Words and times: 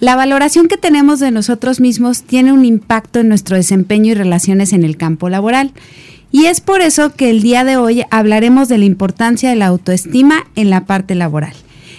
La 0.00 0.16
valoración 0.16 0.66
que 0.66 0.78
tenemos 0.78 1.20
de 1.20 1.30
nosotros 1.30 1.78
mismos 1.78 2.22
tiene 2.22 2.52
un 2.52 2.64
impacto 2.64 3.20
en 3.20 3.28
nuestro 3.28 3.56
desempeño 3.56 4.12
y 4.12 4.14
relaciones 4.14 4.72
en 4.72 4.82
el 4.82 4.96
campo 4.96 5.28
laboral. 5.28 5.72
Y 6.32 6.46
es 6.46 6.62
por 6.62 6.80
eso 6.80 7.14
que 7.14 7.28
el 7.28 7.42
día 7.42 7.64
de 7.64 7.76
hoy 7.76 8.04
hablaremos 8.10 8.68
de 8.68 8.78
la 8.78 8.86
importancia 8.86 9.50
de 9.50 9.56
la 9.56 9.66
autoestima 9.66 10.46
en 10.54 10.70
la 10.70 10.86
parte 10.86 11.14
laboral. 11.14 11.52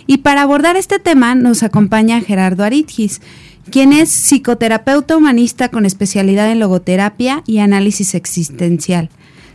Y 0.07 0.17
para 0.17 0.41
abordar 0.41 0.77
este 0.77 0.97
tema 0.97 1.35
nos 1.35 1.61
acompaña 1.61 2.21
Gerardo 2.21 2.63
Aritgis, 2.63 3.21
quien 3.69 3.93
es 3.93 4.09
psicoterapeuta 4.09 5.15
humanista 5.15 5.69
con 5.69 5.85
especialidad 5.85 6.51
en 6.51 6.59
logoterapia 6.59 7.43
y 7.45 7.59
análisis 7.59 8.15
existencial 8.15 9.11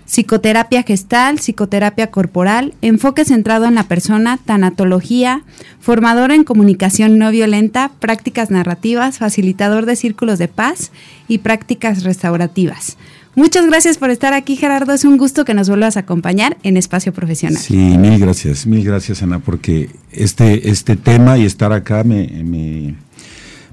psicoterapia 0.06 0.82
gestal, 0.82 1.38
psicoterapia 1.38 2.10
corporal, 2.10 2.74
enfoque 2.80 3.24
centrado 3.24 3.66
en 3.66 3.74
la 3.74 3.84
persona, 3.84 4.38
tanatología, 4.38 5.42
formador 5.80 6.30
en 6.30 6.44
comunicación 6.44 7.18
no 7.18 7.30
violenta, 7.30 7.90
prácticas 7.98 8.50
narrativas, 8.50 9.18
facilitador 9.18 9.84
de 9.84 9.96
círculos 9.96 10.38
de 10.38 10.48
paz 10.48 10.92
y 11.28 11.38
prácticas 11.38 12.04
restaurativas. 12.04 12.96
Muchas 13.34 13.66
gracias 13.66 13.98
por 13.98 14.08
estar 14.08 14.32
aquí, 14.32 14.56
Gerardo. 14.56 14.94
Es 14.94 15.04
un 15.04 15.18
gusto 15.18 15.44
que 15.44 15.52
nos 15.52 15.68
vuelvas 15.68 15.98
a 15.98 16.00
acompañar 16.00 16.56
en 16.62 16.78
Espacio 16.78 17.12
Profesional. 17.12 17.60
Sí, 17.60 17.76
mil 17.76 18.18
gracias, 18.18 18.66
mil 18.66 18.82
gracias, 18.82 19.22
Ana, 19.22 19.40
porque 19.40 19.90
este, 20.10 20.70
este 20.70 20.96
tema 20.96 21.36
y 21.36 21.44
estar 21.44 21.70
acá 21.70 22.02
me, 22.02 22.28
me 22.42 22.94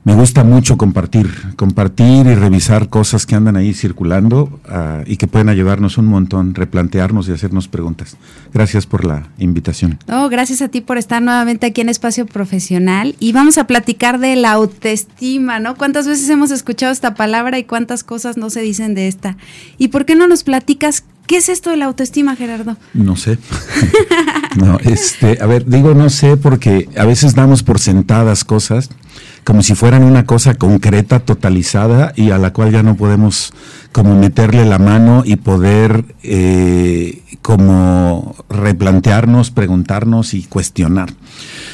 me 0.03 0.15
gusta 0.15 0.43
mucho 0.43 0.77
compartir, 0.77 1.55
compartir 1.55 2.27
y 2.27 2.35
revisar 2.35 2.89
cosas 2.89 3.25
que 3.25 3.35
andan 3.35 3.55
ahí 3.55 3.73
circulando 3.73 4.59
uh, 4.69 5.03
y 5.05 5.15
que 5.15 5.27
pueden 5.27 5.47
ayudarnos 5.47 5.97
un 5.97 6.07
montón, 6.07 6.55
replantearnos 6.55 7.29
y 7.29 7.31
hacernos 7.31 7.69
preguntas. 7.69 8.17
Gracias 8.53 8.85
por 8.85 9.05
la 9.05 9.29
invitación. 9.37 9.99
Oh, 10.09 10.27
gracias 10.27 10.61
a 10.61 10.67
ti 10.67 10.81
por 10.81 10.97
estar 10.97 11.21
nuevamente 11.21 11.67
aquí 11.67 11.81
en 11.81 11.87
Espacio 11.87 12.25
Profesional 12.25 13.15
y 13.19 13.31
vamos 13.31 13.57
a 13.57 13.65
platicar 13.65 14.19
de 14.19 14.35
la 14.35 14.51
autoestima, 14.51 15.59
¿no? 15.59 15.75
¿Cuántas 15.75 16.05
veces 16.05 16.29
hemos 16.29 16.51
escuchado 16.51 16.91
esta 16.91 17.15
palabra 17.15 17.57
y 17.57 17.63
cuántas 17.63 18.03
cosas 18.03 18.35
no 18.35 18.49
se 18.49 18.61
dicen 18.61 18.95
de 18.95 19.07
esta? 19.07 19.37
¿Y 19.77 19.87
por 19.87 20.05
qué 20.05 20.15
no 20.15 20.27
nos 20.27 20.43
platicas 20.43 21.05
¿Qué 21.25 21.37
es 21.37 21.47
esto 21.47 21.69
de 21.69 21.77
la 21.77 21.85
autoestima, 21.85 22.35
Gerardo? 22.35 22.75
No 22.93 23.15
sé. 23.15 23.37
no, 24.57 24.77
este, 24.79 25.41
a 25.41 25.45
ver, 25.45 25.65
digo 25.65 25.93
no 25.93 26.09
sé 26.09 26.35
porque 26.35 26.89
a 26.97 27.05
veces 27.05 27.33
damos 27.33 27.63
por 27.63 27.79
sentadas 27.79 28.43
cosas 28.43 28.89
como 29.43 29.61
si 29.61 29.75
fueran 29.75 30.03
una 30.03 30.25
cosa 30.25 30.55
concreta, 30.55 31.19
totalizada 31.19 32.13
y 32.15 32.31
a 32.31 32.37
la 32.37 32.53
cual 32.53 32.71
ya 32.71 32.83
no 32.83 32.95
podemos 32.95 33.53
como 33.91 34.15
meterle 34.15 34.65
la 34.65 34.79
mano 34.79 35.23
y 35.25 35.35
poder 35.35 36.05
eh, 36.23 37.21
como 37.41 38.35
replantearnos, 38.49 39.51
preguntarnos 39.51 40.33
y 40.33 40.43
cuestionar. 40.43 41.13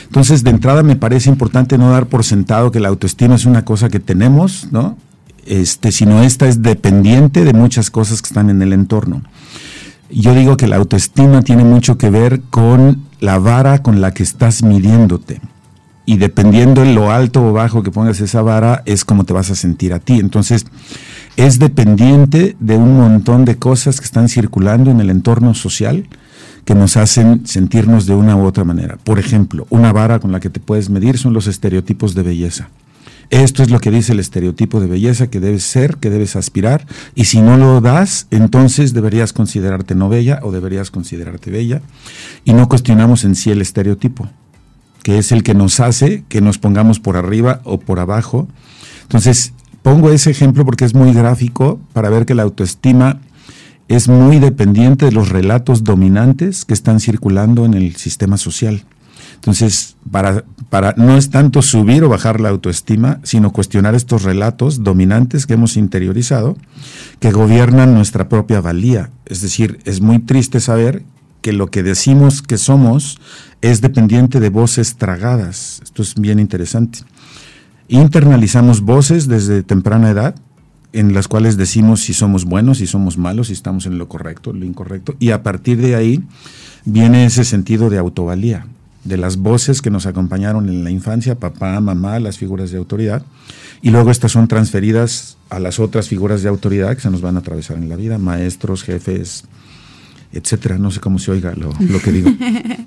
Entonces, 0.06 0.44
de 0.44 0.50
entrada 0.50 0.81
me 0.81 0.95
parece 0.95 1.30
importante 1.30 1.78
no 1.78 1.92
dar 1.92 2.08
por 2.08 2.23
sentado 2.23 2.72
que 2.72 2.80
la 2.80 2.89
autoestima 2.89 3.36
es 3.36 3.45
una 3.45 3.64
cosa 3.64 3.89
que 3.89 4.00
tenemos, 4.00 4.67
¿no? 4.72 4.98
Este, 5.45 5.92
sino 5.92 6.23
esta 6.23 6.48
es 6.48 6.61
dependiente 6.61 7.44
de 7.44 7.54
muchas 7.54 7.92
cosas 7.92 8.22
que 8.22 8.28
están 8.28 8.50
en 8.50 8.61
el 8.61 8.73
entorno. 8.73 9.22
Yo 10.09 10.33
digo 10.33 10.58
que 10.58 10.67
la 10.67 10.78
autoestima 10.78 11.44
tiene 11.44 11.64
mucho 11.64 11.98
que 11.98 12.09
ver 12.09 12.42
con 12.50 13.04
la 13.20 13.38
vara 13.38 13.83
con 13.83 14.02
la 14.02 14.11
que 14.14 14.23
estás 14.23 14.64
midiéndote 14.64 15.39
y 16.09 16.17
dependiendo 16.17 16.81
en 16.81 16.95
lo 16.95 17.11
alto 17.11 17.45
o 17.45 17.53
bajo 17.53 17.83
que 17.83 17.92
pongas 17.92 18.20
esa 18.20 18.42
vara, 18.42 18.81
es 18.87 19.05
como 19.05 19.25
te 19.25 19.33
vas 19.33 19.52
a 19.52 19.55
sentir 19.55 19.93
a 19.93 19.99
ti. 19.99 20.14
Entonces, 20.14 20.65
es 21.37 21.59
dependiente 21.59 22.55
de 22.59 22.77
un 22.77 22.97
montón 22.97 23.45
de 23.45 23.58
cosas 23.58 23.99
que 23.99 24.05
están 24.05 24.27
circulando 24.27 24.89
en 24.89 25.02
el 25.02 25.11
entorno 25.11 25.53
social 25.53 26.08
que 26.65 26.73
nos 26.73 26.98
hacen 26.98 27.45
sentirnos 27.45 28.08
de 28.08 28.15
una 28.15 28.36
u 28.36 28.43
otra 28.43 28.64
manera. 28.64 28.98
Por 29.03 29.19
ejemplo, 29.19 29.67
una 29.69 29.93
vara 29.93 30.17
con 30.17 30.31
la 30.31 30.39
que 30.39 30.49
te 30.49 30.59
puedes 30.59 30.89
medir 30.89 31.19
son 31.19 31.33
los 31.33 31.45
estereotipos 31.45 32.15
de 32.15 32.23
belleza. 32.23 32.69
Esto 33.30 33.61
es 33.61 33.69
lo 33.69 33.80
que 33.80 33.92
dice 33.92 34.14
el 34.14 34.19
estereotipo 34.19 34.80
de 34.80 34.87
belleza 34.87 35.27
que 35.27 35.39
debes 35.39 35.61
ser, 35.61 35.98
que 35.98 36.09
debes 36.09 36.36
aspirar, 36.36 36.87
y 37.14 37.25
si 37.25 37.39
no 37.39 37.55
lo 37.55 37.81
das, 37.81 38.25
entonces 38.31 38.93
deberías 38.95 39.31
considerarte 39.31 39.93
no 39.93 40.09
bella 40.09 40.39
o 40.42 40.52
deberías 40.52 40.89
considerarte 40.89 41.52
bella, 41.52 41.83
y 42.45 42.53
no 42.53 42.67
cuestionamos 42.67 43.25
en 43.25 43.36
sí 43.36 43.52
el 43.52 43.61
estereotipo 43.61 44.27
que 45.04 45.17
es 45.17 45.32
el 45.32 45.43
que 45.43 45.54
nos 45.54 45.80
hace 45.80 46.23
que 46.30 46.42
nos 46.42 46.58
pongamos 46.58 46.99
por 46.99 47.17
arriba 47.17 47.61
o 47.64 47.80
por 47.80 47.99
abajo. 47.99 48.48
Entonces, 49.04 49.54
pongo 49.82 50.11
ese 50.11 50.32
ejemplo 50.32 50.65
porque 50.65 50.86
es 50.86 50.93
muy 50.93 51.14
gráfico 51.14 51.80
para 51.93 52.10
ver 52.10 52.26
que 52.26 52.36
la 52.36 52.43
autoestima 52.43 53.20
es 53.87 54.08
muy 54.08 54.39
dependiente 54.39 55.05
de 55.05 55.11
los 55.11 55.30
relatos 55.30 55.83
dominantes 55.83 56.64
que 56.64 56.76
están 56.76 56.99
circulando 56.99 57.65
en 57.65 57.73
el 57.73 57.95
sistema 57.95 58.37
social. 58.37 58.83
Entonces, 59.36 59.95
para, 60.11 60.43
para, 60.70 60.93
no 60.98 61.17
es 61.17 61.30
tanto 61.30 61.61
subir 61.61 62.04
o 62.04 62.10
bajar 62.10 62.39
la 62.39 62.49
autoestima, 62.49 63.20
sino 63.23 63.52
cuestionar 63.52 63.95
estos 63.95 64.23
relatos 64.23 64.83
dominantes 64.83 65.48
que 65.48 65.54
hemos 65.54 65.77
interiorizado, 65.77 66.58
que 67.20 67.31
gobiernan 67.31 67.93
nuestra 67.93 68.30
propia 68.30 68.61
valía. 68.61 69.11
Es 69.26 69.42
decir, 69.42 69.80
es 69.86 70.02
muy 70.02 70.20
triste 70.20 70.60
saber 70.60 71.04
que 71.42 71.54
lo 71.54 71.67
que 71.67 71.83
decimos 71.83 72.42
que 72.42 72.58
somos 72.58 73.20
es 73.61 73.82
dependiente 73.82 74.39
de 74.39 74.50
voces 74.50 74.95
tragadas. 74.95 75.82
Esto 75.83 76.02
es 76.02 76.16
bien 76.16 76.39
interesante. 76.39 77.00
Internalizamos 77.88 78.82
voces 78.82 79.27
desde 79.27 79.64
temprana 79.64 80.10
edad 80.10 80.36
en 80.94 81.14
las 81.14 81.28
cuales 81.28 81.58
decimos 81.58 82.02
si 82.02 82.14
somos 82.14 82.45
buenos, 82.45 82.80
si 82.80 82.88
somos 82.88 83.17
malos, 83.17 83.48
si 83.48 83.54
estamos 83.54 83.86
en 83.86 83.98
lo 83.98 84.08
correcto, 84.08 84.54
lo 84.54 84.66
incorrecto, 84.66 85.16
y 85.20 85.32
a 85.32 85.44
partir 85.44 85.78
de 85.82 85.95
ahí 85.95 86.23
viene 86.86 87.26
ese 87.26 87.45
sentido 87.45 87.89
de 87.89 87.99
autovalía, 87.99 88.66
de 89.04 89.17
las 89.17 89.38
voces 89.38 89.82
que 89.82 89.92
nos 89.92 90.05
acompañaron 90.05 90.67
en 90.67 90.83
la 90.83 90.89
infancia, 90.89 91.36
papá, 91.36 91.80
mamá, 91.80 92.20
las 92.20 92.38
figuras 92.38 92.72
de 92.72 92.78
autoridad, 92.78 93.23
y 93.82 93.92
luego 93.92 94.11
estas 94.11 94.32
son 94.32 94.48
transferidas 94.48 95.38
a 95.49 95.60
las 95.60 95.80
otras 95.80 96.08
figuras 96.08 96.42
de 96.42 96.49
autoridad 96.49 96.95
que 96.95 97.02
se 97.02 97.11
nos 97.11 97.22
van 97.22 97.36
a 97.36 97.39
atravesar 97.39 97.78
en 97.78 97.88
la 97.88 97.95
vida, 97.95 98.17
maestros, 98.17 98.83
jefes, 98.83 99.45
etcétera. 100.32 100.78
No 100.78 100.92
sé 100.92 101.00
cómo 101.00 101.17
se 101.17 101.32
oiga 101.32 101.54
lo, 101.56 101.72
que 102.00 102.12
digo. 102.12 102.32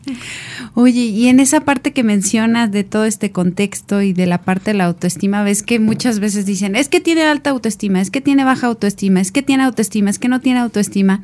Oye, 0.75 1.01
y 1.01 1.29
en 1.29 1.41
esa 1.41 1.61
parte 1.63 1.93
que 1.93 2.05
mencionas 2.05 2.71
de 2.71 2.85
todo 2.85 3.05
este 3.05 3.33
contexto 3.33 4.01
y 4.01 4.13
de 4.13 4.27
la 4.27 4.39
parte 4.43 4.71
de 4.71 4.79
la 4.79 4.85
autoestima, 4.85 5.43
ves 5.43 5.63
que 5.63 5.81
muchas 5.81 6.21
veces 6.21 6.47
dicen, 6.47 6.77
es 6.77 6.89
que 6.89 7.01
tiene 7.01 7.25
alta 7.25 7.51
autoestima, 7.51 8.01
es 8.01 8.11
que 8.11 8.21
tiene 8.21 8.45
baja 8.45 8.69
autoestima, 8.69 9.21
es 9.21 9.33
que 9.33 9.43
tiene 9.43 9.65
autoestima, 9.65 10.09
es 10.09 10.19
que 10.19 10.29
no 10.29 10.41
tiene 10.41 10.61
autoestima. 10.61 11.23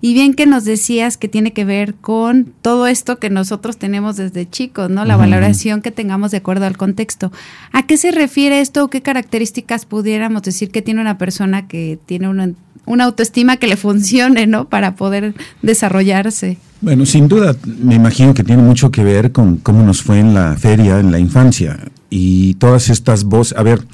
Y 0.00 0.12
bien 0.12 0.34
que 0.34 0.46
nos 0.46 0.64
decías 0.64 1.16
que 1.16 1.28
tiene 1.28 1.52
que 1.52 1.64
ver 1.64 1.94
con 1.94 2.52
todo 2.60 2.86
esto 2.86 3.18
que 3.18 3.30
nosotros 3.30 3.78
tenemos 3.78 4.16
desde 4.16 4.48
chicos, 4.48 4.90
¿no? 4.90 5.04
La 5.04 5.16
valoración 5.16 5.80
que 5.80 5.90
tengamos 5.90 6.30
de 6.30 6.38
acuerdo 6.38 6.66
al 6.66 6.76
contexto. 6.76 7.32
¿A 7.72 7.86
qué 7.86 7.96
se 7.96 8.10
refiere 8.10 8.60
esto 8.60 8.84
o 8.84 8.88
qué 8.88 9.00
características 9.00 9.86
pudiéramos 9.86 10.42
decir 10.42 10.70
que 10.70 10.82
tiene 10.82 11.00
una 11.00 11.16
persona 11.16 11.66
que 11.66 11.98
tiene 12.06 12.28
una 12.28 12.52
una 12.86 13.04
autoestima 13.04 13.56
que 13.56 13.66
le 13.66 13.76
funcione, 13.76 14.46
¿no? 14.46 14.68
Para 14.68 14.94
poder 14.94 15.34
desarrollarse. 15.64 16.58
Bueno, 16.80 17.06
sin 17.06 17.28
duda, 17.28 17.56
me 17.64 17.94
imagino 17.94 18.34
que 18.34 18.44
tiene 18.44 18.62
mucho 18.62 18.90
que 18.90 19.02
ver 19.02 19.32
con 19.32 19.56
cómo 19.56 19.82
nos 19.82 20.02
fue 20.02 20.20
en 20.20 20.34
la 20.34 20.56
feria, 20.56 21.00
en 21.00 21.10
la 21.10 21.18
infancia. 21.18 21.78
Y 22.10 22.54
todas 22.54 22.90
estas 22.90 23.24
voces, 23.24 23.56
a 23.56 23.62
ver, 23.62 23.86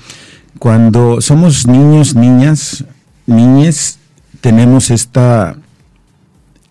cuando 0.59 1.21
somos 1.21 1.67
niños, 1.67 2.15
niñas, 2.15 2.85
niñes, 3.27 3.99
tenemos 4.41 4.91
esta 4.91 5.57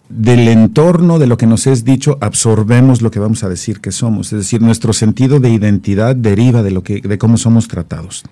del 0.09 0.47
entorno 0.47 1.19
de 1.19 1.27
lo 1.27 1.37
que 1.37 1.45
nos 1.45 1.67
es 1.67 1.85
dicho 1.85 2.17
absorbemos 2.19 3.03
lo 3.03 3.11
que 3.11 3.19
vamos 3.19 3.43
a 3.43 3.49
decir 3.49 3.79
que 3.79 3.91
somos, 3.91 4.33
es 4.33 4.39
decir, 4.39 4.59
nuestro 4.59 4.91
sentido 4.91 5.39
de 5.39 5.51
identidad 5.51 6.15
deriva 6.15 6.63
de 6.63 6.71
lo 6.71 6.81
que 6.81 6.99
de 6.99 7.17
cómo 7.19 7.37
somos 7.37 7.67
tratados 7.67 8.23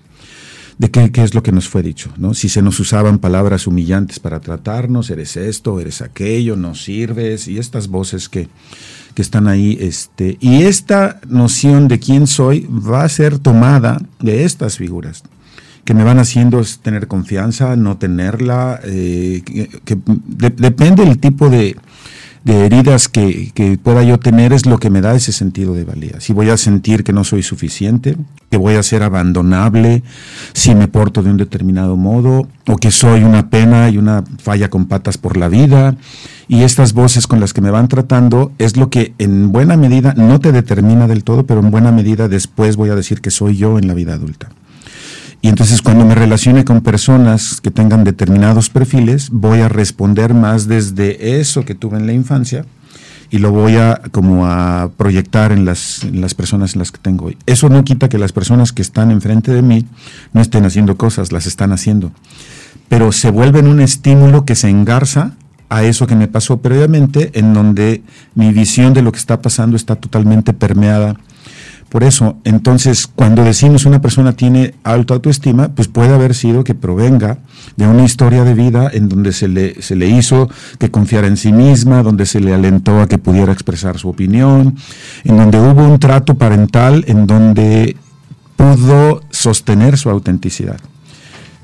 de 0.78 0.92
qué, 0.92 1.12
qué, 1.12 1.24
es 1.24 1.34
lo 1.34 1.42
que 1.42 1.52
nos 1.52 1.68
fue 1.68 1.82
dicho, 1.82 2.12
¿no? 2.18 2.34
Si 2.34 2.50
se 2.50 2.62
nos 2.62 2.80
usaban 2.80 3.20
palabras 3.20 3.66
humillantes 3.66 4.20
para 4.20 4.40
tratarnos, 4.40 5.10
eres 5.10 5.36
esto, 5.36 5.80
eres 5.80 6.02
aquello, 6.02 6.56
no 6.56 6.76
sirves, 6.76 7.48
y 7.48 7.58
estas 7.58 7.88
voces 7.88 8.30
que, 8.30 8.48
que 9.16 9.22
están 9.22 9.48
ahí, 9.48 9.78
este, 9.82 10.38
y 10.40 10.64
esta 10.64 11.20
noción 11.28 11.88
de 11.88 12.00
quién 12.00 12.28
soy 12.28 12.68
va 12.70 13.04
a 13.04 13.10
ser 13.10 13.40
tomada 13.40 14.00
de 14.20 14.44
estas 14.44 14.78
figuras 14.78 15.24
que 15.88 15.94
me 15.94 16.04
van 16.04 16.20
haciendo 16.20 16.62
tener 16.82 17.08
confianza, 17.08 17.78
no 17.78 17.96
tenerla, 17.98 18.82
eh, 18.84 19.42
que, 19.46 19.98
depende 20.36 21.06
del 21.06 21.18
tipo 21.18 21.50
de, 21.50 21.78
de 22.54 22.66
heridas 22.66 23.10
que, 23.10 23.52
que, 23.54 23.78
pueda 23.78 24.04
yo 24.04 24.20
tener 24.20 24.54
es 24.54 24.66
lo 24.66 24.78
que 24.78 24.90
me 24.90 25.02
da 25.02 25.14
ese 25.14 25.34
sentido 25.34 25.74
de 25.74 25.84
valía. 25.84 26.22
Si 26.22 26.32
voy 26.32 26.50
a 26.50 26.56
sentir 26.56 27.04
que 27.04 27.12
no 27.12 27.26
soy 27.26 27.44
suficiente, 27.44 28.16
que 28.50 28.56
voy 28.56 28.76
a 28.76 28.84
ser 28.84 29.04
abandonable, 29.04 30.02
si 30.54 30.74
me 30.74 30.88
porto 30.88 31.22
de 31.24 31.30
un 31.30 31.38
determinado 31.38 31.98
modo, 31.98 32.48
o 32.66 32.78
que 32.78 32.90
soy 32.92 33.24
una 33.24 33.50
pena 33.50 33.90
y 33.90 33.98
una 33.98 34.24
falla 34.38 34.70
con 34.70 34.86
patas 34.86 35.18
por 35.18 35.36
la 35.36 35.50
vida. 35.50 35.98
Y 36.48 36.64
estas 36.64 36.94
voces 36.94 37.28
con 37.28 37.42
las 37.42 37.54
que 37.54 37.60
me 37.60 37.70
van 37.70 37.90
tratando 37.90 38.54
es 38.58 38.78
lo 38.78 38.90
que 38.90 39.14
en 39.18 39.52
buena 39.52 39.76
medida 39.76 40.14
no 40.16 40.40
te 40.40 40.54
determina 40.54 41.08
del 41.08 41.26
todo, 41.26 41.46
pero 41.46 41.60
en 41.60 41.70
buena 41.70 41.92
medida 41.92 42.30
después 42.30 42.78
voy 42.78 42.90
a 42.90 42.96
decir 42.96 43.20
que 43.20 43.30
soy 43.30 43.58
yo 43.58 43.78
en 43.78 43.88
la 43.88 43.94
vida 43.94 44.14
adulta. 44.14 44.50
Y 45.42 45.50
entonces 45.50 45.82
cuando 45.82 46.06
me 46.06 46.16
relacione 46.16 46.66
con 46.66 46.82
personas 46.82 47.62
que 47.62 47.72
tengan 47.72 48.04
determinados 48.04 48.70
perfiles, 48.70 49.30
voy 49.32 49.60
a 49.60 49.70
responder 49.70 50.34
más 50.34 50.68
desde 50.68 51.40
eso 51.40 51.64
que 51.64 51.76
tuve 51.76 51.98
en 51.98 52.08
la 52.08 52.14
infancia 52.14 52.66
y 53.30 53.40
lo 53.40 53.52
voy 53.52 53.76
a 53.76 54.02
como 54.12 54.48
a 54.48 54.90
proyectar 54.98 55.52
en 55.52 55.66
las, 55.66 56.04
las 56.06 56.34
personas 56.34 56.74
en 56.74 56.80
las 56.80 56.92
que 56.92 57.00
tengo 57.00 57.26
hoy. 57.26 57.38
Eso 57.46 57.70
no 57.70 57.84
quita 57.84 58.10
que 58.10 58.18
las 58.18 58.32
personas 58.32 58.72
que 58.72 58.82
están 58.82 59.12
enfrente 59.12 59.52
de 59.52 59.62
mí 59.62 59.86
no 60.34 60.42
estén 60.42 60.66
haciendo 60.66 60.98
cosas, 60.98 61.32
las 61.32 61.46
están 61.46 61.72
haciendo. 61.72 62.12
Pero 62.90 63.12
se 63.12 63.30
vuelven 63.30 63.68
un 63.68 63.82
estímulo 63.82 64.46
que 64.46 64.56
se 64.56 64.70
engarza 64.70 65.34
a 65.70 65.84
eso 65.84 66.08
que 66.08 66.16
me 66.16 66.30
pasó 66.30 66.58
previamente, 66.62 67.32
en 67.38 67.54
donde 67.54 68.02
mi 68.36 68.54
visión 68.54 68.94
de 68.94 69.02
lo 69.02 69.12
que 69.12 69.20
está 69.20 69.42
pasando 69.42 69.76
está 69.76 69.98
totalmente 69.98 70.54
permeada 70.54 71.18
por 71.90 72.04
eso, 72.04 72.38
entonces, 72.44 73.08
cuando 73.08 73.46
decimos 73.46 73.86
una 73.86 74.02
persona 74.02 74.34
tiene 74.34 74.76
alta 74.84 75.14
autoestima, 75.14 75.70
pues 75.70 75.88
puede 75.88 76.14
haber 76.14 76.36
sido 76.36 76.66
que 76.66 76.76
provenga 76.76 77.38
de 77.78 77.88
una 77.88 78.04
historia 78.04 78.44
de 78.44 78.54
vida 78.54 78.90
en 78.92 79.08
donde 79.08 79.32
se 79.32 79.48
le, 79.48 79.82
se 79.82 79.96
le 79.96 80.10
hizo 80.10 80.50
que 80.80 80.92
confiara 80.92 81.28
en 81.28 81.38
sí 81.38 81.54
misma, 81.54 82.04
donde 82.04 82.26
se 82.26 82.42
le 82.42 82.54
alentó 82.54 83.00
a 83.00 83.08
que 83.08 83.18
pudiera 83.18 83.54
expresar 83.54 83.98
su 83.98 84.10
opinión, 84.10 84.76
en 85.24 85.38
donde 85.38 85.60
hubo 85.60 85.84
un 85.84 85.98
trato 85.98 86.36
parental 86.36 87.06
en 87.08 87.26
donde 87.26 87.96
pudo 88.58 89.22
sostener 89.30 89.98
su 89.98 90.10
autenticidad. 90.10 90.80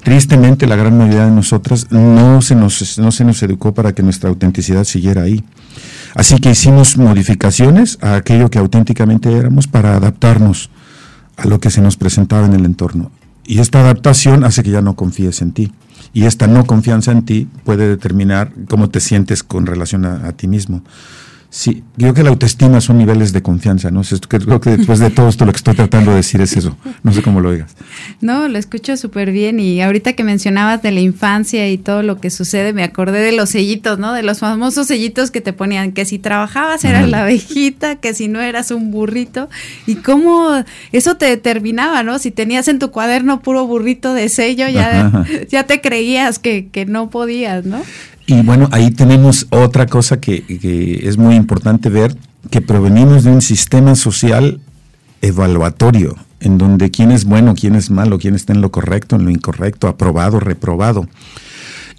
Tristemente, 0.04 0.68
la 0.68 0.76
gran 0.76 0.98
mayoría 0.98 1.26
de 1.26 1.32
nosotras 1.32 1.92
no 1.92 2.42
se 2.42 2.56
nos, 2.56 2.98
no 2.98 3.12
se 3.12 3.26
nos 3.26 3.42
educó 3.44 3.74
para 3.74 3.94
que 3.94 4.04
nuestra 4.04 4.30
autenticidad 4.30 4.84
siguiera 4.84 5.24
ahí. 5.24 5.44
Así 6.16 6.38
que 6.38 6.52
hicimos 6.52 6.98
modificaciones 6.98 7.98
a 8.02 8.16
aquello 8.16 8.50
que 8.50 8.60
auténticamente 8.60 9.32
éramos 9.32 9.68
para 9.68 9.96
adaptarnos 9.96 10.70
a 11.38 11.48
lo 11.48 11.60
que 11.60 11.72
se 11.72 11.82
nos 11.82 11.98
presentaba 11.98 12.46
en 12.46 12.54
el 12.54 12.66
entorno. 12.66 13.12
Y 13.46 13.60
esta 13.60 13.80
adaptación 13.80 14.44
hace 14.44 14.64
que 14.64 14.72
ya 14.72 14.82
no 14.82 14.96
confíes 14.96 15.42
en 15.42 15.52
ti. 15.52 15.72
Y 16.14 16.26
esta 16.26 16.48
no 16.48 16.66
confianza 16.66 17.12
en 17.12 17.24
ti 17.24 17.48
puede 17.64 17.88
determinar 17.88 18.52
cómo 18.70 18.90
te 18.90 19.00
sientes 19.00 19.42
con 19.42 19.66
relación 19.66 20.06
a, 20.06 20.28
a 20.28 20.34
ti 20.34 20.48
mismo. 20.48 20.84
Sí, 21.54 21.84
creo 21.96 22.16
que 22.16 22.24
la 22.24 22.32
autoestima 22.32 22.82
son 22.82 22.98
niveles 22.98 23.32
de 23.32 23.44
confianza, 23.44 23.92
¿no? 23.92 24.02
Creo 24.28 24.60
que 24.60 24.72
después 24.72 24.98
de 24.98 25.12
todo 25.12 25.30
esto 25.30 25.46
lo 25.46 25.52
que 25.52 25.58
estoy 25.58 25.76
tratando 25.76 26.10
de 26.10 26.18
decir 26.18 26.42
es 26.42 26.58
eso. 26.58 26.76
No 27.04 27.14
sé 27.14 27.22
cómo 27.22 27.42
lo 27.42 27.52
digas. 27.52 27.76
No, 28.22 28.48
lo 28.48 28.58
escucho 28.58 28.98
súper 28.98 29.32
bien 29.32 29.60
y 29.60 29.80
ahorita 29.80 30.14
que 30.14 30.24
mencionabas 30.24 30.82
de 30.82 30.90
la 30.90 31.02
infancia 31.02 31.70
y 31.70 31.78
todo 31.78 32.02
lo 32.02 32.20
que 32.20 32.32
sucede, 32.32 32.74
me 32.74 32.82
acordé 32.82 33.20
de 33.20 33.34
los 33.34 33.52
sellitos, 33.52 34.00
¿no? 34.00 34.14
De 34.14 34.24
los 34.24 34.40
famosos 34.40 34.88
sellitos 34.88 35.30
que 35.30 35.42
te 35.42 35.54
ponían, 35.54 35.92
que 35.92 36.06
si 36.06 36.18
trabajabas 36.18 36.84
eras 36.86 37.08
la 37.08 37.22
abejita, 37.22 37.98
que 37.98 38.16
si 38.16 38.28
no 38.28 38.42
eras 38.42 38.72
un 38.72 38.90
burrito 38.90 39.48
y 39.86 39.98
cómo 39.98 40.64
eso 40.92 41.18
te 41.18 41.28
determinaba, 41.28 42.02
¿no? 42.02 42.18
Si 42.18 42.32
tenías 42.32 42.68
en 42.68 42.80
tu 42.80 42.90
cuaderno 42.90 43.42
puro 43.42 43.68
burrito 43.68 44.16
de 44.16 44.28
sello, 44.30 44.70
ya, 44.70 45.24
ya 45.52 45.64
te 45.66 45.82
creías 45.82 46.40
que, 46.40 46.70
que 46.72 46.88
no 46.88 47.12
podías, 47.12 47.64
¿no? 47.64 47.80
Y 48.26 48.42
bueno, 48.42 48.70
ahí 48.72 48.92
tenemos 48.92 49.48
otra 49.50 49.86
cosa 49.86 50.20
que, 50.20 50.44
es 51.04 51.18
muy 51.18 51.36
importante 51.36 51.90
ver, 51.90 52.16
que 52.50 52.62
provenimos 52.62 53.24
de 53.24 53.32
un 53.32 53.42
sistema 53.42 53.96
social 53.96 54.62
evaluatorio, 55.22 56.16
en 56.40 56.58
donde 56.58 56.90
quién 56.90 57.12
es 57.12 57.26
bueno, 57.26 57.54
quién 57.54 57.76
es 57.76 57.90
malo, 57.90 58.20
quién 58.20 58.36
está 58.36 58.54
en 58.54 58.62
lo 58.62 58.72
correcto, 58.72 59.16
en 59.16 59.26
lo 59.26 59.32
incorrecto, 59.32 59.88
aprobado, 59.88 60.40
reprobado. 60.40 61.08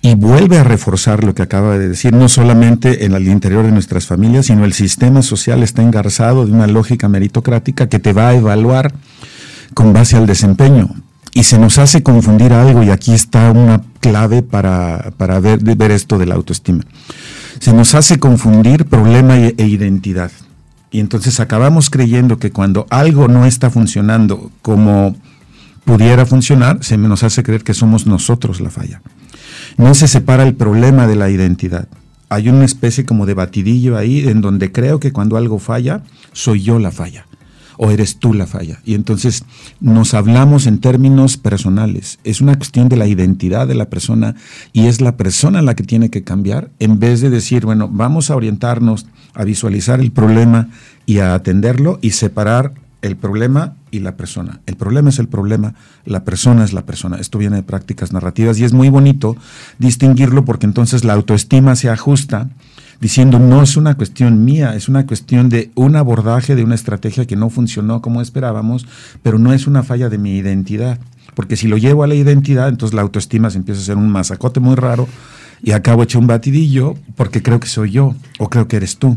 Y 0.01 0.15
vuelve 0.17 0.59
a 0.59 0.65
reforzar 0.65 1.25
lo 1.25 1.35
que 1.35 1.43
acaba 1.43 1.79
de 1.79 1.89
decir, 1.89 2.13
no 2.13 2.29
solamente 2.29 3.07
en 3.07 3.13
el 3.13 3.27
interior 3.27 3.65
de 3.65 3.73
nuestras 3.73 4.07
familias, 4.07 4.47
sino 4.47 4.65
el 4.67 4.75
sistema 4.75 5.23
social 5.23 5.63
está 5.63 5.83
engarzado 5.83 6.45
de 6.45 6.53
una 6.53 6.67
lógica 6.67 7.09
meritocrática 7.09 7.89
que 7.89 7.99
te 7.99 8.13
va 8.13 8.29
a 8.29 8.35
evaluar 8.35 8.93
con 9.73 9.95
base 9.95 10.17
al 10.17 10.27
desempeño 10.27 10.91
y 11.35 11.43
se 11.43 11.59
nos 11.59 11.79
hace 11.79 12.05
confundir 12.05 12.53
algo 12.53 12.85
y 12.85 12.91
aquí 12.91 13.13
está 13.13 13.51
una 13.51 13.83
clave 13.99 14.43
para, 14.43 15.13
ver, 15.41 15.59
ver, 15.59 15.91
esto 15.91 16.17
de 16.17 16.27
la 16.27 16.37
autoestima. 16.37 16.85
Se 17.59 17.73
nos 17.73 17.97
hace 17.97 18.21
confundir 18.21 18.87
problema 18.87 19.37
e, 19.39 19.55
e 19.59 19.67
identidad. 19.67 20.31
Y 20.93 21.01
entonces 21.01 21.41
acabamos 21.41 21.91
creyendo 21.91 22.39
que 22.39 22.53
cuando 22.53 22.87
algo 22.89 23.27
no 23.27 23.47
está 23.47 23.69
funcionando 23.69 24.53
como 24.63 25.17
pudiera 25.85 26.25
funcionar, 26.25 26.85
se 26.85 26.97
nos 26.97 27.25
hace 27.25 27.43
creer 27.43 27.65
que 27.65 27.75
somos 27.75 28.07
nosotros 28.07 28.61
la 28.61 28.71
falla. 28.71 29.03
No 29.77 29.95
se 29.95 30.07
separa 30.07 30.45
el 30.45 30.55
problema 30.55 31.09
de 31.09 31.17
la 31.17 31.31
identidad. 31.31 31.89
Hay 32.29 32.49
una 32.49 32.65
especie 32.65 33.05
como 33.05 33.27
de 33.27 33.35
batidillo 33.35 33.97
ahí 33.97 34.29
en 34.29 34.41
donde 34.41 34.71
creo 34.71 35.01
que 35.01 35.13
cuando 35.13 35.37
algo 35.37 35.59
falla, 35.59 36.03
soy 36.33 36.63
yo 36.63 36.79
la 36.79 36.93
falla 36.93 37.27
o 37.77 37.91
eres 37.91 38.19
tú 38.19 38.35
la 38.35 38.47
falla. 38.47 38.81
Y 38.85 38.95
entonces 38.95 39.45
nos 39.81 40.15
hablamos 40.15 40.67
en 40.67 40.79
términos 40.79 41.37
personales. 41.37 42.19
Es 42.25 42.41
una 42.41 42.57
cuestión 42.57 42.89
de 42.89 42.97
la 42.97 43.07
identidad 43.07 43.67
de 43.67 43.75
la 43.75 43.91
persona 43.91 44.35
y 44.73 44.87
es 44.87 45.01
la 45.01 45.17
persona 45.17 45.63
la 45.63 45.75
que 45.75 45.85
tiene 45.85 46.11
que 46.11 46.25
cambiar 46.25 46.71
en 46.79 46.99
vez 46.99 47.21
de 47.21 47.31
decir, 47.31 47.65
bueno, 47.65 47.89
vamos 47.91 48.31
a 48.31 48.37
orientarnos 48.37 49.07
a 49.35 49.45
visualizar 49.45 50.01
el 50.01 50.13
problema 50.13 50.69
y 51.07 51.19
a 51.19 51.35
atenderlo 51.35 51.99
y 52.01 52.11
separar 52.11 52.73
el 53.03 53.17
problema 53.17 53.77
y 53.91 54.01
la 54.01 54.17
persona. 54.17 54.61
El 54.67 54.77
problema 54.77 55.11
es 55.11 55.19
el 55.19 55.29
problema, 55.29 55.75
la 56.07 56.25
persona 56.25 56.65
es 56.65 56.73
la 56.73 56.87
persona. 56.87 57.19
Esto 57.19 57.39
viene 57.39 57.57
de 57.57 57.63
prácticas 57.63 58.13
narrativas 58.13 58.59
y 58.59 58.65
es 58.65 58.73
muy 58.73 58.89
bonito 58.89 59.37
distinguirlo 59.79 60.47
porque 60.47 60.65
entonces 60.65 61.05
la 61.05 61.13
autoestima 61.13 61.77
se 61.77 61.91
ajusta 61.91 62.49
diciendo 63.01 63.39
no 63.39 63.63
es 63.63 63.77
una 63.77 63.95
cuestión 63.97 64.45
mía, 64.45 64.75
es 64.75 64.89
una 64.89 65.07
cuestión 65.07 65.49
de 65.49 65.71
un 65.75 65.97
abordaje, 65.97 66.55
de 66.55 66.65
una 66.65 66.75
estrategia 66.75 67.27
que 67.27 67.37
no 67.37 67.51
funcionó 67.51 68.01
como 68.03 68.21
esperábamos, 68.21 68.87
pero 69.23 69.39
no 69.39 69.53
es 69.53 69.67
una 69.67 69.83
falla 69.83 70.09
de 70.09 70.19
mi 70.19 70.37
identidad. 70.37 70.99
Porque 71.35 71.57
si 71.57 71.67
lo 71.67 71.77
llevo 71.77 72.05
a 72.05 72.07
la 72.07 72.15
identidad, 72.15 72.69
entonces 72.69 72.95
la 72.95 73.03
autoestima 73.03 73.51
se 73.51 73.59
empieza 73.59 73.81
a 73.81 73.85
ser 73.85 73.97
un 73.97 74.09
masacote 74.09 74.61
muy 74.61 74.77
raro 74.77 75.09
y 75.63 75.73
acabo 75.73 76.03
hecho 76.03 76.19
un 76.19 76.27
batidillo 76.27 76.95
porque 77.17 77.43
creo 77.43 77.61
que 77.61 77.69
soy 77.69 77.91
yo 77.91 78.15
o 78.39 78.49
creo 78.49 78.69
que 78.69 78.77
eres 78.77 78.99
tú. 78.99 79.17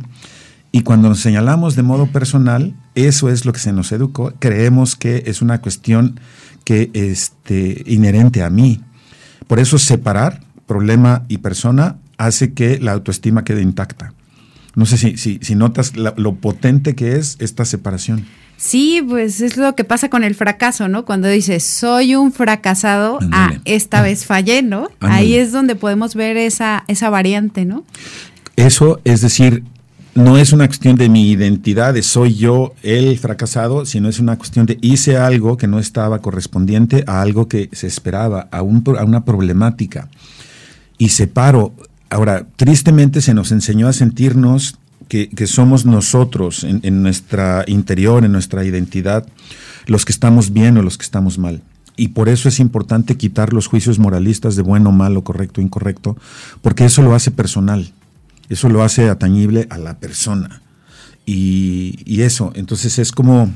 Y 0.72 0.82
cuando 0.82 1.10
nos 1.10 1.20
señalamos 1.20 1.76
de 1.76 1.84
modo 1.84 2.08
personal, 2.08 2.76
eso 2.96 3.30
es 3.30 3.46
lo 3.46 3.54
que 3.54 3.60
se 3.60 3.74
nos 3.74 3.92
educó, 3.92 4.34
creemos 4.40 4.96
que 4.96 5.24
es 5.26 5.42
una 5.42 5.62
cuestión 5.62 6.20
que 6.64 6.90
este, 6.94 7.84
inherente 7.86 8.44
a 8.44 8.50
mí. 8.50 8.82
Por 9.48 9.60
eso 9.60 9.78
separar 9.78 10.42
problema 10.66 11.24
y 11.30 11.38
persona 11.38 11.98
hace 12.18 12.54
que 12.54 12.80
la 12.80 12.94
autoestima 12.94 13.44
quede 13.44 13.62
intacta. 13.62 14.14
No 14.76 14.86
sé 14.86 14.98
si, 14.98 15.40
si, 15.42 15.56
notas 15.56 15.94
lo 15.96 16.36
potente 16.36 16.94
que 16.94 17.16
es 17.16 17.38
esta 17.40 17.66
separación. 17.66 18.26
Sí, 18.58 19.04
pues 19.08 19.42
es 19.42 19.58
lo 19.58 19.76
que 19.76 19.84
pasa 19.84 20.10
con 20.10 20.24
el 20.24 20.36
fracaso, 20.36 20.88
¿no? 20.88 21.06
Cuando 21.06 21.28
dices, 21.28 21.64
soy 21.64 22.16
un 22.16 22.32
fracasado, 22.32 23.20
ah, 23.32 23.54
esta 23.66 24.02
vez 24.02 24.26
fallé, 24.26 24.62
¿no? 24.62 24.90
Ahí 25.00 25.36
es 25.36 25.52
donde 25.52 25.76
podemos 25.76 26.16
ver 26.16 26.38
esa, 26.38 26.84
esa 26.88 27.10
variante, 27.10 27.66
¿no? 27.66 27.86
Eso, 28.56 29.00
es 29.04 29.22
decir, 29.22 29.64
no 30.16 30.40
es 30.40 30.54
una 30.54 30.66
cuestión 30.66 30.96
de 30.96 31.10
mi 31.10 31.30
identidad, 31.30 31.94
de 31.94 32.02
soy 32.02 32.34
yo 32.34 32.74
el 32.82 33.20
fracasado, 33.20 33.86
sino 33.86 34.10
es 34.10 34.20
una 34.20 34.38
cuestión 34.38 34.66
de 34.66 34.80
hice 34.82 35.18
algo 35.18 35.58
que 35.58 35.68
no 35.68 35.78
estaba 35.78 36.24
correspondiente 36.24 37.04
a 37.06 37.22
algo 37.22 37.48
que 37.48 37.70
se 37.72 37.86
esperaba, 37.86 38.48
a, 38.52 38.64
un, 38.64 38.84
a 38.98 39.04
una 39.04 39.24
problemática. 39.26 40.10
Y 40.98 41.10
separo 41.10 41.74
Ahora, 42.10 42.46
tristemente 42.56 43.22
se 43.22 43.34
nos 43.34 43.52
enseñó 43.52 43.88
a 43.88 43.94
sentirnos 43.94 44.78
que, 45.08 45.48
somos 45.48 45.86
nosotros 45.86 46.64
en, 46.64 47.04
nuestra 47.04 47.64
interior, 47.68 48.26
en 48.26 48.32
nuestra 48.32 48.66
identidad, 48.66 49.26
los 49.86 50.06
que 50.06 50.12
estamos 50.12 50.52
bien 50.52 50.78
o 50.78 50.82
los 50.82 50.98
que 50.98 51.04
estamos 51.04 51.38
mal. 51.38 51.62
Y 51.96 52.10
por 52.10 52.30
eso 52.30 52.48
es 52.48 52.60
importante 52.60 53.18
quitar 53.18 53.54
los 53.54 53.68
juicios 53.68 54.00
moralistas 54.00 54.56
de 54.56 54.62
bueno, 54.62 54.92
malo, 54.92 55.24
correcto, 55.24 55.62
incorrecto, 55.62 56.18
porque 56.62 56.86
eso 56.86 57.02
lo 57.02 57.16
hace 57.16 57.32
personal, 57.32 57.92
eso 58.50 58.70
lo 58.70 58.84
hace 58.84 59.10
atañible 59.10 59.68
a 59.70 59.78
la 59.78 59.98
persona. 59.98 60.62
Y 61.26 62.22
eso, 62.22 62.54
entonces 62.56 63.00
es 63.00 63.12
como, 63.12 63.52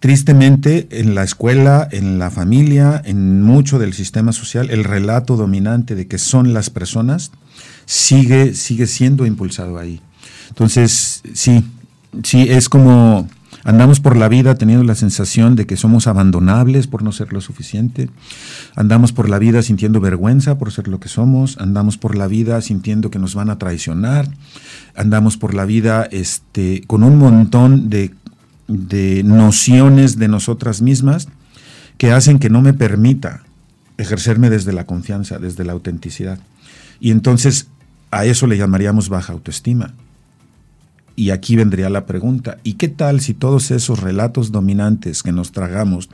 tristemente, 0.00 0.88
en 0.90 1.14
la 1.14 1.22
escuela, 1.22 1.88
en 1.92 2.18
la 2.18 2.30
familia, 2.32 3.00
en 3.04 3.42
mucho 3.42 3.78
del 3.78 3.92
sistema 3.92 4.32
social, 4.32 4.70
el 4.70 4.82
relato 4.82 5.36
dominante 5.36 5.94
de 5.94 6.08
que 6.08 6.18
son 6.18 6.52
las 6.52 6.70
personas 6.70 7.30
sigue, 7.86 8.54
sigue 8.54 8.86
siendo 8.86 9.26
impulsado 9.26 9.78
ahí. 9.78 10.00
Entonces, 10.48 11.22
sí, 11.34 11.64
sí, 12.22 12.46
es 12.48 12.68
como 12.68 13.28
Andamos 13.64 13.98
por 13.98 14.16
la 14.16 14.28
vida 14.28 14.56
teniendo 14.56 14.84
la 14.84 14.94
sensación 14.94 15.56
de 15.56 15.66
que 15.66 15.78
somos 15.78 16.06
abandonables 16.06 16.86
por 16.86 17.02
no 17.02 17.12
ser 17.12 17.32
lo 17.32 17.40
suficiente. 17.40 18.10
Andamos 18.76 19.12
por 19.12 19.30
la 19.30 19.38
vida 19.38 19.62
sintiendo 19.62 20.00
vergüenza 20.00 20.58
por 20.58 20.70
ser 20.70 20.86
lo 20.86 21.00
que 21.00 21.08
somos. 21.08 21.56
Andamos 21.58 21.96
por 21.96 22.14
la 22.14 22.26
vida 22.26 22.60
sintiendo 22.60 23.10
que 23.10 23.18
nos 23.18 23.34
van 23.34 23.48
a 23.48 23.58
traicionar. 23.58 24.28
Andamos 24.94 25.38
por 25.38 25.54
la 25.54 25.64
vida 25.64 26.06
este, 26.10 26.82
con 26.86 27.02
un 27.02 27.16
montón 27.16 27.88
de, 27.88 28.14
de 28.68 29.22
nociones 29.24 30.18
de 30.18 30.28
nosotras 30.28 30.82
mismas 30.82 31.28
que 31.96 32.12
hacen 32.12 32.38
que 32.38 32.50
no 32.50 32.60
me 32.60 32.74
permita 32.74 33.44
ejercerme 33.96 34.50
desde 34.50 34.74
la 34.74 34.84
confianza, 34.84 35.38
desde 35.38 35.64
la 35.64 35.72
autenticidad. 35.72 36.38
Y 37.00 37.12
entonces 37.12 37.68
a 38.14 38.24
eso 38.24 38.46
le 38.46 38.56
llamaríamos 38.56 39.08
baja 39.08 39.32
autoestima. 39.32 39.92
Y 41.16 41.30
aquí 41.30 41.56
vendría 41.56 41.90
la 41.90 42.06
pregunta, 42.06 42.58
¿y 42.62 42.74
qué 42.74 42.88
tal 42.88 43.20
si 43.20 43.34
todos 43.34 43.70
esos 43.70 44.00
relatos 44.00 44.52
dominantes 44.52 45.22
que 45.22 45.32
nos 45.32 45.52
tragamos 45.52 46.08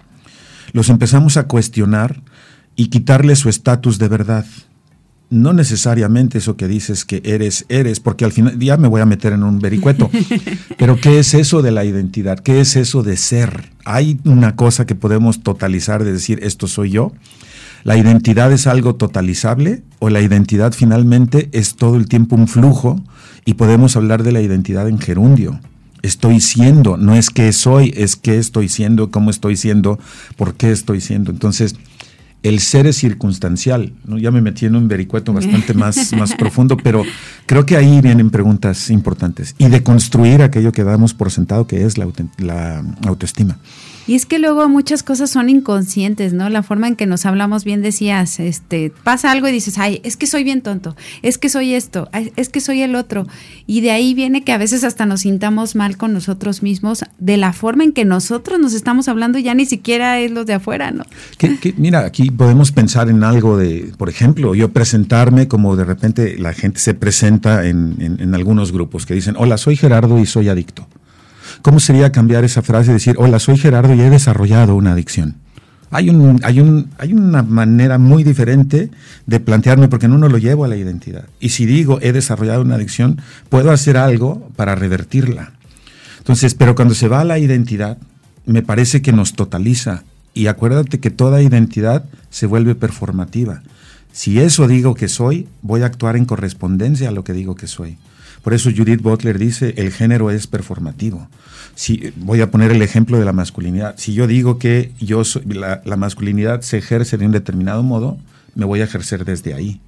los 0.73 0.89
empezamos 0.89 1.37
a 1.37 1.47
cuestionar 1.47 2.23
y 2.77 2.89
quitarle 2.89 3.37
su 3.37 3.49
estatus 3.49 3.99
de 3.99 4.09
verdad? 4.09 4.47
No 5.31 5.53
necesariamente 5.53 6.39
eso 6.39 6.57
que 6.57 6.67
dices 6.67 7.05
que 7.05 7.23
eres, 7.25 7.65
eres, 7.69 8.01
porque 8.01 8.25
al 8.25 8.33
final 8.33 8.59
ya 8.59 8.77
me 8.77 8.89
voy 8.89 9.01
a 9.01 9.07
meter 9.07 9.33
en 9.33 9.45
un 9.45 9.61
vericueto. 9.61 10.11
Pero 10.79 10.97
¿qué 10.97 11.21
es 11.21 11.35
eso 11.35 11.63
de 11.63 11.71
la 11.71 11.85
identidad? 11.85 12.41
¿Qué 12.41 12.61
es 12.61 12.75
eso 12.75 13.05
de 13.05 13.17
ser? 13.17 13.71
¿Hay 13.85 14.19
una 14.25 14.57
cosa 14.57 14.87
que 14.87 14.97
podemos 14.97 15.45
totalizar 15.45 16.03
de 16.03 16.13
decir 16.13 16.41
esto 16.43 16.67
soy 16.67 16.91
yo? 16.91 17.13
¿La 17.85 17.97
identidad 17.97 18.53
es 18.53 18.67
algo 18.67 18.97
totalizable 18.97 19.83
o 20.01 20.11
la 20.11 20.21
identidad 20.21 20.73
finalmente 20.73 21.49
es 21.53 21.77
todo 21.77 21.97
el 21.97 22.09
tiempo 22.09 22.37
un 22.37 22.49
flujo 22.49 23.01
y 23.45 23.55
podemos 23.55 23.97
hablar 23.97 24.23
de 24.23 24.33
la 24.33 24.41
identidad 24.41 24.89
en 24.89 24.99
gerundio? 24.99 25.61
Estoy 26.03 26.41
siendo, 26.41 26.97
no 26.97 27.15
es 27.15 27.31
que 27.31 27.53
soy, 27.53 27.95
es 27.97 28.17
que 28.17 28.39
estoy 28.39 28.69
siendo, 28.69 29.11
cómo 29.11 29.31
estoy 29.31 29.57
siendo, 29.57 29.99
por 30.37 30.55
qué 30.55 30.73
estoy 30.73 31.01
siendo. 31.01 31.31
Entonces, 31.31 31.77
el 32.43 32.61
ser 32.61 32.87
es 32.87 32.97
circunstancial. 32.97 33.93
¿no? 34.05 34.19
Ya 34.19 34.31
me 34.31 34.41
metí 34.41 34.67
en 34.67 34.77
un 34.77 34.89
vericueto 34.89 35.33
bastante 35.33 35.75
más, 35.75 36.13
más 36.17 36.35
profundo, 36.35 36.77
pero 36.77 37.05
creo 37.47 37.67
que 37.67 37.77
ahí 37.77 38.01
vienen 38.01 38.31
preguntas 38.31 38.91
importantes. 38.91 39.55
Y 39.59 39.69
de 39.69 39.83
construir 39.83 40.43
aquello 40.43 40.73
que 40.73 40.85
damos 40.85 41.15
por 41.15 41.31
sentado, 41.31 41.67
que 41.67 41.85
es 41.85 41.99
la, 41.99 42.07
la 42.39 42.85
autoestima. 43.05 43.59
Y 44.11 44.17
es 44.17 44.27
que 44.27 44.41
luego 44.41 44.69
muchas 44.69 45.05
cosas 45.05 45.31
son 45.31 45.49
inconscientes, 45.49 46.33
¿no? 46.33 46.49
La 46.49 46.65
forma 46.65 46.89
en 46.89 46.97
que 46.97 47.07
nos 47.07 47.27
hablamos 47.27 47.63
bien 47.63 47.81
decías, 47.81 48.41
este, 48.41 48.93
pasa 49.05 49.31
algo 49.31 49.47
y 49.47 49.53
dices, 49.53 49.79
ay, 49.79 50.01
es 50.03 50.17
que 50.17 50.27
soy 50.27 50.43
bien 50.43 50.63
tonto, 50.63 50.97
es 51.23 51.39
que 51.39 51.49
soy 51.49 51.75
esto, 51.75 52.09
es 52.35 52.49
que 52.49 52.61
soy 52.61 52.83
el 52.83 52.97
otro. 52.97 53.29
Y 53.69 53.83
de 53.83 53.93
ahí 53.93 54.13
viene 54.15 54.43
que 54.43 54.51
a 54.51 54.59
veces 54.59 54.83
hasta 54.83 55.07
nos 55.07 55.21
sintamos 55.21 55.77
mal 55.77 55.97
con 55.97 56.13
nosotros 56.13 56.61
mismos 56.61 57.05
de 57.21 57.37
la 57.37 57.53
forma 57.53 57.85
en 57.85 57.93
que 57.93 58.05
nosotros 58.05 58.59
nos 58.59 58.75
estamos 58.75 59.07
hablando 59.07 59.39
ya 59.39 59.55
ni 59.55 59.65
siquiera 59.65 60.19
es 60.19 60.33
los 60.33 60.45
de 60.45 60.55
afuera, 60.55 60.91
¿no? 60.91 61.05
mira, 61.77 62.01
aquí 62.01 62.33
podemos 62.33 62.73
pensar 62.73 63.11
en 63.11 63.23
algo 63.23 63.57
de, 63.57 63.93
por 63.97 64.09
ejemplo, 64.09 64.57
yo 64.57 64.73
presentarme 64.73 65.47
como 65.47 65.77
de 65.77 65.85
repente 65.85 66.37
la 66.37 66.53
gente 66.53 66.81
se 66.81 66.95
presenta 66.95 67.65
en, 67.65 67.95
en 68.01 68.35
algunos 68.35 68.73
grupos 68.73 69.07
que 69.07 69.15
dicen, 69.15 69.37
hola, 69.39 69.57
soy 69.57 69.77
Gerardo 69.77 70.19
y 70.19 70.27
soy 70.27 70.49
adicto. 70.49 70.89
¿Cómo 71.63 71.81
sería 71.81 72.13
cambiar 72.13 72.45
esa 72.45 72.63
frase 72.63 72.91
y 72.91 72.95
decir, 72.95 73.17
hola, 73.19 73.39
soy 73.39 73.59
Gerardo 73.59 73.95
y 73.95 74.01
he 74.01 74.11
desarrollado 74.11 74.77
una 74.77 74.93
adicción? 74.93 75.37
Hay, 75.91 76.09
un, 76.09 76.41
hay, 76.45 76.61
un, 76.61 76.91
hay 76.99 77.13
una 77.13 77.43
manera 77.43 77.99
muy 77.99 78.23
diferente 78.23 78.91
de 79.27 79.41
plantearme 79.41 79.89
porque 79.89 80.07
en 80.07 80.13
uno 80.13 80.29
lo 80.29 80.39
llevo 80.39 80.65
a 80.65 80.69
la 80.69 80.77
identidad. 80.77 81.25
Y 81.41 81.49
si 81.49 81.67
digo 81.67 81.99
he 82.01 82.13
desarrollado 82.13 82.63
una 82.63 82.77
adicción, 82.77 83.21
puedo 83.49 83.73
hacer 83.73 83.97
algo 83.97 84.49
para 84.57 84.75
revertirla. 84.77 85.53
Entonces, 86.19 86.55
pero 86.55 86.75
cuando 86.75 86.95
se 86.95 87.09
va 87.09 87.21
a 87.21 87.25
la 87.25 87.39
identidad, 87.39 87.99
me 88.47 88.63
parece 88.63 89.03
que 89.03 89.13
nos 89.13 89.35
totaliza. 89.35 90.05
Y 90.33 90.47
acuérdate 90.47 91.01
que 91.01 91.11
toda 91.11 91.43
identidad 91.43 92.05
se 92.31 92.47
vuelve 92.47 92.77
performativa. 92.77 93.63
Si 94.13 94.39
eso 94.41 94.69
digo 94.69 94.95
que 94.95 95.09
soy, 95.09 95.49
voy 95.63 95.83
a 95.83 95.87
actuar 95.87 96.17
en 96.17 96.25
correspondencia 96.25 97.09
a 97.09 97.13
lo 97.13 97.25
que 97.25 97.33
digo 97.33 97.57
que 97.57 97.67
soy. 97.67 97.99
Por 98.43 98.55
eso 98.55 98.71
Judith 98.75 99.03
Butler 99.03 99.39
dice, 99.39 99.75
el 99.77 99.93
género 99.93 100.31
es 100.31 100.47
performativo 100.47 101.29
si 101.81 102.13
voy 102.17 102.43
a 102.43 102.51
poner 102.51 102.73
el 102.73 102.83
ejemplo 102.83 103.19
de 103.19 103.25
la 103.25 103.33
masculinidad, 103.33 103.95
si 103.97 104.13
yo 104.13 104.27
digo 104.27 104.59
que 104.59 104.93
yo 105.01 105.23
la, 105.47 105.81
masculinidad 105.97 106.61
se 106.61 106.77
ejerce 106.77 107.17
de 107.17 107.25
un 107.25 107.33
determinado 107.33 107.83
modo, 107.83 108.19
me 108.55 108.67
voy 108.67 108.83
a 108.83 108.85
ejercer 108.85 109.25
desde 109.25 109.55
ahí. 109.55 109.81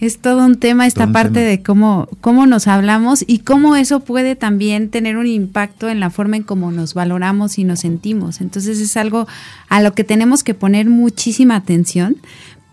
Es 0.00 0.18
todo 0.18 0.44
un 0.44 0.56
tema 0.56 0.86
esta 0.86 1.12
parte 1.12 1.40
de 1.40 1.62
cómo, 1.62 2.08
cómo 2.20 2.44
nos 2.44 2.66
hablamos 2.66 3.24
y 3.26 3.38
cómo 3.38 3.74
eso 3.74 4.00
puede 4.00 4.36
también 4.36 4.90
tener 4.90 5.16
un 5.16 5.26
impacto 5.26 5.88
en 5.88 5.98
la 5.98 6.10
forma 6.10 6.36
en 6.36 6.42
cómo 6.42 6.70
nos 6.72 6.92
valoramos 6.92 7.58
y 7.58 7.64
nos 7.64 7.80
sentimos. 7.80 8.42
Entonces 8.42 8.80
es 8.80 8.96
algo 8.98 9.26
a 9.70 9.80
lo 9.80 9.94
que 9.94 10.04
tenemos 10.04 10.42
que 10.42 10.52
poner 10.52 10.90
muchísima 10.90 11.56
atención. 11.56 12.16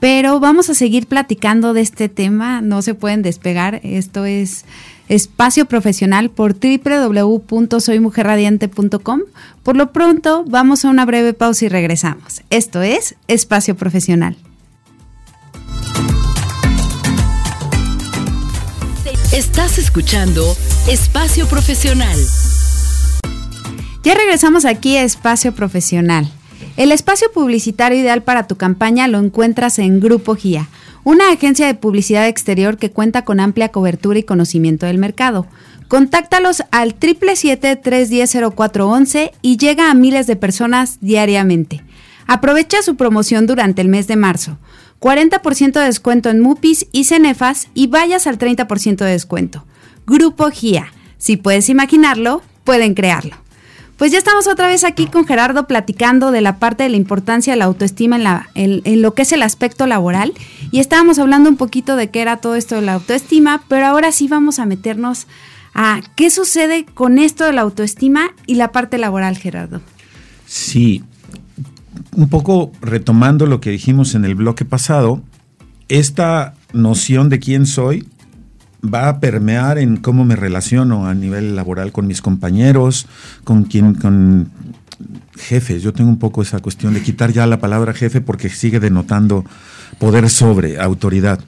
Pero 0.01 0.39
vamos 0.39 0.69
a 0.71 0.73
seguir 0.73 1.05
platicando 1.05 1.75
de 1.75 1.81
este 1.81 2.09
tema, 2.09 2.59
no 2.59 2.81
se 2.81 2.95
pueden 2.95 3.21
despegar. 3.21 3.79
Esto 3.83 4.25
es 4.25 4.65
espacio 5.09 5.67
profesional 5.67 6.31
por 6.31 6.55
www.soymujerradiante.com. 6.59 9.19
Por 9.61 9.77
lo 9.77 9.91
pronto, 9.91 10.43
vamos 10.47 10.85
a 10.85 10.89
una 10.89 11.05
breve 11.05 11.33
pausa 11.33 11.65
y 11.65 11.67
regresamos. 11.69 12.41
Esto 12.49 12.81
es 12.81 13.13
Espacio 13.27 13.77
Profesional. 13.77 14.35
Estás 19.31 19.77
escuchando 19.77 20.57
Espacio 20.87 21.45
Profesional. 21.45 22.17
Ya 24.03 24.15
regresamos 24.15 24.65
aquí 24.65 24.97
a 24.97 25.03
Espacio 25.03 25.53
Profesional. 25.53 26.27
El 26.77 26.91
espacio 26.91 27.31
publicitario 27.33 27.99
ideal 27.99 28.23
para 28.23 28.47
tu 28.47 28.55
campaña 28.55 29.07
lo 29.07 29.19
encuentras 29.19 29.79
en 29.79 29.99
Grupo 29.99 30.35
GIA 30.35 30.69
una 31.03 31.31
agencia 31.31 31.65
de 31.65 31.73
publicidad 31.73 32.27
exterior 32.27 32.77
que 32.77 32.91
cuenta 32.91 33.23
con 33.23 33.39
amplia 33.39 33.69
cobertura 33.69 34.19
y 34.19 34.23
conocimiento 34.23 34.85
del 34.85 34.99
mercado. 34.99 35.47
Contáctalos 35.87 36.61
al 36.71 36.99
777-310-0411 36.99 39.31
y 39.41 39.57
llega 39.57 39.89
a 39.89 39.95
miles 39.95 40.27
de 40.27 40.35
personas 40.35 40.99
diariamente. 41.01 41.83
Aprovecha 42.27 42.83
su 42.83 42.95
promoción 42.95 43.47
durante 43.47 43.81
el 43.81 43.89
mes 43.89 44.07
de 44.07 44.15
marzo. 44.15 44.57
40% 44.99 45.73
de 45.73 45.85
descuento 45.85 46.29
en 46.29 46.39
MUPIs 46.39 46.85
y 46.91 47.05
Cenefas 47.05 47.69
y 47.73 47.87
vayas 47.87 48.27
al 48.27 48.37
30% 48.37 48.97
de 48.97 49.11
descuento. 49.11 49.65
Grupo 50.05 50.51
GIA. 50.51 50.93
Si 51.17 51.37
puedes 51.37 51.69
imaginarlo, 51.69 52.43
pueden 52.63 52.93
crearlo. 52.93 53.37
Pues 54.01 54.11
ya 54.11 54.17
estamos 54.17 54.47
otra 54.47 54.65
vez 54.65 54.83
aquí 54.83 55.05
con 55.05 55.27
Gerardo 55.27 55.67
platicando 55.67 56.31
de 56.31 56.41
la 56.41 56.57
parte 56.57 56.81
de 56.81 56.89
la 56.89 56.97
importancia 56.97 57.53
de 57.53 57.57
la 57.57 57.65
autoestima 57.65 58.47
en, 58.55 59.01
lo 59.03 59.13
que 59.13 59.21
es 59.21 59.31
el 59.31 59.43
aspecto 59.43 59.85
laboral 59.85 60.33
y 60.71 60.79
estábamos 60.79 61.19
hablando 61.19 61.51
un 61.51 61.55
poquito 61.55 61.95
de 61.95 62.09
qué 62.09 62.23
era 62.23 62.37
todo 62.37 62.55
esto 62.55 62.73
de 62.73 62.81
la 62.81 62.95
autoestima, 62.95 63.61
pero 63.67 63.85
ahora 63.85 64.11
sí 64.11 64.27
vamos 64.27 64.57
a 64.57 64.65
meternos 64.65 65.27
a 65.75 66.01
qué 66.15 66.31
sucede 66.31 66.83
con 66.83 67.19
esto 67.19 67.45
de 67.45 67.53
la 67.53 67.61
autoestima 67.61 68.31
y 68.47 68.55
la 68.55 68.71
parte 68.71 68.97
laboral, 68.97 69.37
Gerardo. 69.37 69.81
Sí, 70.47 71.03
un 72.15 72.27
poco 72.27 72.71
retomando 72.81 73.45
lo 73.45 73.61
que 73.61 73.69
dijimos 73.69 74.15
en 74.15 74.25
el 74.25 74.33
bloque 74.33 74.65
pasado, 74.65 75.21
esta 75.89 76.55
noción 76.73 77.29
de 77.29 77.37
quién 77.37 77.67
soy 77.67 78.07
va 78.83 79.09
a 79.09 79.19
permear 79.19 79.77
en 79.77 79.97
cómo 79.97 80.25
me 80.25 80.35
relaciono 80.35 81.07
a 81.07 81.13
nivel 81.13 81.55
laboral 81.55 81.91
con 81.91 82.07
mis 82.07 82.21
compañeros, 82.21 83.07
con 83.43 83.63
quien, 83.63 83.93
con 83.95 84.49
jefes. 85.37 85.81
Yo 85.81 85.93
tengo 85.93 86.09
un 86.09 86.19
poco 86.19 86.41
esa 86.41 86.59
cuestión 86.59 86.93
de 86.93 87.01
quitar 87.01 87.31
ya 87.31 87.45
la 87.47 87.59
palabra 87.59 87.93
jefe 87.93 88.21
porque 88.21 88.49
sigue 88.49 88.79
denotando 88.79 89.45
poder 89.99 90.29
sobre, 90.29 90.79
autoridad. 90.79 91.39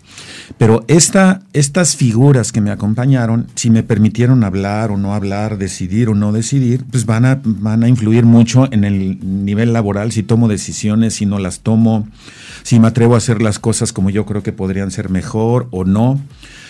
Pero 0.58 0.84
esta, 0.88 1.42
estas 1.54 1.96
figuras 1.96 2.52
que 2.52 2.62
me 2.62 2.72
acompañaron, 2.72 3.48
si 3.56 3.70
me 3.70 3.84
permitieron 3.84 4.44
hablar 4.44 4.92
o 4.92 4.98
no 4.98 5.13
hablar, 5.13 5.58
decidir 5.58 6.10
o 6.10 6.16
no 6.16 6.32
decidir, 6.32 6.84
pues 6.92 7.06
van 7.06 7.25
a, 7.25 7.42
van 7.44 7.84
a 7.84 7.88
influir 7.88 8.25
mucho 8.25 8.68
en 8.72 8.84
el 8.84 9.46
nivel 9.46 9.74
laboral, 9.74 10.12
si 10.12 10.24
tomo 10.24 10.48
decisiones, 10.48 11.16
si 11.16 11.25
no 11.25 11.40
las 11.40 11.62
tomo, 11.62 12.08
si 12.63 12.80
me 12.80 12.88
atrevo 12.88 13.16
a 13.16 13.18
hacer 13.18 13.42
las 13.42 13.60
cosas 13.60 13.94
como 13.94 14.10
yo 14.10 14.25
creo 14.25 14.44
que 14.44 14.52
podrían 14.52 14.92
ser 14.92 15.10
mejor 15.10 15.68
o 15.72 15.86
no. 15.86 16.20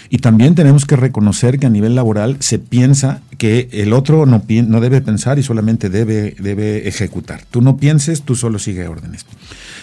Y 0.10 0.20
también 0.20 0.56
tenemos 0.56 0.86
que 0.86 0.96
reconocer 0.96 1.60
que 1.60 1.66
a 1.66 1.70
nivel 1.70 1.96
laboral 1.96 2.38
se 2.40 2.60
piensa 2.60 3.22
que 3.38 3.70
el 3.72 3.94
otro 3.94 4.26
no, 4.26 4.44
no 4.48 4.82
debe 4.82 5.02
pensar 5.02 5.40
y 5.40 5.44
solamente 5.44 5.90
debe, 5.90 6.36
debe 6.40 6.88
ejecutar. 6.88 7.44
Tú 7.50 7.62
no 7.62 7.78
pienses, 7.78 8.22
tú 8.22 8.36
solo 8.36 8.60
sigue 8.60 8.88
órdenes. 8.88 9.26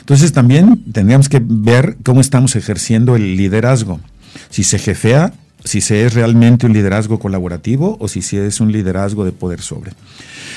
Entonces 0.00 0.32
también 0.32 0.82
tendríamos 0.92 1.28
que 1.28 1.42
ver 1.44 1.96
cómo 2.02 2.20
estamos 2.20 2.56
ejerciendo 2.56 3.16
el 3.16 3.36
liderazgo. 3.36 4.00
Si 4.50 4.64
se 4.64 4.78
jefea, 4.78 5.32
si 5.64 5.80
se 5.80 6.06
es 6.06 6.14
realmente 6.14 6.66
un 6.66 6.72
liderazgo 6.72 7.18
colaborativo 7.18 7.96
o 8.00 8.08
si 8.08 8.22
se 8.22 8.46
es 8.46 8.60
un 8.60 8.72
liderazgo 8.72 9.24
de 9.24 9.32
poder 9.32 9.60
sobre. 9.60 9.92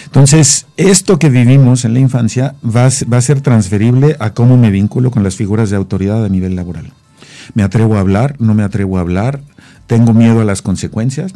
Entonces, 0.05 0.65
esto 0.77 1.19
que 1.19 1.29
vivimos 1.29 1.85
en 1.85 1.93
la 1.93 1.99
infancia 1.99 2.55
va 2.63 2.89
va 3.11 3.17
a 3.17 3.21
ser 3.21 3.41
transferible 3.41 4.15
a 4.19 4.33
cómo 4.33 4.57
me 4.57 4.71
vinculo 4.71 5.11
con 5.11 5.23
las 5.23 5.35
figuras 5.35 5.69
de 5.69 5.75
autoridad 5.75 6.23
a 6.23 6.29
nivel 6.29 6.55
laboral. 6.55 6.91
¿Me 7.53 7.63
atrevo 7.63 7.95
a 7.95 7.99
hablar? 7.99 8.35
¿No 8.39 8.53
me 8.53 8.63
atrevo 8.63 8.97
a 8.97 9.01
hablar? 9.01 9.41
Tengo 9.93 10.15
miedo 10.15 10.41
a 10.41 10.43
las 10.43 10.63
consecuencias. 10.63 11.35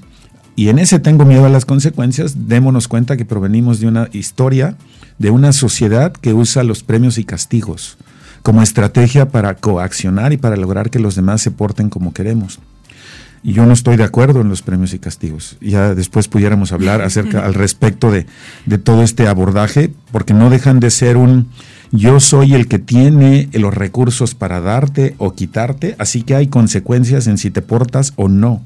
Y 0.56 0.70
en 0.70 0.80
ese 0.80 0.98
tengo 0.98 1.26
miedo 1.26 1.46
a 1.46 1.50
las 1.50 1.66
consecuencias, 1.66 2.48
démonos 2.48 2.88
cuenta 2.88 3.16
que 3.16 3.24
provenimos 3.24 3.80
de 3.80 3.88
una 3.88 4.10
historia, 4.14 4.76
de 5.20 5.30
una 5.30 5.54
sociedad 5.54 6.12
que 6.12 6.34
usa 6.34 6.64
los 6.64 6.82
premios 6.82 7.20
y 7.20 7.24
castigos 7.24 7.98
como 8.42 8.64
estrategia 8.64 9.30
para 9.30 9.54
coaccionar 9.56 10.34
y 10.34 10.38
para 10.38 10.56
lograr 10.56 10.90
que 10.90 10.98
los 10.98 11.16
demás 11.16 11.42
se 11.42 11.52
porten 11.52 11.90
como 11.90 12.14
queremos. 12.14 12.60
Y 13.44 13.54
yo 13.54 13.68
no 13.68 13.74
estoy 13.74 13.96
de 13.96 14.04
acuerdo 14.04 14.42
en 14.42 14.50
los 14.50 14.64
premios 14.64 14.92
y 14.96 15.00
castigos. 15.00 15.58
Ya 15.62 15.94
después 15.94 16.28
pudiéramos 16.28 16.72
hablar 16.72 17.04
acerca 17.04 17.40
al 17.46 17.54
respecto 17.54 18.10
de, 18.10 18.26
de 18.66 18.78
todo 18.80 19.04
este 19.04 19.28
abordaje, 19.28 19.94
porque 20.12 20.34
no 20.34 20.50
dejan 20.50 20.80
de 20.80 20.90
ser 20.90 21.18
un 21.18 21.50
yo 21.91 22.20
soy 22.20 22.53
el 22.53 22.67
que 22.67 22.79
tiene 22.79 23.50
los 23.53 23.74
recursos 23.74 24.36
para 24.36 24.60
darte 24.60 25.15
o 25.17 25.34
quitarte, 25.34 25.96
así 26.00 26.24
que 26.24 26.36
hay 26.36 26.48
consecuencias 26.48 27.27
en 27.27 27.38
si 27.38 27.51
te 27.51 27.62
portas 27.62 28.13
o 28.15 28.27
no 28.27 28.62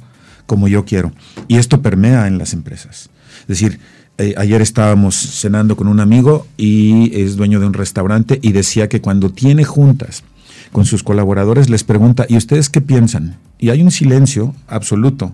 como 0.45 0.67
yo 0.67 0.85
quiero. 0.85 1.11
Y 1.47 1.57
esto 1.57 1.81
permea 1.81 2.27
en 2.27 2.37
las 2.37 2.53
empresas. 2.53 3.09
Es 3.41 3.47
decir, 3.47 3.79
eh, 4.17 4.33
ayer 4.37 4.61
estábamos 4.61 5.15
cenando 5.15 5.77
con 5.77 5.87
un 5.87 5.99
amigo 5.99 6.47
y 6.57 7.21
es 7.21 7.37
dueño 7.37 7.59
de 7.59 7.67
un 7.67 7.73
restaurante 7.73 8.39
y 8.41 8.51
decía 8.51 8.89
que 8.89 9.01
cuando 9.01 9.29
tiene 9.29 9.63
juntas 9.63 10.23
con 10.71 10.85
sus 10.85 11.03
colaboradores 11.03 11.69
les 11.69 11.83
pregunta, 11.83 12.25
¿y 12.27 12.37
ustedes 12.37 12.69
qué 12.69 12.81
piensan? 12.81 13.37
Y 13.59 13.69
hay 13.69 13.81
un 13.81 13.91
silencio 13.91 14.53
absoluto 14.67 15.33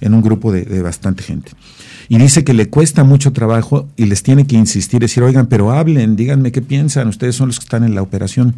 en 0.00 0.14
un 0.14 0.22
grupo 0.22 0.52
de, 0.52 0.64
de 0.64 0.82
bastante 0.82 1.22
gente 1.22 1.52
y 2.08 2.16
dice 2.16 2.42
que 2.42 2.54
le 2.54 2.70
cuesta 2.70 3.04
mucho 3.04 3.32
trabajo 3.32 3.86
y 3.96 4.06
les 4.06 4.22
tiene 4.22 4.46
que 4.46 4.56
insistir, 4.56 5.00
decir, 5.00 5.22
oigan, 5.22 5.46
pero 5.46 5.72
hablen, 5.72 6.16
díganme 6.16 6.52
qué 6.52 6.62
piensan, 6.62 7.08
ustedes 7.08 7.36
son 7.36 7.48
los 7.48 7.58
que 7.58 7.64
están 7.64 7.84
en 7.84 7.94
la 7.94 8.02
operación. 8.02 8.54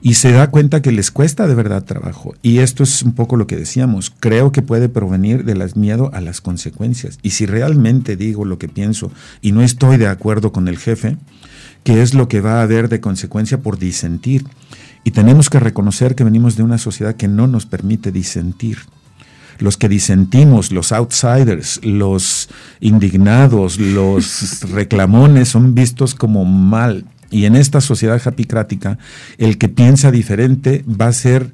Y 0.00 0.14
se 0.14 0.32
da 0.32 0.50
cuenta 0.50 0.82
que 0.82 0.92
les 0.92 1.10
cuesta 1.10 1.46
de 1.46 1.54
verdad 1.54 1.84
trabajo. 1.84 2.34
Y 2.42 2.58
esto 2.58 2.82
es 2.82 3.02
un 3.02 3.12
poco 3.12 3.36
lo 3.36 3.46
que 3.46 3.56
decíamos, 3.56 4.12
creo 4.18 4.50
que 4.50 4.62
puede 4.62 4.88
provenir 4.88 5.44
del 5.44 5.62
miedo 5.74 6.10
a 6.14 6.20
las 6.20 6.40
consecuencias. 6.40 7.18
Y 7.22 7.30
si 7.30 7.44
realmente 7.44 8.16
digo 8.16 8.44
lo 8.44 8.58
que 8.58 8.68
pienso 8.68 9.10
y 9.42 9.52
no 9.52 9.62
estoy 9.62 9.98
de 9.98 10.06
acuerdo 10.06 10.52
con 10.52 10.68
el 10.68 10.78
jefe, 10.78 11.18
¿qué 11.84 12.02
es 12.02 12.14
lo 12.14 12.28
que 12.28 12.40
va 12.40 12.60
a 12.60 12.62
haber 12.62 12.88
de 12.88 13.00
consecuencia 13.00 13.58
por 13.58 13.78
disentir? 13.78 14.44
Y 15.04 15.10
tenemos 15.10 15.50
que 15.50 15.60
reconocer 15.60 16.14
que 16.14 16.24
venimos 16.24 16.56
de 16.56 16.62
una 16.62 16.78
sociedad 16.78 17.14
que 17.14 17.28
no 17.28 17.46
nos 17.46 17.66
permite 17.66 18.10
disentir 18.10 18.78
los 19.58 19.76
que 19.76 19.88
disentimos, 19.88 20.72
los 20.72 20.92
outsiders, 20.92 21.80
los 21.84 22.48
indignados, 22.80 23.78
los 23.78 24.62
reclamones 24.72 25.48
son 25.48 25.74
vistos 25.74 26.14
como 26.14 26.44
mal. 26.44 27.04
Y 27.30 27.44
en 27.44 27.56
esta 27.56 27.80
sociedad 27.80 28.20
japicrática, 28.20 28.98
el 29.38 29.58
que 29.58 29.68
piensa 29.68 30.10
diferente 30.10 30.84
va 30.88 31.08
a 31.08 31.12
ser 31.12 31.52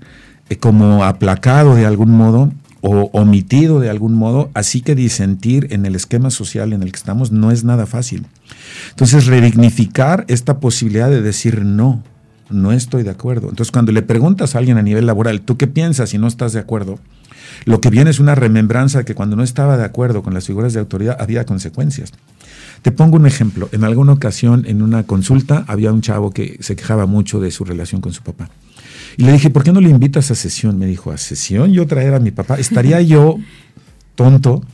eh, 0.51 0.57
como 0.57 1.05
aplacado 1.05 1.75
de 1.75 1.87
algún 1.87 2.13
modo 2.13 2.53
o 2.83 3.11
omitido 3.13 3.79
de 3.79 3.89
algún 3.89 4.15
modo, 4.15 4.51
así 4.55 4.81
que 4.81 4.97
disentir 4.97 5.69
en 5.71 5.87
el 5.87 5.95
esquema 5.95 6.31
social 6.31 6.73
en 6.73 6.83
el 6.83 6.91
que 6.91 6.99
estamos 6.99 7.31
no 7.31 7.53
es 7.53 7.63
nada 7.63 7.87
fácil. 7.87 8.27
Entonces, 8.91 9.27
redignificar 9.27 10.25
esta 10.29 10.59
posibilidad 10.59 11.09
de 11.09 11.23
decir 11.23 11.65
no, 11.65 12.03
no 12.51 12.73
estoy 12.73 13.05
de 13.05 13.11
acuerdo. 13.11 13.49
Entonces, 13.51 13.71
cuando 13.71 13.93
le 13.93 14.03
preguntas 14.03 14.55
a 14.55 14.59
alguien 14.59 14.79
a 14.79 14.83
nivel 14.83 15.07
laboral, 15.07 15.43
¿tú 15.43 15.57
qué 15.57 15.69
piensas 15.69 16.11
si 16.11 16.19
no 16.19 16.27
estás 16.27 16.53
de 16.53 16.61
acuerdo? 16.61 16.99
Lo 17.65 17.81
que 17.81 17.91
viene 17.91 18.11
es 18.11 18.21
una 18.21 18.35
remembranza 18.35 18.99
de 18.99 19.05
que 19.05 19.15
cuando 19.15 19.37
no 19.37 19.43
estaba 19.43 19.77
de 19.77 19.85
acuerdo 19.85 20.23
con 20.23 20.35
las 20.35 20.47
figuras 20.47 20.73
de 20.73 20.81
autoridad 20.81 21.17
había 21.21 21.47
consecuencias. 21.47 22.13
Te 22.83 22.91
pongo 22.91 23.17
un 23.17 23.27
ejemplo. 23.27 23.69
En 23.73 23.85
alguna 23.85 24.13
ocasión, 24.13 24.65
en 24.67 24.83
una 24.83 25.05
consulta, 25.05 25.65
había 25.69 25.93
un 25.93 26.03
chavo 26.03 26.33
que 26.33 26.59
se 26.61 26.75
quejaba 26.75 27.07
mucho 27.07 27.41
de 27.41 27.51
su 27.51 27.65
relación 27.65 28.01
con 28.01 28.13
su 28.13 28.23
papá. 28.23 28.51
Y 29.17 29.25
le 29.25 29.33
dije, 29.33 29.51
¿por 29.51 29.63
qué 29.63 29.73
no 29.73 29.81
le 29.81 29.91
invitas 29.91 30.31
a 30.31 30.35
sesión? 30.35 30.79
Me 30.79 30.87
dijo, 30.87 31.13
¿a 31.13 31.19
sesión 31.19 31.73
yo 31.73 31.87
traer 31.87 32.15
a 32.15 32.19
mi 32.19 32.31
papá? 32.31 32.59
¿Estaría 32.59 33.01
yo 33.01 33.37
tonto 34.15 34.65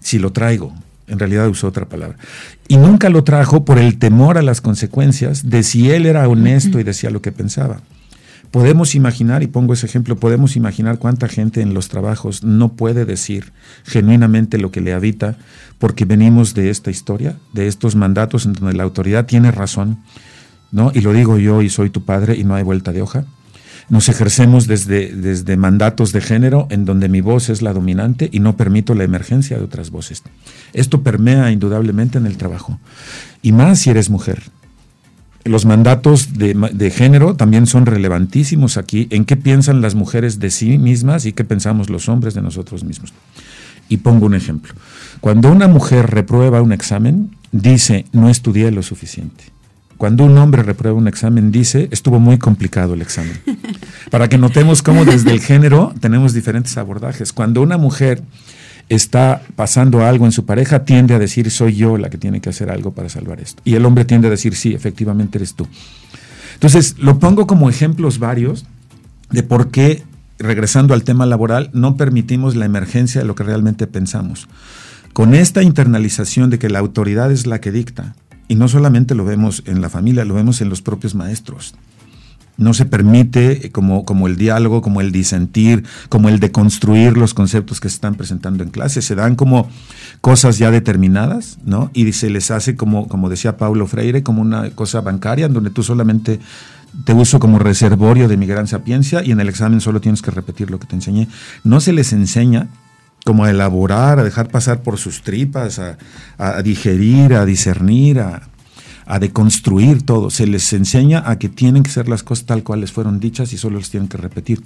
si 0.00 0.18
lo 0.18 0.32
traigo? 0.32 0.72
En 1.08 1.18
realidad 1.18 1.48
usó 1.48 1.66
otra 1.66 1.88
palabra. 1.88 2.18
Y 2.68 2.76
nunca 2.76 3.08
lo 3.08 3.24
trajo 3.24 3.64
por 3.64 3.78
el 3.78 3.98
temor 3.98 4.36
a 4.38 4.42
las 4.42 4.60
consecuencias 4.60 5.48
de 5.48 5.62
si 5.62 5.90
él 5.90 6.06
era 6.06 6.28
honesto 6.28 6.78
y 6.78 6.84
decía 6.84 7.10
lo 7.10 7.22
que 7.22 7.32
pensaba. 7.32 7.80
Podemos 8.50 8.94
imaginar, 8.94 9.42
y 9.42 9.46
pongo 9.46 9.74
ese 9.74 9.86
ejemplo, 9.86 10.16
podemos 10.16 10.56
imaginar 10.56 10.98
cuánta 10.98 11.28
gente 11.28 11.60
en 11.60 11.74
los 11.74 11.88
trabajos 11.88 12.42
no 12.42 12.72
puede 12.72 13.04
decir 13.04 13.52
genuinamente 13.84 14.56
lo 14.56 14.70
que 14.70 14.80
le 14.80 14.94
habita 14.94 15.36
porque 15.78 16.06
venimos 16.06 16.54
de 16.54 16.70
esta 16.70 16.90
historia, 16.90 17.36
de 17.52 17.66
estos 17.66 17.94
mandatos 17.94 18.46
en 18.46 18.54
donde 18.54 18.74
la 18.74 18.84
autoridad 18.84 19.26
tiene 19.26 19.50
razón, 19.50 19.98
¿no? 20.72 20.90
Y 20.94 21.00
lo 21.02 21.12
digo 21.12 21.38
yo 21.38 21.60
y 21.60 21.68
soy 21.68 21.90
tu 21.90 22.04
padre 22.04 22.36
y 22.36 22.44
no 22.44 22.54
hay 22.54 22.62
vuelta 22.62 22.92
de 22.92 23.02
hoja. 23.02 23.24
Nos 23.90 24.08
ejercemos 24.08 24.66
desde, 24.66 25.14
desde 25.14 25.56
mandatos 25.56 26.12
de 26.12 26.20
género 26.20 26.66
en 26.70 26.84
donde 26.84 27.08
mi 27.08 27.20
voz 27.20 27.48
es 27.48 27.62
la 27.62 27.72
dominante 27.72 28.28
y 28.32 28.40
no 28.40 28.56
permito 28.56 28.94
la 28.94 29.04
emergencia 29.04 29.56
de 29.56 29.64
otras 29.64 29.90
voces. 29.90 30.22
Esto 30.72 31.02
permea 31.02 31.50
indudablemente 31.52 32.18
en 32.18 32.26
el 32.26 32.36
trabajo. 32.36 32.78
Y 33.40 33.52
más 33.52 33.78
si 33.78 33.90
eres 33.90 34.10
mujer 34.10 34.42
los 35.48 35.64
mandatos 35.64 36.34
de, 36.34 36.90
género 36.90 37.34
también 37.34 37.66
son 37.66 37.86
relevantísimos 37.86 38.76
aquí, 38.76 39.08
en 39.10 39.24
qué 39.24 39.36
piensan 39.36 39.80
las 39.80 39.94
mujeres 39.94 40.38
de 40.38 40.50
sí 40.50 40.78
mismas 40.78 41.26
y 41.26 41.32
qué 41.32 41.44
pensamos 41.44 41.90
los 41.90 42.08
hombres 42.08 42.34
de 42.34 42.42
nosotros 42.42 42.84
mismos. 42.84 43.12
Y 43.88 43.98
pongo 43.98 44.26
un 44.26 44.34
ejemplo. 44.34 44.74
Cuando 45.20 45.50
una 45.50 45.66
mujer 45.66 46.10
reprueba 46.10 46.62
un 46.62 46.72
examen, 46.72 47.30
dice, 47.52 48.04
no 48.12 48.28
estudié 48.28 48.70
lo 48.70 48.82
suficiente. 48.82 49.44
Cuando 49.96 50.24
un 50.24 50.38
hombre 50.38 50.62
reprueba 50.62 50.96
un 50.96 51.08
examen, 51.08 51.50
dice, 51.50 51.88
estuvo 51.90 52.20
muy 52.20 52.38
complicado 52.38 52.94
el 52.94 53.02
examen. 53.02 53.40
Para 54.10 54.28
que 54.28 54.38
notemos 54.38 54.82
cómo 54.82 55.04
desde 55.04 55.32
el 55.32 55.40
género 55.40 55.92
tenemos 56.00 56.34
diferentes 56.34 56.76
abordajes. 56.76 57.32
Cuando 57.32 57.62
una 57.62 57.78
mujer 57.78 58.22
está 58.88 59.42
pasando 59.56 60.04
algo 60.04 60.24
en 60.24 60.32
su 60.32 60.44
pareja, 60.46 60.84
tiende 60.84 61.14
a 61.14 61.18
decir 61.18 61.50
soy 61.50 61.74
yo 61.74 61.98
la 61.98 62.10
que 62.10 62.18
tiene 62.18 62.40
que 62.40 62.50
hacer 62.50 62.70
algo 62.70 62.92
para 62.92 63.08
salvar 63.08 63.40
esto. 63.40 63.62
Y 63.64 63.74
el 63.74 63.84
hombre 63.84 64.04
tiende 64.04 64.28
a 64.28 64.30
decir 64.30 64.54
sí, 64.54 64.72
efectivamente 64.74 65.38
eres 65.38 65.54
tú. 65.54 65.66
Entonces, 66.54 66.96
lo 66.98 67.18
pongo 67.18 67.46
como 67.46 67.68
ejemplos 67.68 68.18
varios 68.18 68.66
de 69.30 69.42
por 69.42 69.70
qué, 69.70 70.04
regresando 70.38 70.94
al 70.94 71.04
tema 71.04 71.26
laboral, 71.26 71.70
no 71.72 71.96
permitimos 71.96 72.56
la 72.56 72.64
emergencia 72.64 73.20
de 73.20 73.26
lo 73.26 73.34
que 73.34 73.44
realmente 73.44 73.86
pensamos. 73.86 74.48
Con 75.12 75.34
esta 75.34 75.62
internalización 75.62 76.50
de 76.50 76.58
que 76.58 76.70
la 76.70 76.78
autoridad 76.78 77.30
es 77.30 77.46
la 77.46 77.60
que 77.60 77.72
dicta, 77.72 78.14
y 78.48 78.54
no 78.54 78.68
solamente 78.68 79.14
lo 79.14 79.24
vemos 79.24 79.62
en 79.66 79.82
la 79.82 79.90
familia, 79.90 80.24
lo 80.24 80.34
vemos 80.34 80.60
en 80.60 80.70
los 80.70 80.80
propios 80.80 81.14
maestros 81.14 81.74
no 82.58 82.74
se 82.74 82.84
permite 82.84 83.66
eh, 83.66 83.70
como, 83.70 84.04
como 84.04 84.26
el 84.26 84.36
diálogo, 84.36 84.82
como 84.82 85.00
el 85.00 85.12
disentir, 85.12 85.84
como 86.10 86.28
el 86.28 86.40
de 86.40 86.52
construir 86.52 87.16
los 87.16 87.32
conceptos 87.32 87.80
que 87.80 87.88
se 87.88 87.94
están 87.94 88.16
presentando 88.16 88.62
en 88.62 88.70
clase. 88.70 89.00
Se 89.00 89.14
dan 89.14 89.36
como 89.36 89.70
cosas 90.20 90.58
ya 90.58 90.70
determinadas, 90.70 91.58
¿no? 91.64 91.90
Y 91.94 92.12
se 92.12 92.28
les 92.28 92.50
hace 92.50 92.76
como, 92.76 93.08
como 93.08 93.30
decía 93.30 93.56
Paulo 93.56 93.86
Freire, 93.86 94.22
como 94.22 94.42
una 94.42 94.70
cosa 94.70 95.00
bancaria, 95.00 95.46
en 95.46 95.54
donde 95.54 95.70
tú 95.70 95.82
solamente 95.82 96.40
te 97.04 97.14
uso 97.14 97.38
como 97.38 97.58
reservorio 97.58 98.28
de 98.28 98.36
mi 98.36 98.46
gran 98.46 98.66
sapiencia 98.66 99.22
y 99.24 99.30
en 99.30 99.40
el 99.40 99.48
examen 99.48 99.80
solo 99.80 100.00
tienes 100.00 100.20
que 100.20 100.30
repetir 100.30 100.70
lo 100.70 100.80
que 100.80 100.86
te 100.86 100.96
enseñé. 100.96 101.28
No 101.62 101.80
se 101.80 101.92
les 101.92 102.12
enseña 102.12 102.68
como 103.24 103.44
a 103.44 103.50
elaborar, 103.50 104.18
a 104.18 104.24
dejar 104.24 104.48
pasar 104.48 104.82
por 104.82 104.98
sus 104.98 105.22
tripas, 105.22 105.78
a, 105.78 105.98
a 106.38 106.62
digerir, 106.62 107.34
a 107.34 107.44
discernir, 107.44 108.20
a, 108.20 108.47
a 109.08 109.18
deconstruir 109.18 110.02
todo. 110.02 110.28
Se 110.28 110.46
les 110.46 110.70
enseña 110.74 111.22
a 111.26 111.38
que 111.38 111.48
tienen 111.48 111.82
que 111.82 111.90
ser 111.90 112.08
las 112.08 112.22
cosas 112.22 112.44
tal 112.44 112.62
cual 112.62 112.82
les 112.82 112.92
fueron 112.92 113.18
dichas 113.18 113.52
y 113.54 113.56
solo 113.56 113.78
les 113.78 113.90
tienen 113.90 114.08
que 114.08 114.18
repetir. 114.18 114.62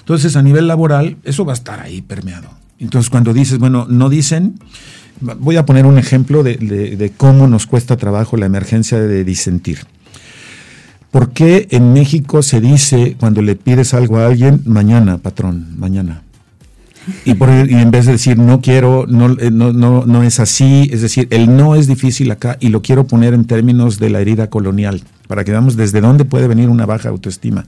Entonces, 0.00 0.34
a 0.34 0.42
nivel 0.42 0.66
laboral, 0.66 1.18
eso 1.24 1.44
va 1.44 1.52
a 1.52 1.54
estar 1.54 1.78
ahí 1.78 2.00
permeado. 2.00 2.48
Entonces, 2.78 3.10
cuando 3.10 3.34
dices, 3.34 3.58
bueno, 3.58 3.86
no 3.88 4.08
dicen, 4.08 4.58
voy 5.20 5.56
a 5.56 5.66
poner 5.66 5.84
un 5.84 5.98
ejemplo 5.98 6.42
de, 6.42 7.12
cómo 7.18 7.46
nos 7.46 7.66
cuesta 7.66 7.98
trabajo 7.98 8.38
la 8.38 8.46
emergencia 8.46 8.98
de 8.98 9.24
disentir. 9.24 9.80
¿Por 11.10 11.32
qué 11.32 11.68
en 11.70 11.92
México 11.92 12.42
se 12.42 12.62
dice 12.62 13.16
cuando 13.20 13.42
le 13.42 13.56
pides 13.56 13.92
algo 13.92 14.16
a 14.16 14.26
alguien, 14.26 14.62
mañana, 14.64 15.18
patrón, 15.18 15.78
mañana? 15.78 16.22
Y, 17.24 17.34
por, 17.34 17.50
en 17.50 17.90
vez 17.90 18.06
de 18.06 18.12
decir 18.12 18.38
no 18.38 18.60
quiero, 18.60 19.04
eh, 19.04 19.50
no, 19.50 19.72
no, 19.72 20.04
no, 20.06 20.22
es 20.22 20.40
así, 20.40 20.88
es 20.92 21.02
decir, 21.02 21.26
el 21.30 21.56
no 21.56 21.74
es 21.74 21.86
difícil 21.86 22.30
acá 22.30 22.56
y 22.60 22.68
lo 22.68 22.82
quiero 22.82 23.06
poner 23.06 23.34
en 23.34 23.44
términos 23.44 23.98
de 23.98 24.10
la 24.10 24.20
herida 24.20 24.48
colonial, 24.48 25.02
para 25.26 25.44
que 25.44 25.50
veamos 25.50 25.76
desde 25.76 26.00
dónde 26.00 26.24
puede 26.24 26.46
venir 26.46 26.68
una 26.68 26.86
baja 26.86 27.08
autoestima. 27.08 27.66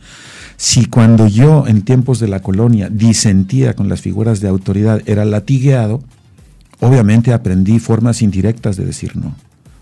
Si 0.57 0.87
cuando 0.87 1.27
yo 1.27 1.67
en 1.67 1.83
tiempos 1.83 2.21
de 2.21 2.29
la 2.29 2.41
colonia 2.41 2.89
disentía 2.91 3.75
con 3.75 3.89
las 3.89 4.01
figuras 4.01 4.41
de 4.41 4.49
autoridad 4.49 5.03
era 5.07 5.25
latigueado, 5.25 6.03
obviamente 6.81 7.33
aprendí 7.33 7.81
formas 7.81 8.23
indirectas 8.23 8.77
de 8.77 8.85
decir 8.85 9.17
no. 9.17 9.35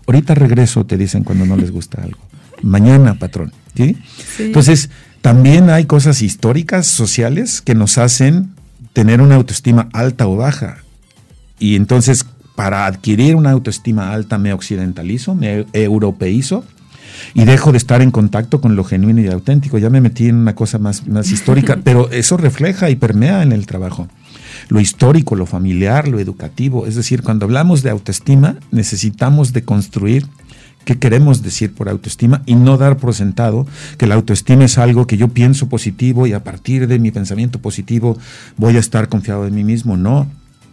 Ahorita 0.07 0.35
regreso, 0.35 0.85
te 0.85 0.97
dicen 0.97 1.23
cuando 1.23 1.45
no 1.45 1.55
les 1.55 1.71
gusta 1.71 2.01
algo. 2.01 2.19
Mañana, 2.61 3.19
patrón. 3.19 3.53
¿sí? 3.75 3.97
Entonces, 4.39 4.89
también 5.21 5.69
hay 5.69 5.85
cosas 5.85 6.21
históricas, 6.21 6.87
sociales, 6.87 7.61
que 7.61 7.75
nos 7.75 7.97
hacen 7.97 8.49
tener 8.93 9.21
una 9.21 9.35
autoestima 9.35 9.89
alta 9.91 10.27
o 10.27 10.35
baja. 10.35 10.77
Y 11.59 11.75
entonces, 11.75 12.25
para 12.55 12.85
adquirir 12.85 13.35
una 13.35 13.51
autoestima 13.51 14.13
alta, 14.13 14.37
me 14.37 14.53
occidentalizo, 14.53 15.35
me 15.35 15.65
europeizo 15.73 16.63
y 17.33 17.45
dejo 17.45 17.71
de 17.71 17.77
estar 17.77 18.01
en 18.01 18.11
contacto 18.11 18.61
con 18.61 18.75
lo 18.75 18.83
genuino 18.83 19.21
y 19.21 19.27
auténtico. 19.27 19.77
Ya 19.77 19.89
me 19.89 20.01
metí 20.01 20.29
en 20.29 20.35
una 20.35 20.55
cosa 20.55 20.77
más, 20.77 21.07
más 21.07 21.31
histórica, 21.31 21.79
pero 21.83 22.09
eso 22.11 22.37
refleja 22.37 22.89
y 22.89 22.95
permea 22.95 23.43
en 23.43 23.51
el 23.51 23.65
trabajo. 23.65 24.07
lo 24.69 24.79
histórico, 24.79 25.35
lo 25.35 25.45
familiar, 25.45 26.07
lo 26.07 26.19
educativo. 26.19 26.85
Es 26.85 26.95
decir, 26.95 27.23
cuando 27.23 27.45
hablamos 27.45 27.83
de 27.83 27.89
autoestima, 27.89 28.57
necesitamos 28.71 29.53
de 29.53 29.63
construir 29.63 30.27
qué 30.85 30.99
queremos 30.99 31.43
decir 31.43 31.73
por 31.73 31.89
autoestima 31.89 32.41
y 32.45 32.55
no 32.55 32.77
dar 32.77 32.97
por 32.97 33.13
sentado 33.13 33.65
que 33.97 34.07
la 34.07 34.15
autoestima 34.15 34.65
es 34.65 34.77
algo 34.77 35.07
que 35.07 35.17
yo 35.17 35.29
pienso 35.29 35.69
positivo 35.69 36.27
y 36.27 36.33
a 36.33 36.43
partir 36.43 36.87
de 36.87 36.99
mi 36.99 37.11
pensamiento 37.11 37.59
positivo 37.59 38.17
voy 38.57 38.77
a 38.77 38.79
estar 38.79 39.09
confiado 39.09 39.47
en 39.47 39.55
mí 39.55 39.63
mismo. 39.63 39.97
No, 39.97 40.27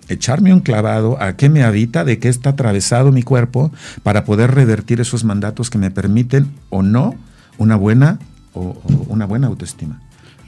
echarme 0.09 0.53
un 0.53 0.61
clavado 0.61 1.20
a 1.23 1.37
qué 1.37 1.49
me 1.49 1.62
habita, 1.62 2.05
de 2.05 2.18
qué 2.18 2.29
está 2.29 2.51
atravesado 2.51 3.12
mi 3.12 3.23
cuerpo 3.23 3.73
para 4.03 4.25
poder 4.25 4.55
revertir 4.55 5.01
esos 5.01 5.25
mandatos 5.25 5.70
que 5.70 5.79
me 5.79 5.90
permiten 5.90 6.51
o 6.68 6.83
no 6.83 7.14
una 7.59 7.77
buena 7.77 8.18
o, 8.55 8.77
una 9.09 9.27
buena 9.27 9.46
autoestima. 9.46 10.01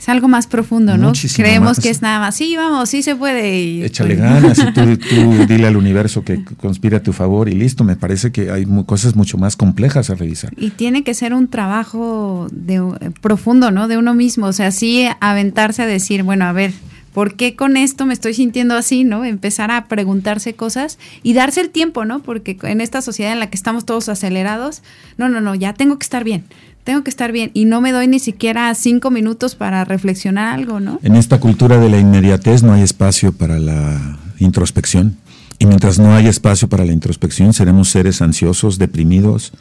Es 0.03 0.09
algo 0.09 0.27
más 0.27 0.49
profundo, 0.49 0.97
¿no? 0.99 1.13
Creemos 1.37 1.79
que 1.79 1.89
es 1.89 2.03
nada 2.03 2.19
más, 2.19 2.35
sí, 2.35 2.57
vamos, 2.57 2.89
sí 2.89 3.05
se 3.05 3.15
puede. 3.15 3.87
Échale 3.87 4.17
pues 4.17 4.29
ganas 4.29 4.59
y 4.59 4.97
tú, 4.97 5.47
dile 5.47 5.69
al 5.69 5.77
universo 5.77 6.25
que 6.25 6.43
conspira 6.61 6.97
a 6.97 7.03
tu 7.05 7.13
favor 7.13 7.49
y 7.49 7.53
listo. 7.53 7.85
Me 7.85 7.95
parece 7.95 8.33
que 8.33 8.51
hay 8.51 8.67
cosas 8.85 9.15
mucho 9.15 9.39
más 9.39 9.55
complejas 9.55 10.11
a 10.11 10.17
revisar. 10.17 10.53
Y 10.57 10.71
tiene 10.71 11.05
que 11.05 11.15
ser 11.15 11.35
un 11.35 11.47
trabajo 11.47 12.49
de, 12.51 12.79
eh, 12.79 13.11
profundo, 13.21 13.71
¿no? 13.71 13.87
De 13.87 13.97
uno 13.97 14.13
mismo. 14.13 14.47
O 14.47 14.53
sea, 14.53 14.73
sí 14.73 15.07
aventarse 15.21 15.83
a 15.83 15.87
decir, 15.87 16.25
bueno, 16.25 16.47
a 16.47 16.53
ver, 16.53 16.73
¿por 17.15 17.37
qué 17.37 17.55
con 17.55 17.77
esto 17.77 18.05
me 18.05 18.15
estoy 18.15 18.35
sintiendo 18.35 18.75
así, 18.75 19.05
no? 19.05 19.25
Empezar 19.25 19.71
a 19.71 19.87
preguntarse 19.87 20.55
cosas 20.55 20.99
y 21.23 21.35
darse 21.35 21.61
el 21.61 21.71
tiempo, 21.71 22.05
¿no? 22.05 22.23
Porque 22.23 22.59
en 22.65 22.81
esta 22.81 23.03
sociedad 23.03 23.33
en 23.33 23.39
la 23.39 23.51
que 23.51 23.57
estamos 23.57 23.85
todos 23.85 24.09
acelerados, 24.09 24.83
no, 25.17 25.29
no, 25.29 25.41
no, 25.41 25.55
ya 25.55 25.75
tengo 25.75 25.97
que 25.97 26.03
estar 26.03 26.25
bien 26.25 26.43
tengo 26.85 27.03
que 27.05 27.11
estar 27.11 27.33
bien 27.33 27.51
y 27.55 27.65
no 27.65 27.81
me 27.81 27.93
doy 27.93 28.09
ni 28.09 28.19
siquiera 28.19 28.75
cinco 28.75 29.11
minutos 29.11 29.55
para 29.55 29.85
reflexionar 29.85 30.55
algo, 30.55 30.81
¿no? 30.81 30.99
En 31.03 31.15
esta 31.17 31.39
cultura 31.41 31.79
de 31.79 31.89
la 31.89 31.99
inmediatez 31.99 32.63
no 32.63 32.73
hay 32.73 32.83
espacio 32.83 33.33
para 33.33 33.59
la 33.59 34.19
introspección. 34.39 35.17
Y 35.59 35.67
mientras 35.67 36.01
no 36.01 36.15
haya 36.15 36.29
espacio 36.29 36.69
para 36.69 36.85
la 36.85 36.93
introspección, 36.93 37.53
seremos 37.53 37.89
seres 37.89 38.21
ansiosos, 38.21 38.79
deprimidos, 38.79 39.53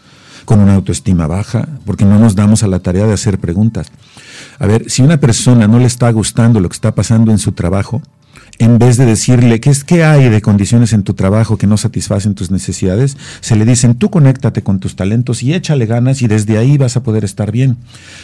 con 0.46 0.60
una 0.60 0.74
autoestima 0.74 1.28
baja, 1.28 1.68
porque 1.86 2.06
no 2.06 2.18
nos 2.18 2.36
damos 2.36 2.64
a 2.64 2.68
la 2.68 2.80
tarea 2.80 3.06
de 3.06 3.14
hacer 3.14 3.38
preguntas. 3.38 3.92
A 4.58 4.66
ver, 4.66 4.90
si 4.90 5.04
una 5.04 5.18
persona 5.18 5.68
no 5.68 5.78
le 5.78 5.86
está 5.86 6.10
gustando 6.12 6.60
lo 6.60 6.70
que 6.70 6.74
está 6.74 6.96
pasando 6.96 7.32
en 7.32 7.38
su 7.38 7.52
trabajo, 7.52 8.02
en 8.60 8.78
vez 8.78 8.98
de 8.98 9.06
decirle 9.06 9.60
qué 9.60 9.72
es 9.72 9.84
que 9.84 10.04
hay 10.04 10.30
de 10.30 10.42
condiciones 10.42 10.94
en 10.94 11.02
tu 11.02 11.16
trabajo 11.16 11.58
que 11.58 11.66
no 11.66 11.78
satisfacen 11.78 12.36
tus 12.36 12.52
necesidades, 12.52 13.18
se 13.40 13.56
le 13.56 13.66
dicen 13.66 13.96
tú 13.96 14.12
conéctate 14.12 14.62
con 14.62 14.80
tus 14.80 14.96
talentos 14.96 15.42
y 15.42 15.54
échale 15.54 15.88
ganas 15.88 16.22
y 16.22 16.28
desde 16.28 16.60
ahí 16.60 16.78
vas 16.78 16.96
a 16.96 17.02
poder 17.02 17.24
estar 17.24 17.52
bien. 17.52 17.78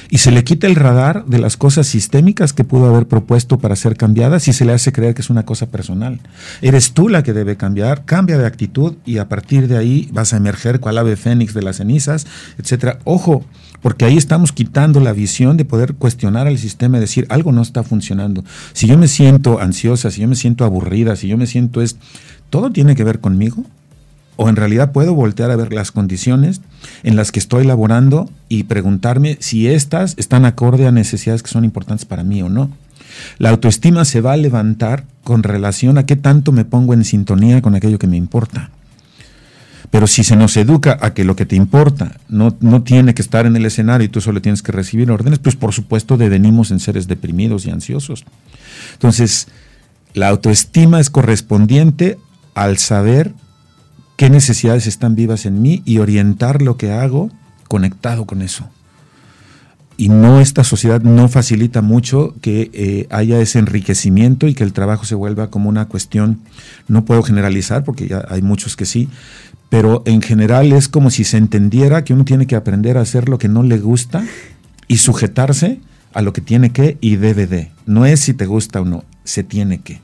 Y 0.09 0.19
se 0.19 0.31
le 0.31 0.43
quita 0.43 0.67
el 0.67 0.75
radar 0.75 1.25
de 1.25 1.39
las 1.39 1.57
cosas 1.57 1.87
sistémicas 1.87 2.53
que 2.53 2.63
pudo 2.63 2.87
haber 2.87 3.07
propuesto 3.07 3.57
para 3.57 3.75
ser 3.75 3.97
cambiadas 3.97 4.47
y 4.47 4.53
se 4.53 4.65
le 4.65 4.73
hace 4.73 4.91
creer 4.91 5.15
que 5.15 5.21
es 5.21 5.29
una 5.29 5.43
cosa 5.43 5.67
personal. 5.67 6.19
Eres 6.61 6.91
tú 6.91 7.09
la 7.09 7.23
que 7.23 7.33
debe 7.33 7.57
cambiar, 7.57 8.05
cambia 8.05 8.37
de 8.37 8.45
actitud 8.45 8.93
y 9.05 9.17
a 9.17 9.27
partir 9.29 9.67
de 9.67 9.77
ahí 9.77 10.09
vas 10.11 10.33
a 10.33 10.37
emerger 10.37 10.79
cual 10.79 10.99
ave 10.99 11.15
fénix 11.15 11.55
de 11.55 11.63
las 11.63 11.77
cenizas, 11.77 12.27
etcétera. 12.59 12.99
Ojo, 13.05 13.43
porque 13.81 14.05
ahí 14.05 14.17
estamos 14.17 14.51
quitando 14.51 14.99
la 14.99 15.13
visión 15.13 15.57
de 15.57 15.65
poder 15.65 15.93
cuestionar 15.95 16.47
al 16.47 16.57
sistema 16.57 16.97
y 16.97 17.01
decir 17.01 17.25
algo 17.29 17.51
no 17.51 17.61
está 17.61 17.83
funcionando. 17.83 18.43
Si 18.73 18.87
yo 18.87 18.97
me 18.97 19.07
siento 19.07 19.59
si 19.97 20.21
yo 20.21 20.27
me 20.27 20.35
siento 20.35 20.65
aburrida, 20.65 21.15
si 21.15 21.27
yo 21.27 21.37
me 21.37 21.47
siento 21.47 21.81
es, 21.81 21.97
¿todo 22.49 22.71
tiene 22.71 22.95
que 22.95 23.03
ver 23.03 23.19
conmigo? 23.19 23.63
¿O 24.35 24.49
en 24.49 24.55
realidad 24.55 24.91
puedo 24.91 25.15
voltear 25.15 25.49
a 25.49 25.55
ver 25.55 25.73
las 25.73 25.91
condiciones 25.91 26.61
en 27.03 27.15
las 27.15 27.31
que 27.31 27.39
estoy 27.39 27.65
laborando 27.65 28.29
y 28.49 28.63
preguntarme 28.63 29.37
si 29.39 29.67
estas 29.67 30.13
están 30.17 30.45
acorde 30.45 30.85
a 30.85 30.91
necesidades 30.91 31.41
que 31.41 31.49
son 31.49 31.65
importantes 31.65 32.05
para 32.05 32.23
mí 32.23 32.41
o 32.43 32.49
no? 32.49 32.69
La 33.39 33.49
autoestima 33.49 34.05
se 34.05 34.21
va 34.21 34.33
a 34.33 34.37
levantar 34.37 35.05
con 35.23 35.41
relación 35.41 35.97
a 35.97 36.05
qué 36.05 36.15
tanto 36.15 36.51
me 36.51 36.65
pongo 36.65 36.93
en 36.93 37.03
sintonía 37.03 37.61
con 37.61 37.73
aquello 37.73 37.97
que 37.97 38.07
me 38.07 38.17
importa. 38.17 38.69
Pero 39.89 40.05
si 40.05 40.23
se 40.23 40.35
nos 40.35 40.57
educa 40.57 40.97
a 41.01 41.13
que 41.13 41.23
lo 41.23 41.35
que 41.35 41.45
te 41.45 41.55
importa 41.55 42.17
no, 42.27 42.55
no 42.59 42.83
tiene 42.83 43.13
que 43.13 43.21
estar 43.21 43.45
en 43.45 43.55
el 43.55 43.65
escenario 43.65 44.05
y 44.05 44.09
tú 44.09 44.19
solo 44.19 44.41
tienes 44.41 44.61
que 44.61 44.73
recibir 44.73 45.09
órdenes, 45.09 45.39
pues 45.39 45.55
por 45.55 45.73
supuesto 45.73 46.17
devenimos 46.17 46.71
en 46.71 46.79
seres 46.79 47.07
deprimidos 47.07 47.65
y 47.65 47.71
ansiosos. 47.71 48.25
Entonces, 48.93 49.47
la 50.13 50.29
autoestima 50.29 50.99
es 50.99 51.09
correspondiente 51.09 52.17
al 52.55 52.77
saber 52.77 53.33
qué 54.15 54.29
necesidades 54.29 54.87
están 54.87 55.15
vivas 55.15 55.45
en 55.45 55.61
mí 55.61 55.83
y 55.85 55.99
orientar 55.99 56.61
lo 56.61 56.75
que 56.77 56.91
hago 56.91 57.29
conectado 57.67 58.25
con 58.25 58.41
eso. 58.41 58.67
Y 59.95 60.09
no, 60.09 60.39
esta 60.39 60.63
sociedad 60.63 61.01
no 61.01 61.27
facilita 61.27 61.81
mucho 61.81 62.35
que 62.41 62.69
eh, 62.73 63.07
haya 63.09 63.39
ese 63.39 63.57
enriquecimiento 63.57 64.47
y 64.47 64.53
que 64.53 64.63
el 64.63 64.73
trabajo 64.73 65.05
se 65.05 65.15
vuelva 65.15 65.49
como 65.49 65.69
una 65.69 65.87
cuestión, 65.87 66.41
no 66.87 67.03
puedo 67.03 67.23
generalizar 67.23 67.83
porque 67.83 68.07
ya 68.07 68.23
hay 68.29 68.43
muchos 68.43 68.75
que 68.75 68.85
sí, 68.85 69.09
pero 69.69 70.03
en 70.05 70.21
general 70.21 70.71
es 70.71 70.87
como 70.87 71.09
si 71.09 71.23
se 71.23 71.37
entendiera 71.37 72.03
que 72.03 72.13
uno 72.13 72.25
tiene 72.25 72.45
que 72.45 72.55
aprender 72.55 72.97
a 72.97 73.01
hacer 73.01 73.27
lo 73.27 73.39
que 73.39 73.49
no 73.49 73.63
le 73.63 73.79
gusta 73.79 74.23
y 74.87 74.97
sujetarse 74.97 75.79
a 76.13 76.21
lo 76.21 76.31
que 76.31 76.41
tiene 76.41 76.71
que 76.71 76.97
y 77.01 77.15
debe 77.15 77.47
de. 77.47 77.71
No 77.87 78.05
es 78.05 78.19
si 78.19 78.33
te 78.33 78.45
gusta 78.45 78.81
o 78.81 78.85
no, 78.85 79.03
se 79.23 79.43
tiene 79.43 79.79
que. 79.79 80.01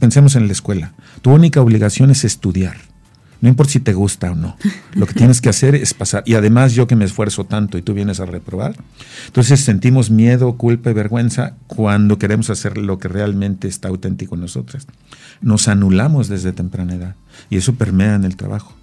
Pensemos 0.00 0.34
en 0.34 0.46
la 0.46 0.52
escuela. 0.52 0.94
Tu 1.22 1.30
única 1.30 1.60
obligación 1.60 2.10
es 2.10 2.24
estudiar. 2.24 2.76
No 3.40 3.48
importa 3.48 3.72
si 3.72 3.80
te 3.80 3.92
gusta 3.92 4.32
o 4.32 4.34
no. 4.34 4.56
Lo 4.94 5.06
que 5.06 5.14
tienes 5.14 5.40
que 5.40 5.48
hacer 5.48 5.76
es 5.76 5.94
pasar. 5.94 6.24
Y 6.26 6.34
además 6.34 6.72
yo 6.72 6.88
que 6.88 6.96
me 6.96 7.04
esfuerzo 7.04 7.44
tanto 7.44 7.78
y 7.78 7.82
tú 7.82 7.94
vienes 7.94 8.18
a 8.18 8.26
reprobar. 8.26 8.74
Entonces 9.26 9.60
sentimos 9.60 10.10
miedo, 10.10 10.56
culpa 10.56 10.90
y 10.90 10.94
vergüenza 10.94 11.54
cuando 11.68 12.18
queremos 12.18 12.50
hacer 12.50 12.78
lo 12.78 12.98
que 12.98 13.06
realmente 13.06 13.68
está 13.68 13.88
auténtico 13.88 14.34
en 14.34 14.40
nosotras. 14.40 14.86
Nos 15.40 15.68
anulamos 15.68 16.28
desde 16.28 16.52
temprana 16.52 16.94
edad. 16.94 17.14
Y 17.50 17.58
eso 17.58 17.74
permea 17.74 18.16
en 18.16 18.24
el 18.24 18.36
trabajo. 18.36 18.74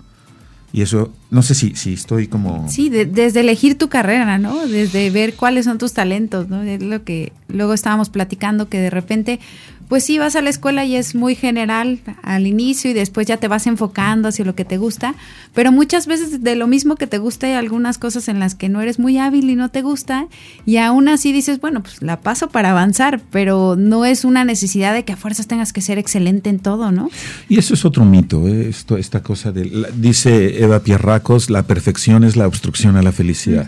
Y 0.76 0.82
eso, 0.82 1.14
no 1.32 1.42
sé 1.42 1.56
si, 1.56 1.74
si 1.78 1.94
estoy 1.94 2.28
como... 2.28 2.68
Sí, 2.68 2.90
desde 2.90 3.40
elegir 3.40 3.78
tu 3.78 3.88
carrera, 3.88 4.38
¿no? 4.38 4.68
Desde 4.68 5.10
ver 5.10 5.36
cuáles 5.36 5.64
son 5.64 5.78
tus 5.78 5.94
talentos, 5.94 6.50
¿no? 6.50 6.64
Es 6.64 6.84
lo 6.84 7.06
que 7.06 7.32
luego 7.48 7.74
estábamos 7.74 8.10
platicando, 8.10 8.68
que 8.68 8.80
de 8.80 8.90
repente 8.90 9.40
pues 9.88 10.04
sí, 10.04 10.18
vas 10.18 10.36
a 10.36 10.42
la 10.42 10.50
escuela 10.50 10.86
y 10.86 10.96
es 10.96 11.16
muy 11.16 11.36
general 11.36 12.00
al 12.24 12.48
inicio 12.48 12.90
y 12.90 12.94
después 12.94 13.28
ya 13.28 13.38
te 13.38 13.48
vas 13.48 13.68
enfocando 13.68 14.30
hacia 14.30 14.46
lo 14.46 14.56
que 14.56 14.66
te 14.66 14.78
gusta, 14.78 15.16
pero 15.54 15.72
muchas 15.72 16.08
veces 16.08 16.44
de 16.44 16.56
lo 16.56 16.68
mismo 16.68 16.96
que 16.96 17.08
te 17.08 17.18
gusta 17.18 17.48
hay 17.48 17.54
algunas 17.54 17.98
cosas 17.98 18.28
en 18.28 18.40
las 18.40 18.56
que 18.56 18.70
no 18.70 18.82
eres 18.82 19.00
muy 19.00 19.18
hábil 19.18 19.50
y 19.50 19.56
no 19.56 19.70
te 19.70 19.82
gusta 19.82 20.28
y 20.66 20.78
aún 20.78 21.08
así 21.08 21.32
dices, 21.32 21.60
bueno, 21.60 21.82
pues 21.82 22.02
la 22.02 22.22
paso 22.22 22.50
para 22.50 22.72
avanzar, 22.72 23.22
pero 23.32 23.76
no 23.78 24.06
es 24.06 24.26
una 24.26 24.44
necesidad 24.44 24.94
de 24.94 25.06
que 25.06 25.14
a 25.14 25.18
fuerzas 25.18 25.48
tengas 25.48 25.74
que 25.74 25.82
ser 25.82 25.98
excelente 25.98 26.50
en 26.50 26.60
todo, 26.60 26.92
¿no? 26.92 27.10
Y 27.50 27.60
eso 27.60 27.74
es 27.74 27.86
otro 27.86 28.06
mito, 28.06 28.48
¿eh? 28.48 28.70
Esto, 28.70 28.98
esta 28.98 29.22
cosa 29.22 29.52
de, 29.52 29.88
dice 29.96 30.64
Eva 30.64 30.80
Pierracos, 30.80 31.50
la 31.50 31.64
perfección 31.64 32.24
es 32.24 32.36
la 32.36 32.48
obstrucción 32.48 32.96
a 32.98 33.02
la 33.02 33.12
felicidad. 33.12 33.68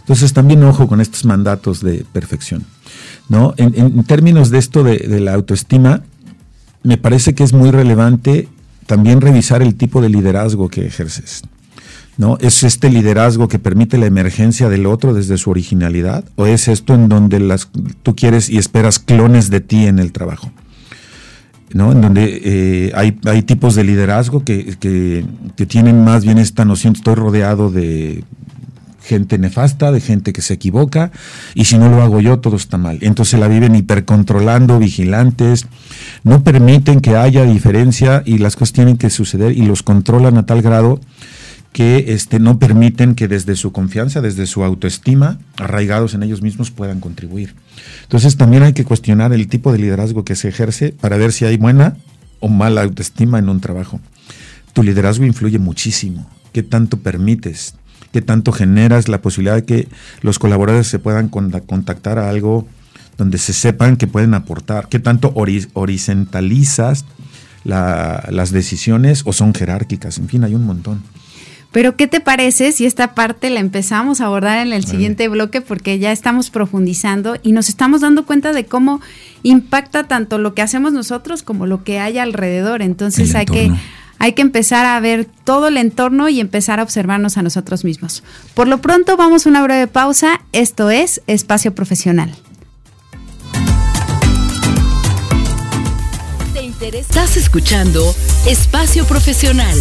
Entonces 0.00 0.32
también 0.32 0.62
ojo 0.64 0.88
con 0.88 1.00
estos 1.00 1.24
mandatos 1.24 1.82
de 1.82 2.04
perfección. 2.12 2.64
¿No? 3.28 3.54
En, 3.56 4.04
términos 4.04 4.50
de 4.50 4.58
esto 4.58 4.82
de, 4.82 5.20
la 5.20 5.34
autoestima, 5.34 6.02
me 6.82 6.96
parece 6.96 7.34
que 7.34 7.44
es 7.44 7.52
muy 7.52 7.70
relevante 7.70 8.48
también 8.86 9.20
revisar 9.20 9.62
el 9.62 9.74
tipo 9.74 10.00
de 10.00 10.08
liderazgo 10.08 10.68
que 10.68 10.86
ejerces. 10.86 11.42
¿No? 12.16 12.36
¿Es 12.40 12.64
este 12.64 12.90
liderazgo 12.90 13.46
que 13.46 13.60
permite 13.60 13.96
la 13.96 14.06
emergencia 14.06 14.68
del 14.68 14.86
otro 14.86 15.14
desde 15.14 15.38
su 15.38 15.50
originalidad? 15.50 16.24
¿O 16.34 16.46
es 16.46 16.66
esto 16.66 16.94
en 16.94 17.08
donde 17.08 17.38
las, 17.38 17.68
tú 18.02 18.16
quieres 18.16 18.50
y 18.50 18.58
esperas 18.58 18.98
clones 18.98 19.50
de 19.50 19.60
ti 19.60 19.86
en 19.86 20.00
el 20.00 20.10
trabajo? 20.10 20.50
¿no? 21.72 21.92
En 21.92 22.00
donde 22.00 22.40
eh, 22.44 22.92
hay, 22.96 23.20
hay, 23.24 23.42
tipos 23.42 23.76
de 23.76 23.84
liderazgo 23.84 24.42
que, 24.42 24.76
que, 24.80 25.24
que, 25.56 25.66
tienen 25.66 26.02
más 26.02 26.24
bien 26.24 26.38
esta 26.38 26.64
noción, 26.64 26.94
estoy 26.94 27.14
rodeado 27.14 27.70
de 27.70 28.24
gente 29.08 29.38
nefasta, 29.38 29.90
de 29.90 30.00
gente 30.00 30.32
que 30.32 30.42
se 30.42 30.54
equivoca, 30.54 31.10
y 31.54 31.64
si 31.64 31.78
no 31.78 31.88
lo 31.88 32.02
hago 32.02 32.20
yo, 32.20 32.40
todo 32.40 32.56
está 32.56 32.76
mal. 32.76 32.98
Entonces 33.00 33.40
la 33.40 33.48
viven 33.48 33.74
hipercontrolando, 33.74 34.78
vigilantes, 34.78 35.66
no 36.24 36.44
permiten 36.44 37.00
que 37.00 37.16
haya 37.16 37.44
diferencia 37.44 38.22
y 38.26 38.38
las 38.38 38.54
cosas 38.54 38.74
tienen 38.74 38.98
que 38.98 39.08
suceder 39.08 39.56
y 39.56 39.62
los 39.62 39.82
controlan 39.82 40.36
a 40.36 40.44
tal 40.44 40.60
grado 40.60 41.00
que 41.72 42.12
este, 42.12 42.38
no 42.38 42.58
permiten 42.58 43.14
que 43.14 43.28
desde 43.28 43.56
su 43.56 43.72
confianza, 43.72 44.20
desde 44.20 44.46
su 44.46 44.64
autoestima, 44.64 45.38
arraigados 45.56 46.14
en 46.14 46.22
ellos 46.22 46.42
mismos, 46.42 46.70
puedan 46.70 47.00
contribuir. 47.00 47.54
Entonces 48.02 48.36
también 48.36 48.62
hay 48.62 48.72
que 48.72 48.84
cuestionar 48.84 49.32
el 49.32 49.48
tipo 49.48 49.72
de 49.72 49.78
liderazgo 49.78 50.24
que 50.24 50.36
se 50.36 50.48
ejerce 50.48 50.92
para 50.92 51.16
ver 51.16 51.32
si 51.32 51.44
hay 51.44 51.56
buena 51.56 51.96
o 52.40 52.48
mala 52.48 52.82
autoestima 52.82 53.38
en 53.38 53.48
un 53.48 53.60
trabajo. 53.60 54.00
Tu 54.72 54.82
liderazgo 54.82 55.24
influye 55.24 55.58
muchísimo. 55.58 56.28
¿Qué 56.52 56.62
tanto 56.62 56.98
permites? 56.98 57.74
Qué 58.12 58.22
tanto 58.22 58.52
generas 58.52 59.08
la 59.08 59.20
posibilidad 59.20 59.56
de 59.56 59.64
que 59.64 59.88
los 60.22 60.38
colaboradores 60.38 60.86
se 60.86 60.98
puedan 60.98 61.28
contactar 61.28 62.18
a 62.18 62.28
algo 62.28 62.66
donde 63.16 63.38
se 63.38 63.52
sepan 63.52 63.96
que 63.96 64.06
pueden 64.06 64.34
aportar, 64.34 64.88
qué 64.88 65.00
tanto 65.00 65.32
horizontalizas 65.34 67.04
las 67.64 68.52
decisiones 68.52 69.22
o 69.26 69.32
son 69.32 69.52
jerárquicas, 69.52 70.18
en 70.18 70.28
fin, 70.28 70.44
hay 70.44 70.54
un 70.54 70.64
montón. 70.64 71.02
Pero 71.70 71.96
¿qué 71.96 72.06
te 72.06 72.20
parece 72.20 72.72
si 72.72 72.86
esta 72.86 73.14
parte 73.14 73.50
la 73.50 73.60
empezamos 73.60 74.20
a 74.20 74.26
abordar 74.26 74.66
en 74.66 74.72
el 74.72 74.86
siguiente 74.86 75.28
bloque 75.28 75.60
porque 75.60 75.98
ya 75.98 76.12
estamos 76.12 76.48
profundizando 76.48 77.36
y 77.42 77.52
nos 77.52 77.68
estamos 77.68 78.00
dando 78.00 78.24
cuenta 78.24 78.52
de 78.54 78.64
cómo 78.64 79.02
impacta 79.42 80.04
tanto 80.04 80.38
lo 80.38 80.54
que 80.54 80.62
hacemos 80.62 80.94
nosotros 80.94 81.42
como 81.42 81.66
lo 81.66 81.84
que 81.84 81.98
hay 82.00 82.16
alrededor. 82.18 82.80
Entonces 82.80 83.34
hay 83.34 83.44
que 83.44 83.70
hay 84.18 84.32
que 84.32 84.42
empezar 84.42 84.86
a 84.86 84.98
ver 85.00 85.26
todo 85.44 85.68
el 85.68 85.76
entorno 85.76 86.28
y 86.28 86.40
empezar 86.40 86.80
a 86.80 86.82
observarnos 86.82 87.36
a 87.38 87.42
nosotros 87.42 87.84
mismos. 87.84 88.22
Por 88.54 88.68
lo 88.68 88.80
pronto 88.80 89.16
vamos 89.16 89.46
a 89.46 89.50
una 89.50 89.62
breve 89.62 89.86
pausa. 89.86 90.40
Esto 90.52 90.90
es 90.90 91.22
Espacio 91.26 91.74
Profesional. 91.74 92.34
Estás 96.92 97.36
escuchando 97.36 98.02
Espacio 98.46 99.04
Profesional. 99.04 99.76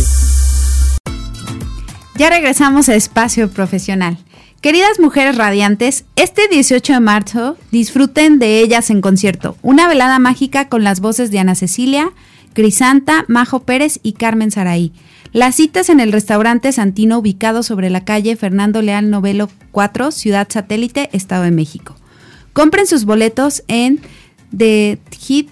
Ya 2.15 2.29
regresamos 2.29 2.89
a 2.89 2.95
Espacio 2.95 3.49
Profesional. 3.49 4.17
Queridas 4.61 4.99
mujeres 4.99 5.37
radiantes, 5.37 6.05
este 6.15 6.47
18 6.47 6.93
de 6.93 6.99
marzo 6.99 7.57
disfruten 7.71 8.39
de 8.39 8.59
ellas 8.59 8.89
en 8.89 9.01
concierto. 9.01 9.55
Una 9.61 9.87
velada 9.87 10.17
mágica 10.17 10.67
con 10.67 10.83
las 10.83 10.99
voces 10.99 11.29
de 11.29 11.39
Ana 11.39 11.53
Cecilia, 11.53 12.11
Crisanta, 12.53 13.25
Majo 13.27 13.61
Pérez 13.61 13.99
y 14.03 14.13
Carmen 14.13 14.51
Saraí. 14.51 14.91
Las 15.33 15.55
citas 15.55 15.89
en 15.89 15.99
el 15.99 16.11
restaurante 16.11 16.71
Santino 16.71 17.19
ubicado 17.19 17.63
sobre 17.63 17.89
la 17.89 18.05
calle 18.05 18.35
Fernando 18.35 18.81
Leal 18.81 19.09
Novelo 19.09 19.49
4, 19.71 20.11
Ciudad 20.11 20.47
Satélite, 20.49 21.09
Estado 21.13 21.43
de 21.43 21.51
México. 21.51 21.95
Compren 22.53 22.87
sus 22.87 23.05
boletos 23.05 23.63
en 23.67 23.99
The 24.55 24.99
Hit 25.19 25.49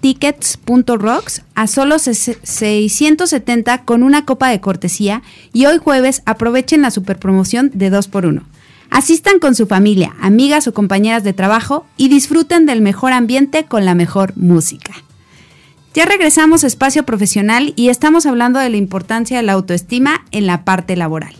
tickets.rocks 0.00 1.42
a 1.54 1.66
solo 1.66 1.98
670 1.98 3.84
con 3.84 4.02
una 4.02 4.24
copa 4.24 4.48
de 4.48 4.60
cortesía 4.60 5.22
y 5.52 5.66
hoy 5.66 5.78
jueves 5.78 6.22
aprovechen 6.24 6.82
la 6.82 6.90
superpromoción 6.90 7.70
de 7.74 7.92
2x1. 7.92 8.42
Asistan 8.90 9.38
con 9.38 9.54
su 9.54 9.66
familia, 9.66 10.16
amigas 10.20 10.66
o 10.66 10.74
compañeras 10.74 11.22
de 11.22 11.32
trabajo 11.32 11.86
y 11.96 12.08
disfruten 12.08 12.66
del 12.66 12.80
mejor 12.80 13.12
ambiente 13.12 13.64
con 13.64 13.84
la 13.84 13.94
mejor 13.94 14.36
música. 14.36 14.94
Ya 15.94 16.04
regresamos 16.04 16.62
a 16.62 16.66
espacio 16.66 17.04
profesional 17.04 17.72
y 17.76 17.88
estamos 17.88 18.26
hablando 18.26 18.58
de 18.60 18.70
la 18.70 18.76
importancia 18.76 19.36
de 19.36 19.42
la 19.42 19.52
autoestima 19.52 20.24
en 20.30 20.46
la 20.46 20.64
parte 20.64 20.96
laboral. 20.96 21.34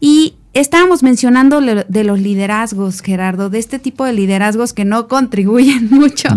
Y 0.00 0.34
Estábamos 0.54 1.02
mencionando 1.02 1.60
de 1.60 2.04
los 2.04 2.20
liderazgos, 2.20 3.00
Gerardo, 3.00 3.50
de 3.50 3.58
este 3.58 3.80
tipo 3.80 4.04
de 4.04 4.12
liderazgos 4.12 4.72
que 4.72 4.84
no 4.84 5.08
contribuyen 5.08 5.88
mucho 5.90 6.28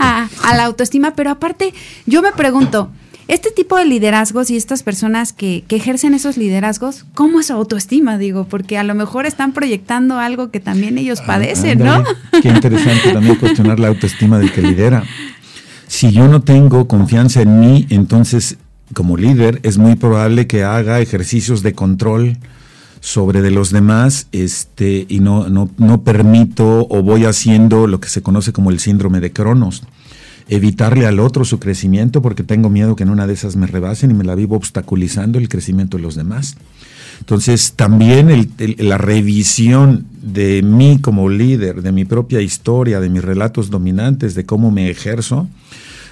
a, 0.00 0.28
la 0.56 0.64
autoestima, 0.64 1.14
pero 1.14 1.30
aparte 1.30 1.74
yo 2.06 2.22
me 2.22 2.32
pregunto, 2.32 2.90
este 3.28 3.50
tipo 3.50 3.76
de 3.76 3.84
liderazgos 3.84 4.50
y 4.50 4.56
estas 4.56 4.82
personas 4.82 5.34
que, 5.34 5.64
ejercen 5.68 6.14
esos 6.14 6.38
liderazgos, 6.38 7.04
¿cómo 7.12 7.40
es 7.40 7.48
su 7.48 7.52
autoestima? 7.52 8.16
Digo, 8.16 8.44
porque 8.48 8.78
a 8.78 8.82
lo 8.82 8.94
mejor 8.94 9.26
están 9.26 9.52
proyectando 9.52 10.18
algo 10.18 10.50
que 10.50 10.58
también 10.58 10.96
ellos 10.96 11.20
ah, 11.24 11.26
padecen, 11.26 11.80
¿no? 11.80 12.02
Qué 12.40 12.48
interesante 12.48 13.12
también 13.12 13.34
cuestionar 13.34 13.78
la 13.78 13.88
autoestima 13.88 14.38
del 14.38 14.52
que 14.52 14.62
lidera. 14.62 15.04
Si 15.88 16.12
yo 16.12 16.28
no 16.28 16.42
tengo 16.42 16.88
confianza 16.88 17.42
en 17.42 17.60
mí, 17.60 17.86
entonces 17.90 18.58
como 18.94 19.16
líder 19.16 19.60
es 19.62 19.78
muy 19.78 19.96
probable 19.96 20.46
que 20.46 20.64
haga 20.64 21.00
ejercicios 21.00 21.62
de 21.62 21.74
control, 21.74 22.38
sobre 23.06 23.40
de 23.40 23.52
los 23.52 23.70
demás 23.70 24.26
este, 24.32 25.06
y 25.08 25.20
no, 25.20 25.48
no, 25.48 25.70
no 25.78 26.02
permito 26.02 26.88
o 26.90 27.02
voy 27.02 27.24
haciendo 27.24 27.86
lo 27.86 28.00
que 28.00 28.08
se 28.08 28.20
conoce 28.20 28.52
como 28.52 28.70
el 28.70 28.80
síndrome 28.80 29.20
de 29.20 29.32
Cronos. 29.32 29.84
Evitarle 30.48 31.06
al 31.06 31.20
otro 31.20 31.44
su 31.44 31.60
crecimiento 31.60 32.20
porque 32.20 32.42
tengo 32.42 32.68
miedo 32.68 32.96
que 32.96 33.04
en 33.04 33.10
una 33.10 33.28
de 33.28 33.34
esas 33.34 33.54
me 33.54 33.68
rebasen 33.68 34.10
y 34.10 34.14
me 34.14 34.24
la 34.24 34.34
vivo 34.34 34.56
obstaculizando 34.56 35.38
el 35.38 35.48
crecimiento 35.48 35.98
de 35.98 36.02
los 36.02 36.16
demás. 36.16 36.56
Entonces, 37.20 37.72
también 37.74 38.50
la 38.78 38.98
revisión 38.98 40.06
de 40.22 40.62
mí 40.62 40.98
como 41.00 41.28
líder, 41.28 41.82
de 41.82 41.92
mi 41.92 42.04
propia 42.04 42.40
historia, 42.40 43.00
de 43.00 43.08
mis 43.08 43.24
relatos 43.24 43.70
dominantes, 43.70 44.34
de 44.34 44.44
cómo 44.44 44.70
me 44.70 44.90
ejerzo, 44.90 45.48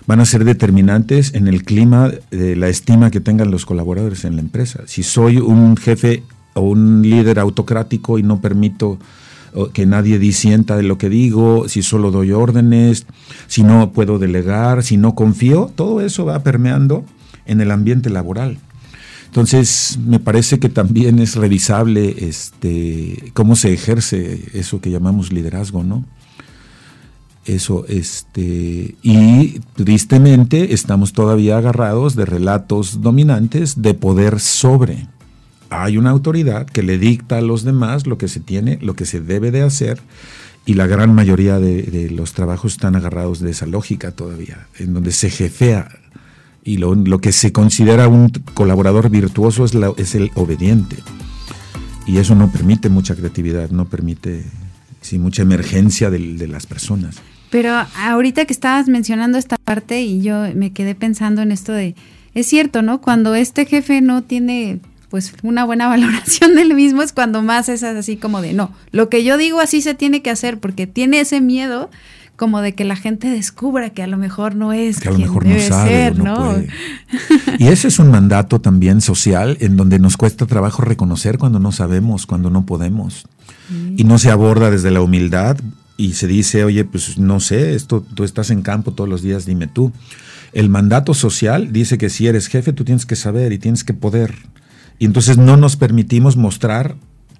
van 0.06 0.20
a 0.20 0.24
ser 0.24 0.44
determinantes 0.44 1.34
en 1.34 1.48
el 1.48 1.64
clima 1.64 2.10
de 2.30 2.56
la 2.56 2.68
estima 2.68 3.10
que 3.10 3.20
tengan 3.20 3.50
los 3.50 3.64
colaboradores 3.64 4.24
en 4.24 4.36
la 4.36 4.42
empresa. 4.42 4.82
Si 4.86 5.02
soy 5.02 5.38
un 5.38 5.76
jefe 5.76 6.22
o 6.54 6.62
un 6.62 7.02
líder 7.02 7.38
autocrático 7.38 8.18
y 8.18 8.22
no 8.22 8.40
permito 8.40 8.98
que 9.72 9.86
nadie 9.86 10.18
disienta 10.18 10.76
de 10.76 10.82
lo 10.82 10.98
que 10.98 11.08
digo, 11.08 11.68
si 11.68 11.82
solo 11.82 12.10
doy 12.10 12.32
órdenes, 12.32 13.06
si 13.46 13.62
no 13.62 13.92
puedo 13.92 14.18
delegar, 14.18 14.82
si 14.82 14.96
no 14.96 15.14
confío, 15.14 15.70
todo 15.74 16.00
eso 16.00 16.24
va 16.24 16.42
permeando 16.42 17.04
en 17.46 17.60
el 17.60 17.70
ambiente 17.70 18.10
laboral. 18.10 18.58
Entonces, 19.34 19.98
me 20.06 20.20
parece 20.20 20.60
que 20.60 20.68
también 20.68 21.18
es 21.18 21.34
revisable 21.34 22.14
este, 22.28 23.32
cómo 23.34 23.56
se 23.56 23.72
ejerce 23.72 24.44
eso 24.54 24.80
que 24.80 24.92
llamamos 24.92 25.32
liderazgo, 25.32 25.82
¿no? 25.82 26.04
Eso, 27.44 27.84
este, 27.88 28.94
y 29.02 29.58
tristemente 29.74 30.72
estamos 30.72 31.12
todavía 31.12 31.58
agarrados 31.58 32.14
de 32.14 32.26
relatos 32.26 33.02
dominantes 33.02 33.82
de 33.82 33.94
poder 33.94 34.38
sobre 34.38 35.08
hay 35.68 35.98
una 35.98 36.10
autoridad 36.10 36.66
que 36.66 36.84
le 36.84 36.98
dicta 36.98 37.38
a 37.38 37.40
los 37.40 37.64
demás 37.64 38.06
lo 38.06 38.18
que 38.18 38.28
se 38.28 38.38
tiene, 38.38 38.78
lo 38.82 38.94
que 38.94 39.04
se 39.04 39.20
debe 39.20 39.50
de 39.50 39.62
hacer, 39.62 40.00
y 40.64 40.74
la 40.74 40.86
gran 40.86 41.12
mayoría 41.12 41.58
de, 41.58 42.08
los 42.10 42.34
trabajos 42.34 42.74
están 42.74 42.94
agarrados 42.94 43.40
de 43.40 43.50
esa 43.50 43.66
lógica 43.66 44.12
todavía, 44.12 44.68
en 44.78 44.94
donde 44.94 45.10
se 45.10 45.28
jefea 45.28 45.88
y 46.64 46.78
lo, 46.78 47.20
que 47.20 47.32
se 47.32 47.52
considera 47.52 48.08
un 48.08 48.30
colaborador 48.54 49.10
virtuoso 49.10 49.64
es, 49.64 49.72
es 49.96 50.14
el 50.14 50.30
obediente. 50.34 50.96
Y 52.06 52.18
eso 52.18 52.34
no 52.34 52.50
permite 52.50 52.88
mucha 52.88 53.14
creatividad, 53.14 53.70
no 53.70 53.86
permite 53.86 54.44
sí, 55.00 55.18
mucha 55.18 55.42
emergencia 55.42 56.10
de, 56.10 56.18
de 56.36 56.48
las 56.48 56.66
personas. 56.66 57.16
Pero 57.50 57.72
ahorita 57.96 58.46
que 58.46 58.52
estabas 58.52 58.88
mencionando 58.88 59.38
esta 59.38 59.56
parte 59.56 60.02
y 60.02 60.22
yo 60.22 60.44
me 60.54 60.72
quedé 60.72 60.94
pensando 60.94 61.42
en 61.42 61.52
esto 61.52 61.72
de, 61.72 61.94
es 62.34 62.46
cierto, 62.46 62.82
¿no? 62.82 63.00
Cuando 63.00 63.34
este 63.34 63.64
jefe 63.66 64.00
no 64.00 64.22
tiene 64.22 64.80
pues 65.08 65.32
una 65.44 65.64
buena 65.64 65.86
valoración 65.88 66.56
del 66.56 66.74
mismo 66.74 67.02
es 67.02 67.12
cuando 67.12 67.42
más 67.42 67.68
es 67.68 67.84
así 67.84 68.16
como 68.16 68.42
de, 68.42 68.52
no, 68.52 68.72
lo 68.90 69.08
que 69.08 69.22
yo 69.22 69.36
digo 69.36 69.60
así 69.60 69.80
se 69.80 69.94
tiene 69.94 70.22
que 70.22 70.30
hacer 70.30 70.58
porque 70.58 70.88
tiene 70.88 71.20
ese 71.20 71.40
miedo 71.40 71.90
como 72.36 72.60
de 72.60 72.74
que 72.74 72.84
la 72.84 72.96
gente 72.96 73.28
descubra 73.28 73.90
que 73.90 74.02
a 74.02 74.06
lo 74.06 74.16
mejor 74.16 74.54
no 74.54 74.72
es 74.72 75.00
que 75.00 75.08
a 75.08 75.12
lo 75.12 75.18
mejor 75.18 75.46
no 75.46 75.58
sabe 75.60 76.12
no, 76.12 76.56
y 77.58 77.66
ese 77.66 77.88
es 77.88 77.98
un 77.98 78.10
mandato 78.10 78.60
también 78.60 79.00
social 79.00 79.56
en 79.60 79.76
donde 79.76 79.98
nos 79.98 80.16
cuesta 80.16 80.46
trabajo 80.46 80.82
reconocer 80.82 81.38
cuando 81.38 81.58
no 81.58 81.72
sabemos 81.72 82.26
cuando 82.26 82.50
no 82.50 82.66
podemos. 82.66 83.26
Y 83.96 84.04
no 84.04 84.18
se 84.18 84.30
aborda 84.30 84.70
desde 84.70 84.90
la 84.90 85.00
humildad 85.00 85.56
y 85.96 86.14
se 86.14 86.26
dice 86.26 86.64
oye 86.64 86.84
pues 86.84 87.18
no 87.18 87.40
sé 87.40 87.74
esto 87.74 88.04
tú 88.14 88.24
estás 88.24 88.50
en 88.50 88.62
campo 88.62 88.92
todos 88.92 89.08
los 89.08 89.22
días 89.22 89.46
dime 89.46 89.68
tú 89.68 89.92
el 90.54 90.68
mandato 90.68 91.14
social 91.14 91.72
dice 91.72 91.98
que 91.98 92.08
si 92.08 92.28
eres 92.28 92.46
jefe 92.46 92.72
tú 92.72 92.84
tienes 92.84 93.06
que 93.06 93.16
saber 93.16 93.52
y 93.52 93.58
tienes 93.58 93.82
que 93.82 93.92
poder. 93.92 94.36
Y 95.00 95.04
entonces 95.06 95.36
no 95.36 95.56
nos 95.56 95.76
permitimos 95.76 96.36
mostrar 96.36 96.94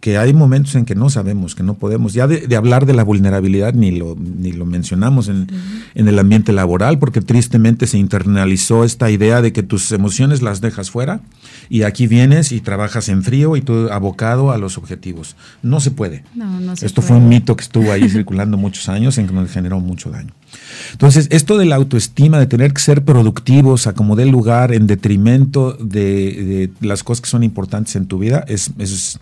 que 0.05 0.19
hay 0.19 0.35
momentos 0.35 0.75
en 0.75 0.85
que 0.85 0.95
no 0.95 1.09
sabemos, 1.09 1.55
que 1.55 1.63
no 1.63 1.73
podemos. 1.73 2.13
Ya 2.13 2.27
de, 2.27 2.55
hablar 2.57 2.85
de 2.85 2.93
la 2.93 3.05
vulnerabilidad 3.05 3.73
ni 3.73 3.91
lo, 3.91 4.15
ni 4.19 4.53
lo 4.53 4.67
mencionamos 4.67 5.29
en, 5.29 5.47
en, 5.95 6.09
el 6.09 6.19
ambiente 6.19 6.53
laboral, 6.53 6.99
porque 6.99 7.23
tristemente 7.23 7.87
se 7.87 7.97
internalizó 7.97 8.85
esta 8.85 9.11
idea 9.11 9.41
de 9.41 9.55
que 9.55 9.63
tus 9.63 9.91
emociones 9.93 10.43
las 10.43 10.61
dejas 10.61 10.91
fuera 10.91 11.23
y 11.71 11.85
aquí 11.85 12.07
vienes 12.07 12.53
y 12.53 12.61
trabajas 12.61 13.09
en 13.09 13.23
frío 13.23 13.57
y 13.57 13.63
tú 13.63 13.89
abocado 13.91 14.53
a 14.53 14.59
los 14.59 14.77
objetivos. 14.77 15.37
No 15.63 15.81
se 15.81 15.91
puede. 15.91 16.23
Esto 16.83 17.01
fue 17.01 17.17
un 17.17 17.31
mito 17.31 17.57
que 17.57 17.63
estuvo 17.63 17.91
ahí 17.91 18.07
circulando 18.11 18.59
muchos 18.59 18.91
años 18.91 19.17
en 19.17 19.27
que 19.27 19.33
nos 19.33 19.51
generó 19.51 19.81
mucho 19.81 20.11
daño. 20.11 20.35
Entonces, 20.93 21.29
esto 21.31 21.59
de 21.59 21.65
la 21.65 21.77
autoestima, 21.77 22.39
de 22.39 22.47
tener 22.47 22.73
que 22.73 22.81
ser 22.81 23.05
productivos 23.05 23.87
a 23.87 23.95
como 23.95 24.17
dé 24.17 24.27
lugar 24.27 24.73
en 24.73 24.87
detrimento 24.87 25.73
de, 25.73 26.71
las 26.81 27.03
cosas 27.03 27.23
que 27.23 27.31
son 27.31 27.43
importantes 27.43 27.97
en 27.97 28.07
tu 28.07 28.19
vida, 28.19 28.45
es, 28.49 28.71
es, 28.79 29.19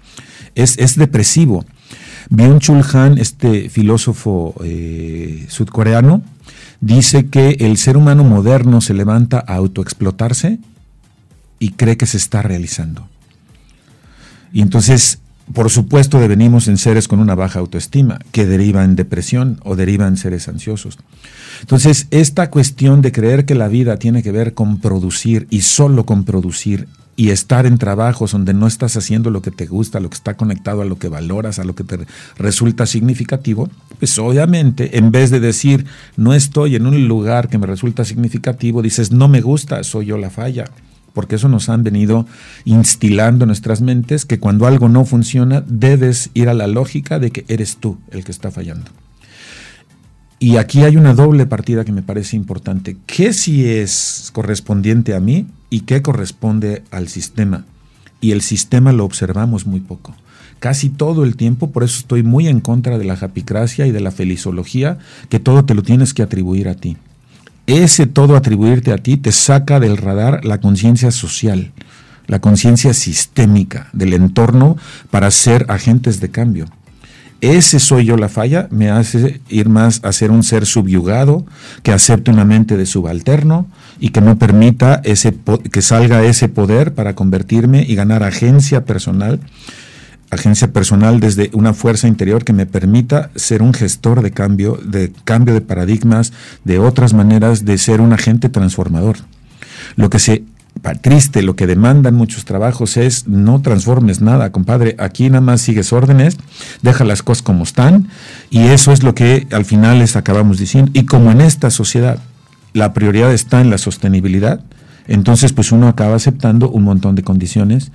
es, 0.54 0.96
depresivo. 0.96 1.64
Byung-Chul 2.30 2.84
Han, 2.94 3.18
este 3.18 3.68
filósofo 3.68 4.54
eh, 4.64 5.46
sudcoreano, 5.48 6.22
dice 6.80 7.28
que 7.28 7.56
el 7.60 7.76
ser 7.76 7.96
humano 7.96 8.24
moderno 8.24 8.80
se 8.80 8.94
levanta 8.94 9.44
a 9.46 9.54
autoexplotarse 9.54 10.58
y 11.58 11.70
cree 11.70 11.96
que 11.96 12.06
se 12.06 12.16
está 12.16 12.42
realizando. 12.42 13.08
Y 14.52 14.60
entonces 14.62 15.18
por 15.54 15.70
supuesto, 15.70 16.18
devenimos 16.18 16.68
en 16.68 16.78
seres 16.78 17.08
con 17.08 17.18
una 17.18 17.34
baja 17.34 17.58
autoestima, 17.58 18.20
que 18.30 18.46
deriva 18.46 18.84
en 18.84 18.96
depresión 18.96 19.60
o 19.64 19.76
deriva 19.76 20.06
en 20.06 20.16
seres 20.16 20.48
ansiosos. 20.48 20.98
Entonces, 21.60 22.06
esta 22.10 22.48
cuestión 22.48 23.02
de 23.02 23.12
creer 23.12 23.44
que 23.44 23.54
la 23.54 23.68
vida 23.68 23.98
tiene 23.98 24.22
que 24.22 24.32
ver 24.32 24.54
con 24.54 24.78
producir 24.78 25.46
y 25.50 25.62
solo 25.62 26.06
con 26.06 26.24
producir 26.24 26.88
y 27.16 27.30
estar 27.30 27.66
en 27.66 27.78
trabajos 27.78 28.32
donde 28.32 28.54
no 28.54 28.66
estás 28.66 28.96
haciendo 28.96 29.30
lo 29.30 29.42
que 29.42 29.50
te 29.50 29.66
gusta, 29.66 30.00
lo 30.00 30.08
que 30.08 30.16
está 30.16 30.36
conectado 30.36 30.82
a 30.82 30.84
lo 30.84 30.98
que 30.98 31.08
valoras, 31.08 31.58
a 31.58 31.64
lo 31.64 31.74
que 31.74 31.84
te 31.84 31.98
resulta 32.36 32.86
significativo, 32.86 33.68
pues 33.98 34.18
obviamente 34.18 34.98
en 34.98 35.10
vez 35.10 35.30
de 35.30 35.40
decir 35.40 35.86
no 36.16 36.34
estoy 36.34 36.76
en 36.76 36.86
un 36.86 37.08
lugar 37.08 37.48
que 37.48 37.58
me 37.58 37.66
resulta 37.66 38.04
significativo, 38.04 38.82
dices 38.82 39.12
no 39.12 39.28
me 39.28 39.40
gusta, 39.40 39.84
soy 39.84 40.06
yo 40.06 40.18
la 40.18 40.30
falla 40.30 40.64
porque 41.12 41.36
eso 41.36 41.48
nos 41.48 41.68
han 41.68 41.82
venido 41.82 42.26
instilando 42.64 43.44
en 43.44 43.48
nuestras 43.48 43.80
mentes 43.82 44.24
que 44.24 44.38
cuando 44.38 44.66
algo 44.66 44.88
no 44.88 45.04
funciona 45.04 45.62
debes 45.66 46.30
ir 46.34 46.48
a 46.48 46.54
la 46.54 46.66
lógica 46.66 47.18
de 47.18 47.30
que 47.30 47.44
eres 47.48 47.76
tú 47.76 47.98
el 48.10 48.24
que 48.24 48.32
está 48.32 48.50
fallando. 48.50 48.90
Y 50.42 50.56
aquí 50.56 50.82
hay 50.82 50.96
una 50.96 51.14
doble 51.14 51.46
partida 51.46 51.84
que 51.84 51.92
me 51.92 52.02
parece 52.02 52.34
importante. 52.34 52.96
¿Qué 53.06 53.32
si 53.32 53.64
es 53.64 54.30
correspondiente 54.32 55.14
a 55.14 55.20
mí 55.20 55.46
y 55.70 55.82
qué 55.82 56.02
corresponde 56.02 56.82
al 56.90 57.06
sistema? 57.06 57.64
Y 58.20 58.32
el 58.32 58.42
sistema 58.42 58.90
lo 58.90 59.04
observamos 59.04 59.68
muy 59.68 59.78
poco. 59.78 60.16
Casi 60.58 60.88
todo 60.88 61.22
el 61.22 61.36
tiempo, 61.36 61.70
por 61.70 61.84
eso 61.84 62.00
estoy 62.00 62.24
muy 62.24 62.48
en 62.48 62.58
contra 62.58 62.98
de 62.98 63.04
la 63.04 63.16
japicracia 63.16 63.86
y 63.86 63.92
de 63.92 64.00
la 64.00 64.10
felizología, 64.10 64.98
que 65.28 65.38
todo 65.38 65.64
te 65.64 65.76
lo 65.76 65.84
tienes 65.84 66.12
que 66.12 66.24
atribuir 66.24 66.68
a 66.68 66.74
ti. 66.74 66.96
Ese 67.68 68.06
todo 68.06 68.34
atribuirte 68.34 68.90
a 68.92 68.98
ti 68.98 69.18
te 69.18 69.30
saca 69.30 69.78
del 69.78 69.96
radar 69.96 70.44
la 70.44 70.60
conciencia 70.60 71.12
social, 71.12 71.70
la 72.26 72.40
conciencia 72.40 72.94
sistémica 72.94 73.90
del 73.92 74.12
entorno 74.12 74.76
para 75.12 75.30
ser 75.30 75.66
agentes 75.68 76.18
de 76.18 76.32
cambio 76.32 76.66
ese 77.42 77.80
soy 77.80 78.04
yo 78.04 78.16
la 78.16 78.28
falla, 78.28 78.68
me 78.70 78.88
hace 78.88 79.40
ir 79.48 79.68
más 79.68 80.00
a 80.04 80.12
ser 80.12 80.30
un 80.30 80.44
ser 80.44 80.64
subyugado, 80.64 81.44
que 81.82 81.92
acepte 81.92 82.30
una 82.30 82.44
mente 82.44 82.76
de 82.76 82.86
subalterno 82.86 83.66
y 83.98 84.10
que 84.10 84.20
no 84.20 84.38
permita 84.38 85.00
ese 85.02 85.34
que 85.70 85.82
salga 85.82 86.22
ese 86.22 86.48
poder 86.48 86.94
para 86.94 87.16
convertirme 87.16 87.82
y 87.82 87.96
ganar 87.96 88.22
agencia 88.22 88.84
personal, 88.84 89.40
agencia 90.30 90.72
personal 90.72 91.18
desde 91.18 91.50
una 91.52 91.74
fuerza 91.74 92.06
interior 92.06 92.44
que 92.44 92.52
me 92.52 92.64
permita 92.64 93.30
ser 93.34 93.60
un 93.60 93.74
gestor 93.74 94.22
de 94.22 94.30
cambio, 94.30 94.78
de 94.84 95.12
cambio 95.24 95.52
de 95.52 95.62
paradigmas, 95.62 96.32
de 96.62 96.78
otras 96.78 97.12
maneras 97.12 97.64
de 97.64 97.76
ser 97.76 98.00
un 98.00 98.12
agente 98.12 98.50
transformador. 98.50 99.16
Lo 99.96 100.10
que 100.10 100.20
se 100.20 100.44
triste, 101.00 101.42
lo 101.42 101.54
que 101.54 101.66
demandan 101.66 102.14
muchos 102.14 102.44
trabajos 102.44 102.96
es 102.96 103.28
no 103.28 103.62
transformes 103.62 104.20
nada, 104.20 104.50
compadre, 104.50 104.96
aquí 104.98 105.28
nada 105.30 105.40
más 105.40 105.60
sigues 105.60 105.92
órdenes, 105.92 106.36
deja 106.82 107.04
las 107.04 107.22
cosas 107.22 107.42
como 107.42 107.62
están 107.62 108.08
y 108.50 108.64
eso 108.64 108.92
es 108.92 109.02
lo 109.02 109.14
que 109.14 109.46
al 109.52 109.64
final 109.64 110.00
les 110.00 110.16
acabamos 110.16 110.58
diciendo. 110.58 110.90
Y 110.94 111.04
como 111.04 111.30
en 111.30 111.40
esta 111.40 111.70
sociedad 111.70 112.18
la 112.72 112.92
prioridad 112.92 113.32
está 113.32 113.60
en 113.60 113.70
la 113.70 113.78
sostenibilidad, 113.78 114.60
entonces 115.06 115.52
pues 115.52 115.72
uno 115.72 115.88
acaba 115.88 116.16
aceptando 116.16 116.68
un 116.68 116.82
montón 116.84 117.14
de 117.14 117.22
condiciones 117.22 117.92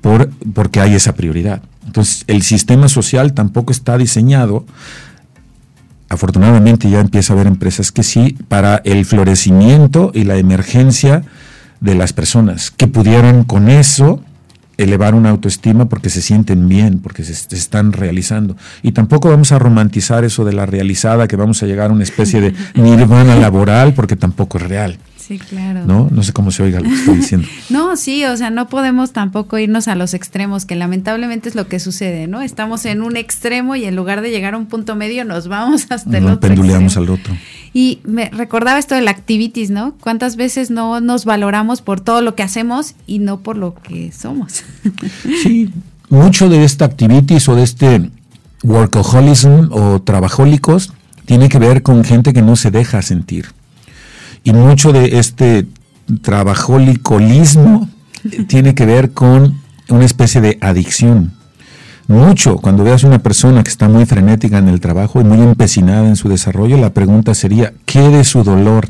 por, 0.00 0.30
porque 0.54 0.80
hay 0.80 0.94
esa 0.94 1.14
prioridad. 1.14 1.62
Entonces 1.86 2.24
el 2.26 2.42
sistema 2.42 2.88
social 2.88 3.34
tampoco 3.34 3.72
está 3.72 3.98
diseñado 3.98 4.64
afortunadamente 6.10 6.90
ya 6.90 7.00
empieza 7.00 7.32
a 7.32 7.36
haber 7.36 7.46
empresas 7.46 7.92
que 7.92 8.02
sí, 8.02 8.36
para 8.48 8.82
el 8.84 9.04
florecimiento 9.06 10.10
y 10.12 10.24
la 10.24 10.36
emergencia 10.36 11.22
de 11.80 11.94
las 11.94 12.12
personas 12.12 12.70
que 12.70 12.86
pudieran 12.86 13.44
con 13.44 13.68
eso 13.68 14.22
elevar 14.76 15.14
una 15.14 15.30
autoestima 15.30 15.88
porque 15.88 16.08
se 16.08 16.22
sienten 16.22 16.68
bien, 16.68 17.00
porque 17.00 17.22
se, 17.22 17.54
están 17.54 17.92
realizando. 17.92 18.56
Y 18.82 18.92
tampoco 18.92 19.28
vamos 19.28 19.52
a 19.52 19.58
romantizar 19.58 20.24
eso 20.24 20.44
de 20.44 20.54
la 20.54 20.64
realizada, 20.64 21.28
que 21.28 21.36
vamos 21.36 21.62
a 21.62 21.66
llegar 21.66 21.90
a 21.90 21.92
una 21.92 22.04
especie 22.04 22.40
de 22.40 22.54
nirvana 22.74 23.36
laboral, 23.36 23.92
porque 23.92 24.16
tampoco 24.16 24.58
es 24.58 24.64
real. 24.64 24.98
Sí, 25.30 25.38
claro. 25.38 25.84
¿No? 25.86 26.08
No 26.10 26.24
sé 26.24 26.32
cómo 26.32 26.50
se 26.50 26.64
oiga 26.64 26.80
lo 26.80 26.88
que 26.88 26.94
estoy 26.96 27.14
diciendo. 27.18 27.46
no, 27.70 27.96
sí, 27.96 28.24
o 28.24 28.36
sea, 28.36 28.50
no 28.50 28.68
podemos 28.68 29.12
tampoco 29.12 29.60
irnos 29.60 29.86
a 29.86 29.94
los 29.94 30.12
extremos, 30.12 30.64
que 30.64 30.74
lamentablemente 30.74 31.48
es 31.48 31.54
lo 31.54 31.68
que 31.68 31.78
sucede, 31.78 32.26
¿no? 32.26 32.40
Estamos 32.40 32.84
en 32.84 33.00
un 33.00 33.16
extremo 33.16 33.76
y 33.76 33.84
en 33.84 33.94
lugar 33.94 34.22
de 34.22 34.32
llegar 34.32 34.54
a 34.54 34.56
un 34.56 34.66
punto 34.66 34.96
medio 34.96 35.24
nos 35.24 35.46
vamos 35.46 35.86
hasta 35.90 36.18
el 36.18 36.24
otro. 36.24 36.40
penduleamos 36.40 36.96
al 36.96 37.10
otro. 37.10 37.32
Y 37.72 38.00
me 38.02 38.28
recordaba 38.30 38.80
esto 38.80 38.96
de 38.96 39.02
la 39.02 39.12
activities, 39.12 39.70
¿no? 39.70 39.94
¿Cuántas 40.00 40.34
veces 40.34 40.72
no 40.72 41.00
nos 41.00 41.24
valoramos 41.24 41.80
por 41.80 42.00
todo 42.00 42.22
lo 42.22 42.34
que 42.34 42.42
hacemos 42.42 42.96
y 43.06 43.20
no 43.20 43.38
por 43.38 43.56
lo 43.56 43.76
que 43.76 44.10
somos? 44.10 44.64
sí, 45.44 45.70
mucho 46.08 46.48
de 46.48 46.64
esta 46.64 46.86
activities 46.86 47.48
o 47.48 47.54
de 47.54 47.62
este 47.62 48.10
workaholism 48.64 49.68
o 49.70 50.02
trabajólicos 50.02 50.92
tiene 51.24 51.48
que 51.48 51.60
ver 51.60 51.84
con 51.84 52.02
gente 52.02 52.32
que 52.32 52.42
no 52.42 52.56
se 52.56 52.72
deja 52.72 53.00
sentir 53.00 53.59
y 54.44 54.52
mucho 54.52 54.92
de 54.92 55.18
este 55.18 55.66
trabajolicolismo 56.22 57.88
tiene 58.48 58.74
que 58.74 58.86
ver 58.86 59.12
con 59.12 59.60
una 59.88 60.04
especie 60.04 60.40
de 60.40 60.58
adicción. 60.60 61.32
Mucho, 62.08 62.56
cuando 62.56 62.82
veas 62.82 63.04
una 63.04 63.20
persona 63.20 63.62
que 63.62 63.70
está 63.70 63.88
muy 63.88 64.04
frenética 64.04 64.58
en 64.58 64.68
el 64.68 64.80
trabajo 64.80 65.20
y 65.20 65.24
muy 65.24 65.40
empecinada 65.40 66.08
en 66.08 66.16
su 66.16 66.28
desarrollo, 66.28 66.76
la 66.76 66.92
pregunta 66.92 67.34
sería, 67.34 67.72
¿qué 67.84 68.00
de 68.00 68.24
su 68.24 68.42
dolor, 68.42 68.88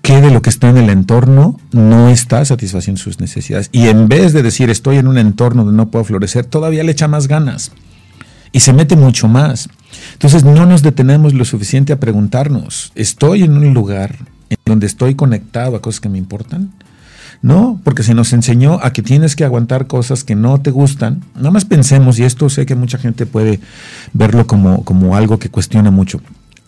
qué 0.00 0.20
de 0.20 0.30
lo 0.30 0.42
que 0.42 0.50
está 0.50 0.68
en 0.68 0.76
el 0.76 0.88
entorno 0.88 1.58
no 1.72 2.08
está 2.08 2.44
satisfaciendo 2.44 3.02
sus 3.02 3.18
necesidades? 3.18 3.68
Y 3.72 3.88
en 3.88 4.06
vez 4.06 4.32
de 4.32 4.44
decir, 4.44 4.70
estoy 4.70 4.98
en 4.98 5.08
un 5.08 5.18
entorno 5.18 5.64
donde 5.64 5.76
no 5.76 5.90
puedo 5.90 6.04
florecer, 6.04 6.46
todavía 6.46 6.84
le 6.84 6.92
echa 6.92 7.08
más 7.08 7.26
ganas 7.26 7.72
y 8.52 8.60
se 8.60 8.72
mete 8.72 8.94
mucho 8.94 9.26
más. 9.26 9.68
Entonces 10.12 10.44
no 10.44 10.66
nos 10.66 10.82
detenemos 10.82 11.34
lo 11.34 11.44
suficiente 11.44 11.92
a 11.92 11.98
preguntarnos, 11.98 12.92
¿estoy 12.94 13.42
en 13.42 13.56
un 13.56 13.74
lugar 13.74 14.18
en 14.50 14.58
donde 14.64 14.86
estoy 14.86 15.14
conectado 15.14 15.76
a 15.76 15.82
cosas 15.82 16.00
que 16.00 16.08
me 16.08 16.18
importan. 16.18 16.70
No, 17.42 17.80
porque 17.84 18.02
se 18.02 18.14
nos 18.14 18.32
enseñó 18.32 18.78
a 18.82 18.92
que 18.92 19.02
tienes 19.02 19.36
que 19.36 19.44
aguantar 19.44 19.86
cosas 19.86 20.24
que 20.24 20.34
no 20.34 20.60
te 20.60 20.70
gustan. 20.70 21.22
Nada 21.34 21.50
más 21.50 21.64
pensemos, 21.64 22.18
y 22.18 22.24
esto 22.24 22.48
sé 22.48 22.66
que 22.66 22.74
mucha 22.74 22.98
gente 22.98 23.26
puede 23.26 23.60
verlo 24.12 24.46
como, 24.46 24.84
como 24.84 25.16
algo 25.16 25.38
que 25.38 25.50
cuestiona 25.50 25.90
mucho. 25.90 26.20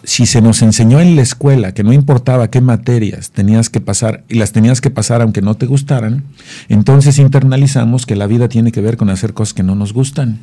Si 0.05 0.27
se 0.27 0.41
nos 0.41 0.63
enseñó 0.63 1.01
en 1.01 1.17
la 1.17 1.23
escuela 1.23 1.75
que 1.75 1.83
no 1.83 1.93
importaba 1.93 2.51
qué 2.51 2.61
materias 2.61 3.31
tenías 3.31 3.69
que 3.69 3.81
pasar 3.81 4.25
y 4.29 4.39
las 4.39 4.53
tenías 4.53 4.81
que 4.81 4.91
pasar 4.91 5.23
aunque 5.23 5.43
no 5.43 5.55
te 5.55 5.67
gustaran, 5.67 6.25
entonces 6.69 7.19
internalizamos 7.19 8.07
que 8.07 8.15
la 8.15 8.27
vida 8.27 8.49
tiene 8.49 8.71
que 8.71 8.81
ver 8.81 8.97
con 8.97 9.11
hacer 9.11 9.35
cosas 9.35 9.55
que 9.55 9.65
no 9.65 9.75
nos 9.75 9.93
gustan 9.93 10.41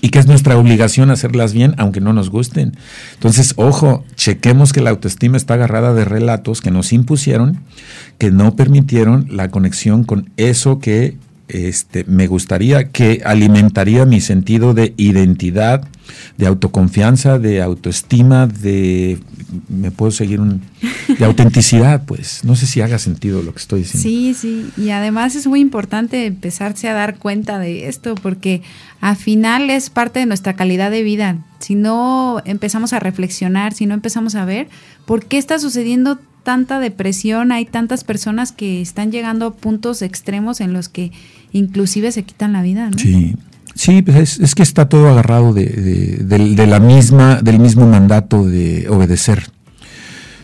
y 0.00 0.10
que 0.10 0.18
es 0.18 0.26
nuestra 0.26 0.56
obligación 0.56 1.10
hacerlas 1.10 1.52
bien 1.52 1.74
aunque 1.76 2.00
no 2.00 2.12
nos 2.12 2.30
gusten. 2.30 2.76
Entonces, 3.14 3.54
ojo, 3.56 4.04
chequemos 4.14 4.72
que 4.72 4.80
la 4.80 4.90
autoestima 4.90 5.36
está 5.36 5.54
agarrada 5.54 5.92
de 5.94 6.04
relatos 6.04 6.60
que 6.60 6.70
nos 6.70 6.92
impusieron, 6.92 7.60
que 8.18 8.30
no 8.30 8.54
permitieron 8.56 9.26
la 9.30 9.50
conexión 9.50 10.04
con 10.04 10.30
eso 10.36 10.78
que 10.78 11.16
este, 11.48 12.04
me 12.04 12.26
gustaría 12.26 12.90
que 12.90 13.22
alimentaría 13.24 14.06
mi 14.06 14.20
sentido 14.20 14.74
de 14.74 14.94
identidad, 14.96 15.86
de 16.38 16.46
autoconfianza, 16.46 17.38
de 17.38 17.62
autoestima, 17.62 18.46
de 18.46 19.18
me 19.68 19.90
puedo 19.90 20.10
seguir 20.10 20.40
un 20.40 20.62
de 21.18 21.24
autenticidad, 21.24 22.04
pues. 22.06 22.44
No 22.44 22.56
sé 22.56 22.66
si 22.66 22.80
haga 22.80 22.98
sentido 22.98 23.42
lo 23.42 23.52
que 23.52 23.58
estoy 23.58 23.82
diciendo. 23.82 24.02
Sí, 24.02 24.34
sí, 24.34 24.70
y 24.76 24.90
además 24.90 25.36
es 25.36 25.46
muy 25.46 25.60
importante 25.60 26.26
empezarse 26.26 26.88
a 26.88 26.94
dar 26.94 27.18
cuenta 27.18 27.58
de 27.58 27.88
esto 27.88 28.14
porque 28.14 28.62
al 29.00 29.16
final 29.16 29.70
es 29.70 29.90
parte 29.90 30.20
de 30.20 30.26
nuestra 30.26 30.54
calidad 30.54 30.90
de 30.90 31.02
vida. 31.02 31.38
Si 31.60 31.74
no 31.74 32.42
empezamos 32.44 32.92
a 32.92 33.00
reflexionar, 33.00 33.74
si 33.74 33.86
no 33.86 33.94
empezamos 33.94 34.34
a 34.34 34.44
ver 34.44 34.68
por 35.04 35.26
qué 35.26 35.38
está 35.38 35.58
sucediendo 35.58 36.18
tanta 36.44 36.78
depresión, 36.78 37.50
hay 37.50 37.64
tantas 37.64 38.04
personas 38.04 38.52
que 38.52 38.80
están 38.80 39.10
llegando 39.10 39.46
a 39.46 39.54
puntos 39.54 40.02
extremos 40.02 40.60
en 40.60 40.72
los 40.72 40.88
que 40.88 41.10
inclusive 41.52 42.12
se 42.12 42.22
quitan 42.22 42.52
la 42.52 42.62
vida, 42.62 42.90
¿no? 42.90 42.98
Sí. 42.98 43.34
Sí, 43.74 44.02
pues 44.02 44.38
es, 44.38 44.54
que 44.54 44.62
está 44.62 44.88
todo 44.88 45.08
agarrado 45.08 45.52
de, 45.52 45.64
de, 45.64 46.66
la 46.68 46.78
misma, 46.78 47.42
del 47.42 47.58
mismo 47.58 47.88
mandato 47.88 48.46
de 48.46 48.88
obedecer. 48.88 49.50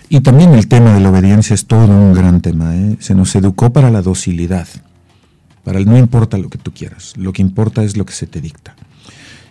Y 0.08 0.22
también 0.22 0.52
el 0.54 0.66
tema 0.66 0.92
de 0.92 0.98
la 0.98 1.10
obediencia 1.10 1.54
es 1.54 1.66
todo 1.66 1.86
un 1.86 2.12
gran 2.12 2.40
tema. 2.40 2.74
¿eh? 2.74 2.96
Se 2.98 3.14
nos 3.14 3.32
educó 3.36 3.72
para 3.72 3.88
la 3.90 4.02
docilidad. 4.02 4.66
Para 5.62 5.78
el 5.78 5.86
no 5.86 5.96
importa 5.96 6.38
lo 6.38 6.48
que 6.48 6.58
tú 6.58 6.72
quieras, 6.72 7.14
lo 7.16 7.32
que 7.32 7.42
importa 7.42 7.84
es 7.84 7.96
lo 7.96 8.04
que 8.04 8.14
se 8.14 8.26
te 8.26 8.40
dicta. 8.40 8.74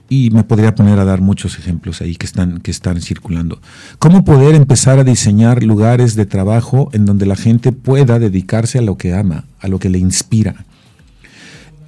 Y 0.09 0.31
me 0.31 0.43
podría 0.43 0.73
poner 0.73 0.97
a 0.97 1.05
dar 1.05 1.21
muchos 1.21 1.59
ejemplos 1.59 2.01
ahí 2.01 2.15
que 2.15 2.25
están, 2.25 2.59
que 2.61 2.71
están 2.71 2.99
circulando. 2.99 3.61
¿Cómo 3.99 4.23
poder 4.25 4.55
empezar 4.55 4.97
a 4.97 5.03
diseñar 5.03 5.63
lugares 5.63 6.15
de 6.15 6.25
trabajo 6.25 6.89
en 6.93 7.05
donde 7.05 7.27
la 7.27 7.35
gente 7.35 7.71
pueda 7.71 8.17
dedicarse 8.17 8.79
a 8.79 8.81
lo 8.81 8.97
que 8.97 9.13
ama, 9.13 9.45
a 9.59 9.67
lo 9.67 9.77
que 9.77 9.89
le 9.89 9.99
inspira? 9.99 10.65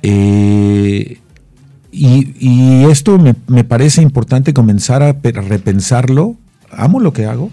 Eh, 0.04 1.20
y, 1.92 2.84
esto 2.86 3.18
me, 3.18 3.36
me, 3.48 3.64
parece 3.64 4.02
importante 4.02 4.54
comenzar 4.54 5.04
a 5.04 5.14
repensarlo. 5.14 6.38
¿Amo 6.72 7.00
lo 7.00 7.12
que 7.12 7.26
hago? 7.26 7.52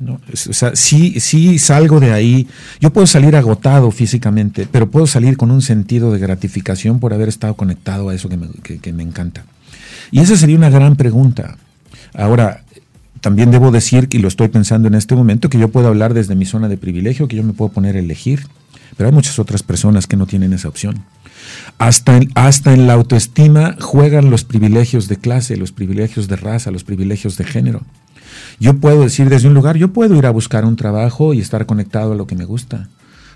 No, 0.00 0.20
o 0.32 0.36
sea, 0.36 0.76
sí, 0.76 1.18
sí 1.18 1.58
salgo 1.58 1.98
de 1.98 2.12
ahí. 2.12 2.46
Yo 2.80 2.92
puedo 2.92 3.06
salir 3.06 3.34
agotado 3.34 3.90
físicamente, 3.90 4.68
pero 4.70 4.90
puedo 4.90 5.06
salir 5.06 5.36
con 5.36 5.50
un 5.50 5.60
sentido 5.60 6.12
de 6.12 6.20
gratificación 6.20 7.00
por 7.00 7.12
haber 7.12 7.28
estado 7.28 7.54
conectado 7.54 8.08
a 8.08 8.14
eso 8.14 8.28
que 8.28 8.36
me, 8.36 8.48
que 8.62 8.92
me 8.92 9.02
encanta. 9.02 9.44
Y 10.10 10.20
esa 10.20 10.36
sería 10.36 10.56
una 10.56 10.70
gran 10.70 10.96
pregunta. 10.96 11.56
Ahora, 12.14 12.64
también 13.20 13.50
debo 13.50 13.70
decir, 13.70 14.08
y 14.12 14.18
lo 14.18 14.28
estoy 14.28 14.48
pensando 14.48 14.88
en 14.88 14.94
este 14.94 15.14
momento, 15.14 15.48
que 15.48 15.58
yo 15.58 15.68
puedo 15.68 15.88
hablar 15.88 16.14
desde 16.14 16.34
mi 16.34 16.46
zona 16.46 16.68
de 16.68 16.76
privilegio, 16.76 17.28
que 17.28 17.36
yo 17.36 17.42
me 17.42 17.52
puedo 17.52 17.70
poner 17.70 17.96
a 17.96 17.98
elegir, 17.98 18.46
pero 18.96 19.08
hay 19.08 19.14
muchas 19.14 19.38
otras 19.38 19.62
personas 19.62 20.06
que 20.06 20.16
no 20.16 20.26
tienen 20.26 20.52
esa 20.52 20.68
opción. 20.68 21.04
Hasta 21.78 22.16
en, 22.16 22.30
hasta 22.34 22.72
en 22.74 22.86
la 22.86 22.94
autoestima 22.94 23.76
juegan 23.80 24.30
los 24.30 24.44
privilegios 24.44 25.08
de 25.08 25.16
clase, 25.16 25.56
los 25.56 25.72
privilegios 25.72 26.28
de 26.28 26.36
raza, 26.36 26.70
los 26.70 26.84
privilegios 26.84 27.36
de 27.36 27.44
género. 27.44 27.82
Yo 28.60 28.74
puedo 28.74 29.02
decir 29.02 29.28
desde 29.28 29.48
un 29.48 29.54
lugar, 29.54 29.76
yo 29.76 29.92
puedo 29.92 30.16
ir 30.16 30.26
a 30.26 30.30
buscar 30.30 30.64
un 30.64 30.76
trabajo 30.76 31.34
y 31.34 31.40
estar 31.40 31.66
conectado 31.66 32.12
a 32.12 32.16
lo 32.16 32.26
que 32.26 32.34
me 32.34 32.44
gusta. 32.44 32.88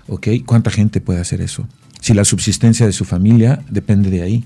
¿Ok? 0.07 0.27
¿Cuánta 0.45 0.69
gente 0.69 1.01
puede 1.01 1.21
hacer 1.21 1.41
eso? 1.41 1.67
Si 2.01 2.13
la 2.13 2.25
subsistencia 2.25 2.85
de 2.85 2.91
su 2.91 3.05
familia 3.05 3.61
depende 3.69 4.09
de 4.09 4.21
ahí. 4.21 4.45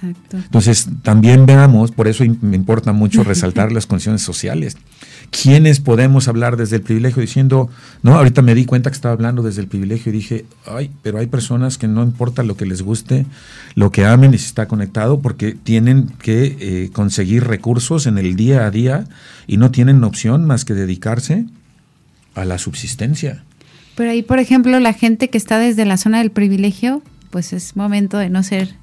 Entonces, 0.00 0.88
también 1.02 1.44
veamos, 1.44 1.90
por 1.90 2.06
eso 2.06 2.24
me 2.40 2.56
importa 2.56 2.92
mucho 2.92 3.24
resaltar 3.24 3.72
las 3.72 3.86
condiciones 3.86 4.22
sociales. 4.22 4.76
¿Quiénes 5.30 5.80
podemos 5.80 6.28
hablar 6.28 6.56
desde 6.56 6.76
el 6.76 6.82
privilegio 6.82 7.20
diciendo, 7.20 7.68
no, 8.02 8.14
ahorita 8.14 8.40
me 8.40 8.54
di 8.54 8.64
cuenta 8.64 8.90
que 8.90 8.94
estaba 8.94 9.12
hablando 9.12 9.42
desde 9.42 9.60
el 9.60 9.66
privilegio 9.66 10.10
y 10.10 10.16
dije, 10.16 10.44
ay, 10.66 10.90
pero 11.02 11.18
hay 11.18 11.26
personas 11.26 11.78
que 11.78 11.88
no 11.88 12.02
importa 12.02 12.42
lo 12.42 12.56
que 12.56 12.64
les 12.64 12.82
guste, 12.82 13.26
lo 13.74 13.90
que 13.90 14.06
amen 14.06 14.32
y 14.32 14.38
si 14.38 14.46
está 14.46 14.68
conectado, 14.68 15.20
porque 15.20 15.52
tienen 15.52 16.08
que 16.20 16.56
eh, 16.60 16.90
conseguir 16.92 17.44
recursos 17.44 18.06
en 18.06 18.18
el 18.18 18.36
día 18.36 18.66
a 18.66 18.70
día 18.70 19.04
y 19.46 19.56
no 19.56 19.70
tienen 19.70 20.02
opción 20.04 20.46
más 20.46 20.64
que 20.64 20.74
dedicarse 20.74 21.44
a 22.34 22.44
la 22.44 22.58
subsistencia. 22.58 23.44
Pero 23.96 24.10
ahí, 24.10 24.22
por 24.22 24.38
ejemplo, 24.38 24.78
la 24.78 24.92
gente 24.92 25.28
que 25.28 25.38
está 25.38 25.58
desde 25.58 25.84
la 25.84 25.96
zona 25.96 26.18
del 26.18 26.30
privilegio, 26.30 27.02
pues 27.30 27.52
es 27.52 27.74
momento 27.74 28.16
de 28.16 28.30
no 28.30 28.44
ser, 28.44 28.74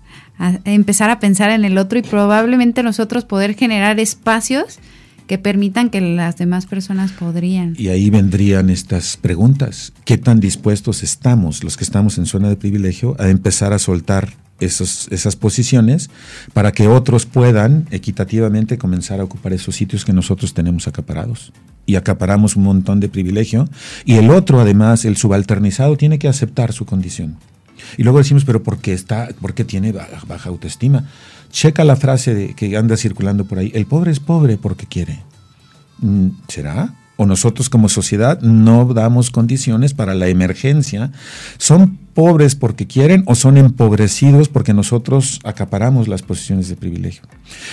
empezar 0.65 1.09
a 1.09 1.19
pensar 1.19 1.51
en 1.51 1.65
el 1.65 1.77
otro 1.77 1.99
y 1.99 2.01
probablemente 2.01 2.83
nosotros 2.83 3.25
poder 3.25 3.55
generar 3.55 3.99
espacios 3.99 4.79
que 5.27 5.37
permitan 5.37 5.89
que 5.89 6.01
las 6.01 6.37
demás 6.37 6.65
personas 6.65 7.11
podrían. 7.11 7.75
Y 7.77 7.87
ahí 7.87 8.09
vendrían 8.09 8.69
estas 8.69 9.17
preguntas. 9.17 9.93
¿Qué 10.05 10.17
tan 10.17 10.39
dispuestos 10.39 11.03
estamos, 11.03 11.63
los 11.63 11.77
que 11.77 11.83
estamos 11.83 12.17
en 12.17 12.25
zona 12.25 12.49
de 12.49 12.55
privilegio, 12.55 13.15
a 13.19 13.29
empezar 13.29 13.73
a 13.73 13.79
soltar 13.79 14.33
esos, 14.59 15.07
esas 15.11 15.35
posiciones 15.35 16.09
para 16.53 16.71
que 16.71 16.87
otros 16.87 17.25
puedan 17.25 17.87
equitativamente 17.91 18.77
comenzar 18.77 19.19
a 19.19 19.23
ocupar 19.23 19.51
esos 19.53 19.75
sitios 19.75 20.05
que 20.05 20.13
nosotros 20.13 20.53
tenemos 20.53 20.87
acaparados? 20.87 21.51
Y 21.87 21.95
acaparamos 21.95 22.55
un 22.55 22.63
montón 22.63 22.99
de 22.99 23.09
privilegio. 23.09 23.67
Y 24.05 24.15
el 24.15 24.29
otro, 24.31 24.59
además, 24.59 25.05
el 25.05 25.17
subalternizado, 25.17 25.97
tiene 25.97 26.19
que 26.19 26.27
aceptar 26.27 26.73
su 26.73 26.85
condición. 26.85 27.37
Y 27.97 28.03
luego 28.03 28.19
decimos, 28.19 28.45
pero 28.45 28.63
¿por 28.63 28.79
qué, 28.79 28.93
está, 28.93 29.29
por 29.41 29.53
qué 29.53 29.63
tiene 29.63 29.91
baja 29.91 30.49
autoestima? 30.49 31.09
Checa 31.51 31.83
la 31.83 31.95
frase 31.95 32.33
de, 32.33 32.53
que 32.53 32.75
anda 32.77 32.97
circulando 32.97 33.45
por 33.45 33.59
ahí. 33.59 33.71
El 33.73 33.85
pobre 33.85 34.11
es 34.11 34.19
pobre 34.19 34.57
porque 34.57 34.85
quiere. 34.85 35.23
Mm, 35.99 36.29
¿Será? 36.47 36.93
o 37.17 37.25
nosotros 37.25 37.69
como 37.69 37.89
sociedad 37.89 38.41
no 38.41 38.85
damos 38.93 39.31
condiciones 39.31 39.93
para 39.93 40.15
la 40.15 40.27
emergencia, 40.27 41.11
son 41.57 41.97
pobres 42.13 42.55
porque 42.55 42.87
quieren 42.87 43.23
o 43.25 43.35
son 43.35 43.57
empobrecidos 43.57 44.49
porque 44.49 44.73
nosotros 44.73 45.39
acaparamos 45.43 46.07
las 46.07 46.21
posiciones 46.21 46.67
de 46.67 46.75
privilegio. 46.75 47.23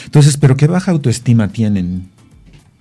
Entonces, 0.05 0.37
¿pero 0.37 0.57
qué 0.57 0.67
baja 0.67 0.91
autoestima 0.91 1.49
tienen? 1.49 2.09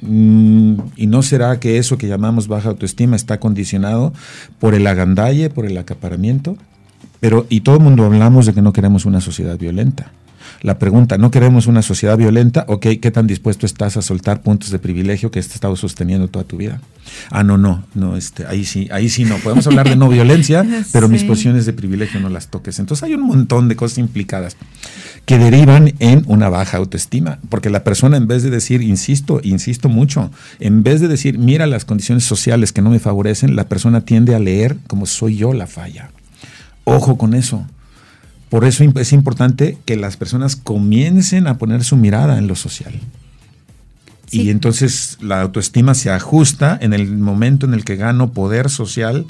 Mm, 0.01 0.75
¿Y 0.95 1.07
no 1.07 1.21
será 1.21 1.59
que 1.59 1.77
eso 1.77 1.97
que 1.97 2.07
llamamos 2.07 2.47
baja 2.47 2.69
autoestima 2.69 3.15
está 3.15 3.39
condicionado 3.39 4.13
por 4.59 4.73
el 4.73 4.85
agandalle, 4.87 5.49
por 5.49 5.65
el 5.65 5.77
acaparamiento? 5.77 6.57
Pero, 7.21 7.45
y 7.47 7.61
todo 7.61 7.77
el 7.77 7.83
mundo 7.83 8.03
hablamos 8.03 8.45
de 8.45 8.53
que 8.53 8.61
no 8.61 8.73
queremos 8.73 9.05
una 9.05 9.21
sociedad 9.21 9.57
violenta 9.57 10.11
la 10.61 10.77
pregunta, 10.77 11.17
no 11.17 11.31
queremos 11.31 11.65
una 11.67 11.81
sociedad 11.81 12.17
violenta, 12.17 12.65
ok, 12.67 12.85
¿qué 13.01 13.11
tan 13.11 13.25
dispuesto 13.25 13.65
estás 13.65 13.97
a 13.97 14.01
soltar 14.01 14.41
puntos 14.41 14.69
de 14.69 14.77
privilegio 14.77 15.31
que 15.31 15.39
has 15.39 15.53
estado 15.53 15.75
sosteniendo 15.75 16.27
toda 16.27 16.45
tu 16.45 16.57
vida? 16.57 16.79
Ah, 17.31 17.43
no, 17.43 17.57
no, 17.57 17.83
no, 17.95 18.15
este, 18.15 18.45
ahí 18.45 18.63
sí, 18.63 18.87
ahí 18.91 19.09
sí 19.09 19.25
no. 19.25 19.37
Podemos 19.37 19.65
hablar 19.65 19.89
de 19.89 19.95
no 19.95 20.07
violencia, 20.07 20.65
pero 20.93 21.09
mis 21.09 21.23
posiciones 21.23 21.65
de 21.65 21.73
privilegio 21.73 22.19
no 22.19 22.29
las 22.29 22.49
toques. 22.49 22.77
Entonces 22.77 23.03
hay 23.03 23.15
un 23.15 23.23
montón 23.23 23.69
de 23.69 23.75
cosas 23.75 23.97
implicadas 23.97 24.55
que 25.25 25.39
derivan 25.39 25.93
en 25.99 26.23
una 26.27 26.49
baja 26.49 26.77
autoestima, 26.77 27.39
porque 27.49 27.69
la 27.69 27.83
persona 27.83 28.17
en 28.17 28.27
vez 28.27 28.43
de 28.43 28.51
decir, 28.51 28.81
insisto, 28.81 29.39
insisto 29.43 29.89
mucho, 29.89 30.31
en 30.59 30.83
vez 30.83 31.01
de 31.01 31.07
decir, 31.07 31.39
mira 31.39 31.65
las 31.65 31.85
condiciones 31.85 32.23
sociales 32.23 32.71
que 32.71 32.81
no 32.81 32.91
me 32.91 32.99
favorecen, 32.99 33.55
la 33.55 33.67
persona 33.67 34.01
tiende 34.01 34.35
a 34.35 34.39
leer 34.39 34.77
como 34.87 35.07
soy 35.07 35.37
yo 35.37 35.53
la 35.53 35.67
falla. 35.67 36.11
Ojo 36.91 37.17
con 37.17 37.33
eso. 37.33 37.65
Por 38.49 38.65
eso 38.65 38.83
es 38.83 39.13
importante 39.13 39.77
que 39.85 39.95
las 39.95 40.17
personas 40.17 40.57
comiencen 40.57 41.47
a 41.47 41.57
poner 41.57 41.83
su 41.85 41.95
mirada 41.95 42.37
en 42.37 42.47
lo 42.47 42.55
social. 42.55 42.93
Y 44.29 44.49
entonces 44.49 45.17
la 45.21 45.41
autoestima 45.41 45.93
se 45.93 46.09
ajusta 46.09 46.77
en 46.81 46.93
el 46.93 47.17
momento 47.17 47.65
en 47.65 47.73
el 47.73 47.83
que 47.83 47.97
gano 47.97 48.31
poder 48.31 48.69
social. 48.69 49.25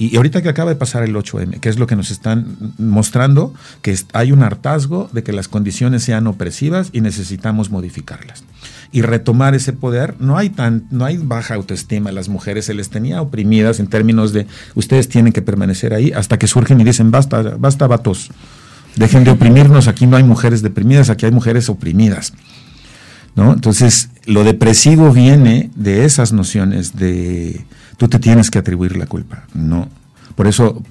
Y 0.00 0.16
ahorita 0.16 0.42
que 0.42 0.48
acaba 0.48 0.70
de 0.70 0.76
pasar 0.76 1.02
el 1.02 1.12
8M, 1.16 1.58
que 1.58 1.68
es 1.68 1.76
lo 1.76 1.88
que 1.88 1.96
nos 1.96 2.12
están 2.12 2.56
mostrando, 2.78 3.52
que 3.82 3.98
hay 4.12 4.30
un 4.30 4.44
hartazgo 4.44 5.10
de 5.12 5.24
que 5.24 5.32
las 5.32 5.48
condiciones 5.48 6.04
sean 6.04 6.28
opresivas 6.28 6.90
y 6.92 7.00
necesitamos 7.00 7.70
modificarlas. 7.70 8.44
Y 8.92 9.02
retomar 9.02 9.56
ese 9.56 9.72
poder, 9.72 10.14
no 10.20 10.38
hay, 10.38 10.50
tan, 10.50 10.86
no 10.92 11.04
hay 11.04 11.16
baja 11.16 11.54
autoestima. 11.54 12.12
Las 12.12 12.28
mujeres 12.28 12.66
se 12.66 12.74
les 12.74 12.90
tenía 12.90 13.20
oprimidas 13.20 13.80
en 13.80 13.88
términos 13.88 14.32
de 14.32 14.46
ustedes 14.76 15.08
tienen 15.08 15.32
que 15.32 15.42
permanecer 15.42 15.92
ahí 15.92 16.12
hasta 16.12 16.38
que 16.38 16.46
surgen 16.46 16.80
y 16.80 16.84
dicen 16.84 17.10
basta, 17.10 17.56
basta 17.58 17.88
vatos. 17.88 18.30
Dejen 18.94 19.24
de 19.24 19.32
oprimirnos, 19.32 19.88
aquí 19.88 20.06
no 20.06 20.16
hay 20.16 20.22
mujeres 20.22 20.62
deprimidas, 20.62 21.10
aquí 21.10 21.26
hay 21.26 21.32
mujeres 21.32 21.68
oprimidas. 21.68 22.34
¿no? 23.34 23.52
Entonces, 23.52 24.10
lo 24.26 24.44
depresivo 24.44 25.12
viene 25.12 25.70
de 25.74 26.04
esas 26.04 26.32
nociones 26.32 26.94
de 26.94 27.64
tú 27.98 28.08
te 28.08 28.18
tienes 28.18 28.50
que 28.50 28.58
atribuir 28.58 28.96
la 28.96 29.04
culpa. 29.04 29.44
No. 29.52 29.88
Por 30.34 30.46
eso, 30.46 30.82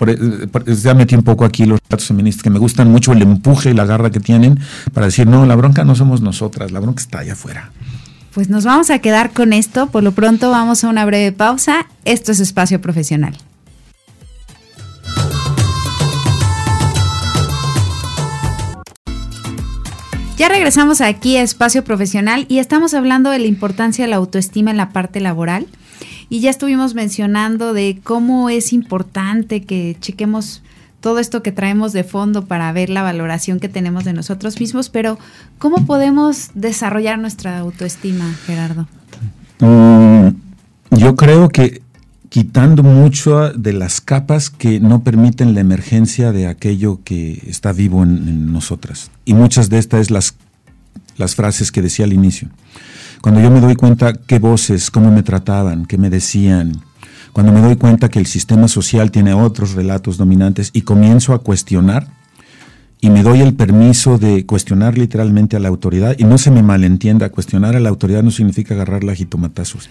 ya 0.83 0.93
metí 0.93 1.15
un 1.15 1.23
poco 1.23 1.45
aquí 1.45 1.65
los 1.65 1.79
datos 1.89 2.05
feministas 2.05 2.43
que 2.43 2.49
me 2.49 2.59
gustan 2.59 2.91
mucho 2.91 3.13
el 3.13 3.21
empuje 3.21 3.71
y 3.71 3.73
la 3.73 3.85
garra 3.85 4.11
que 4.11 4.19
tienen 4.19 4.59
para 4.93 5.05
decir, 5.05 5.25
no, 5.25 5.45
la 5.45 5.55
bronca 5.55 5.85
no 5.85 5.95
somos 5.95 6.21
nosotras, 6.21 6.71
la 6.71 6.81
bronca 6.81 7.01
está 7.01 7.19
allá 7.19 7.31
afuera. 7.31 7.71
Pues 8.33 8.49
nos 8.49 8.65
vamos 8.65 8.89
a 8.89 8.99
quedar 8.99 9.31
con 9.31 9.53
esto. 9.53 9.87
Por 9.87 10.03
lo 10.03 10.11
pronto 10.11 10.51
vamos 10.51 10.83
a 10.83 10.89
una 10.89 11.05
breve 11.05 11.31
pausa. 11.31 11.87
Esto 12.03 12.33
es 12.33 12.41
Espacio 12.41 12.81
Profesional. 12.81 13.37
Ya 20.37 20.49
regresamos 20.49 21.01
aquí 21.01 21.37
a 21.37 21.41
Espacio 21.41 21.83
Profesional 21.83 22.45
y 22.49 22.59
estamos 22.59 22.93
hablando 22.93 23.31
de 23.31 23.39
la 23.39 23.47
importancia 23.47 24.03
de 24.05 24.09
la 24.09 24.17
autoestima 24.17 24.71
en 24.71 24.77
la 24.77 24.89
parte 24.89 25.19
laboral. 25.19 25.67
Y 26.29 26.41
ya 26.41 26.49
estuvimos 26.49 26.93
mencionando 26.93 27.73
de 27.73 27.99
cómo 28.03 28.49
es 28.49 28.73
importante 28.73 29.63
que 29.63 29.95
chequemos 29.99 30.61
todo 30.99 31.19
esto 31.19 31.43
que 31.43 31.51
traemos 31.51 31.93
de 31.93 32.03
fondo 32.03 32.45
para 32.45 32.71
ver 32.71 32.89
la 32.89 33.01
valoración 33.01 33.59
que 33.59 33.69
tenemos 33.69 34.03
de 34.03 34.13
nosotros 34.13 34.59
mismos, 34.59 34.89
pero 34.89 35.17
¿cómo 35.57 35.85
podemos 35.85 36.49
desarrollar 36.53 37.19
nuestra 37.19 37.59
autoestima, 37.59 38.33
Gerardo? 38.45 38.87
Mm, 39.59 40.29
yo 40.91 41.15
creo 41.15 41.49
que 41.49 41.81
quitando 42.29 42.83
mucho 42.83 43.51
de 43.51 43.73
las 43.73 44.01
capas 44.01 44.49
que 44.49 44.79
no 44.79 45.03
permiten 45.03 45.53
la 45.53 45.61
emergencia 45.61 46.31
de 46.31 46.47
aquello 46.47 46.99
que 47.03 47.41
está 47.47 47.71
vivo 47.71 48.03
en, 48.03 48.51
nosotras. 48.51 49.11
Y 49.23 49.33
muchas 49.33 49.69
de 49.69 49.77
estas 49.77 50.01
es 50.01 50.11
las, 50.11 50.35
las 51.15 51.35
frases 51.35 51.71
que 51.71 51.81
decía 51.81 52.05
al 52.05 52.13
inicio. 52.13 52.49
Cuando 53.21 53.41
yo 53.41 53.49
me 53.51 53.59
doy 53.59 53.75
cuenta 53.75 54.13
qué 54.13 54.39
voces, 54.39 54.91
cómo 54.91 55.11
me 55.11 55.23
trataban, 55.23 55.85
qué 55.85 55.97
me 55.97 56.09
decían, 56.09 56.81
cuando 57.33 57.51
me 57.51 57.61
doy 57.61 57.75
cuenta 57.75 58.09
que 58.09 58.19
el 58.19 58.25
sistema 58.25 58.67
social 58.67 59.11
tiene 59.11 59.33
otros 59.33 59.73
relatos 59.73 60.17
dominantes 60.17 60.69
y 60.73 60.81
comienzo 60.81 61.33
a 61.33 61.39
cuestionar, 61.39 62.07
y 62.99 63.11
me 63.11 63.21
doy 63.21 63.41
el 63.41 63.53
permiso 63.53 64.17
de 64.17 64.47
cuestionar 64.47 64.97
literalmente 64.97 65.55
a 65.55 65.59
la 65.59 65.67
autoridad, 65.67 66.15
y 66.17 66.23
no 66.23 66.39
se 66.39 66.49
me 66.49 66.63
malentienda, 66.63 67.29
cuestionar 67.29 67.75
a 67.75 67.79
la 67.79 67.89
autoridad 67.89 68.23
no 68.23 68.31
significa 68.31 68.73
agarrar 68.73 69.03
la 69.03 69.13
jitomatazos. 69.13 69.87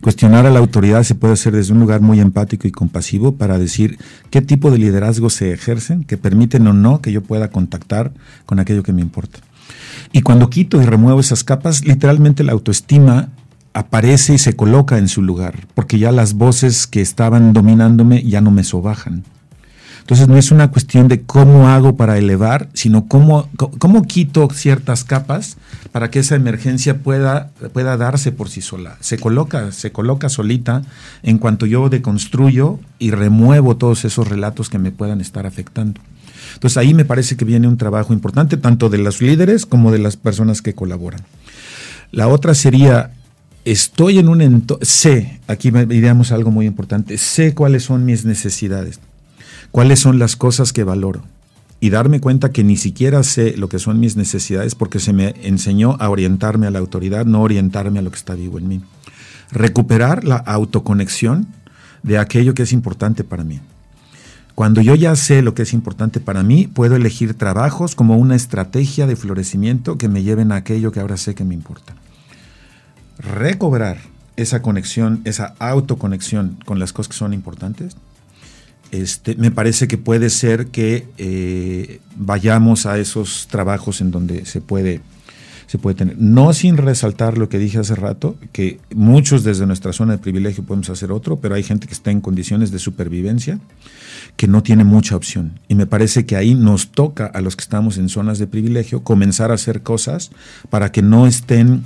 Cuestionar 0.00 0.46
a 0.46 0.50
la 0.50 0.60
autoridad 0.60 1.02
se 1.02 1.16
puede 1.16 1.34
hacer 1.34 1.52
desde 1.52 1.72
un 1.72 1.80
lugar 1.80 2.00
muy 2.00 2.20
empático 2.20 2.68
y 2.68 2.70
compasivo 2.70 3.34
para 3.34 3.58
decir 3.58 3.98
qué 4.30 4.40
tipo 4.40 4.70
de 4.70 4.78
liderazgo 4.78 5.30
se 5.30 5.52
ejercen, 5.52 6.04
que 6.04 6.16
permiten 6.16 6.66
o 6.68 6.72
no 6.72 7.00
que 7.00 7.10
yo 7.10 7.22
pueda 7.22 7.50
contactar 7.50 8.12
con 8.46 8.60
aquello 8.60 8.84
que 8.84 8.92
me 8.92 9.02
importa. 9.02 9.40
Y 10.12 10.22
cuando 10.22 10.50
quito 10.50 10.80
y 10.80 10.84
remuevo 10.84 11.20
esas 11.20 11.44
capas, 11.44 11.84
literalmente 11.84 12.44
la 12.44 12.52
autoestima 12.52 13.28
aparece 13.72 14.34
y 14.34 14.38
se 14.38 14.54
coloca 14.54 14.98
en 14.98 15.08
su 15.08 15.22
lugar, 15.22 15.66
porque 15.74 15.98
ya 15.98 16.12
las 16.12 16.34
voces 16.34 16.86
que 16.86 17.00
estaban 17.00 17.52
dominándome 17.52 18.22
ya 18.22 18.40
no 18.40 18.50
me 18.50 18.64
sobajan. 18.64 19.24
Entonces 20.04 20.28
no 20.28 20.36
es 20.36 20.50
una 20.50 20.70
cuestión 20.70 21.08
de 21.08 21.22
cómo 21.22 21.68
hago 21.68 21.96
para 21.96 22.18
elevar, 22.18 22.68
sino 22.74 23.08
cómo, 23.08 23.48
cómo 23.56 24.02
quito 24.02 24.50
ciertas 24.52 25.02
capas 25.02 25.56
para 25.92 26.10
que 26.10 26.18
esa 26.18 26.36
emergencia 26.36 26.98
pueda, 26.98 27.52
pueda 27.72 27.96
darse 27.96 28.30
por 28.30 28.50
sí 28.50 28.60
sola. 28.60 28.98
Se 29.00 29.18
coloca, 29.18 29.72
se 29.72 29.92
coloca 29.92 30.28
solita 30.28 30.82
en 31.22 31.38
cuanto 31.38 31.64
yo 31.64 31.88
deconstruyo 31.88 32.80
y 32.98 33.12
remuevo 33.12 33.78
todos 33.78 34.04
esos 34.04 34.28
relatos 34.28 34.68
que 34.68 34.78
me 34.78 34.92
puedan 34.92 35.22
estar 35.22 35.46
afectando. 35.46 36.02
Entonces 36.54 36.76
ahí 36.76 36.94
me 36.94 37.04
parece 37.04 37.36
que 37.36 37.44
viene 37.44 37.66
un 37.66 37.78
trabajo 37.78 38.12
importante 38.12 38.56
tanto 38.56 38.90
de 38.90 38.98
los 38.98 39.22
líderes 39.22 39.66
como 39.66 39.90
de 39.90 39.98
las 39.98 40.16
personas 40.16 40.62
que 40.62 40.74
colaboran. 40.74 41.22
La 42.12 42.28
otra 42.28 42.54
sería, 42.54 43.12
estoy 43.64 44.18
en 44.18 44.28
un 44.28 44.42
entorno, 44.42 44.84
sé, 44.84 45.40
aquí 45.48 45.70
diríamos 45.70 46.30
algo 46.32 46.50
muy 46.50 46.66
importante, 46.66 47.18
sé 47.18 47.54
cuáles 47.54 47.84
son 47.84 48.04
mis 48.04 48.24
necesidades 48.24 49.00
cuáles 49.74 49.98
son 49.98 50.20
las 50.20 50.36
cosas 50.36 50.72
que 50.72 50.84
valoro 50.84 51.24
y 51.80 51.90
darme 51.90 52.20
cuenta 52.20 52.52
que 52.52 52.62
ni 52.62 52.76
siquiera 52.76 53.24
sé 53.24 53.56
lo 53.56 53.68
que 53.68 53.80
son 53.80 53.98
mis 53.98 54.14
necesidades 54.14 54.76
porque 54.76 55.00
se 55.00 55.12
me 55.12 55.34
enseñó 55.42 55.96
a 55.98 56.10
orientarme 56.10 56.68
a 56.68 56.70
la 56.70 56.78
autoridad, 56.78 57.26
no 57.26 57.42
orientarme 57.42 57.98
a 57.98 58.02
lo 58.02 58.12
que 58.12 58.16
está 58.16 58.36
vivo 58.36 58.58
en 58.58 58.68
mí. 58.68 58.80
Recuperar 59.50 60.22
la 60.22 60.36
autoconexión 60.36 61.48
de 62.04 62.18
aquello 62.18 62.54
que 62.54 62.62
es 62.62 62.72
importante 62.72 63.24
para 63.24 63.42
mí. 63.42 63.58
Cuando 64.54 64.80
yo 64.80 64.94
ya 64.94 65.16
sé 65.16 65.42
lo 65.42 65.54
que 65.54 65.62
es 65.62 65.72
importante 65.72 66.20
para 66.20 66.42
mí, 66.42 66.68
puedo 66.68 66.94
elegir 66.94 67.34
trabajos 67.34 67.94
como 67.94 68.16
una 68.16 68.36
estrategia 68.36 69.06
de 69.06 69.16
florecimiento 69.16 69.98
que 69.98 70.08
me 70.08 70.22
lleven 70.22 70.52
a 70.52 70.56
aquello 70.56 70.92
que 70.92 71.00
ahora 71.00 71.16
sé 71.16 71.34
que 71.34 71.44
me 71.44 71.54
importa. 71.54 71.94
Recobrar 73.18 73.98
esa 74.36 74.62
conexión, 74.62 75.22
esa 75.24 75.54
autoconexión 75.58 76.58
con 76.64 76.78
las 76.78 76.92
cosas 76.92 77.08
que 77.08 77.18
son 77.18 77.32
importantes, 77.32 77.96
este, 78.92 79.34
me 79.34 79.50
parece 79.50 79.88
que 79.88 79.98
puede 79.98 80.30
ser 80.30 80.68
que 80.68 81.08
eh, 81.18 82.00
vayamos 82.14 82.86
a 82.86 82.96
esos 82.98 83.48
trabajos 83.50 84.00
en 84.00 84.12
donde 84.12 84.46
se 84.46 84.60
puede, 84.60 85.00
se 85.66 85.78
puede 85.78 85.96
tener. 85.96 86.16
No 86.18 86.52
sin 86.52 86.76
resaltar 86.76 87.38
lo 87.38 87.48
que 87.48 87.58
dije 87.58 87.78
hace 87.78 87.94
rato, 87.94 88.36
que 88.52 88.80
muchos 88.94 89.44
desde 89.44 89.66
nuestra 89.66 89.92
zona 89.92 90.12
de 90.12 90.18
privilegio 90.18 90.64
podemos 90.64 90.90
hacer 90.90 91.12
otro, 91.12 91.40
pero 91.40 91.54
hay 91.54 91.62
gente 91.62 91.86
que 91.86 91.94
está 91.94 92.10
en 92.10 92.20
condiciones 92.20 92.70
de 92.70 92.78
supervivencia 92.78 93.58
que 94.36 94.48
no 94.48 94.62
tiene 94.62 94.84
mucha 94.84 95.16
opción. 95.16 95.60
Y 95.68 95.74
me 95.74 95.86
parece 95.86 96.26
que 96.26 96.36
ahí 96.36 96.54
nos 96.54 96.90
toca 96.90 97.26
a 97.26 97.40
los 97.40 97.56
que 97.56 97.62
estamos 97.62 97.98
en 97.98 98.08
zonas 98.08 98.38
de 98.38 98.46
privilegio 98.46 99.02
comenzar 99.02 99.50
a 99.50 99.54
hacer 99.54 99.82
cosas 99.82 100.30
para 100.70 100.92
que 100.92 101.02
no 101.02 101.26
estén 101.26 101.84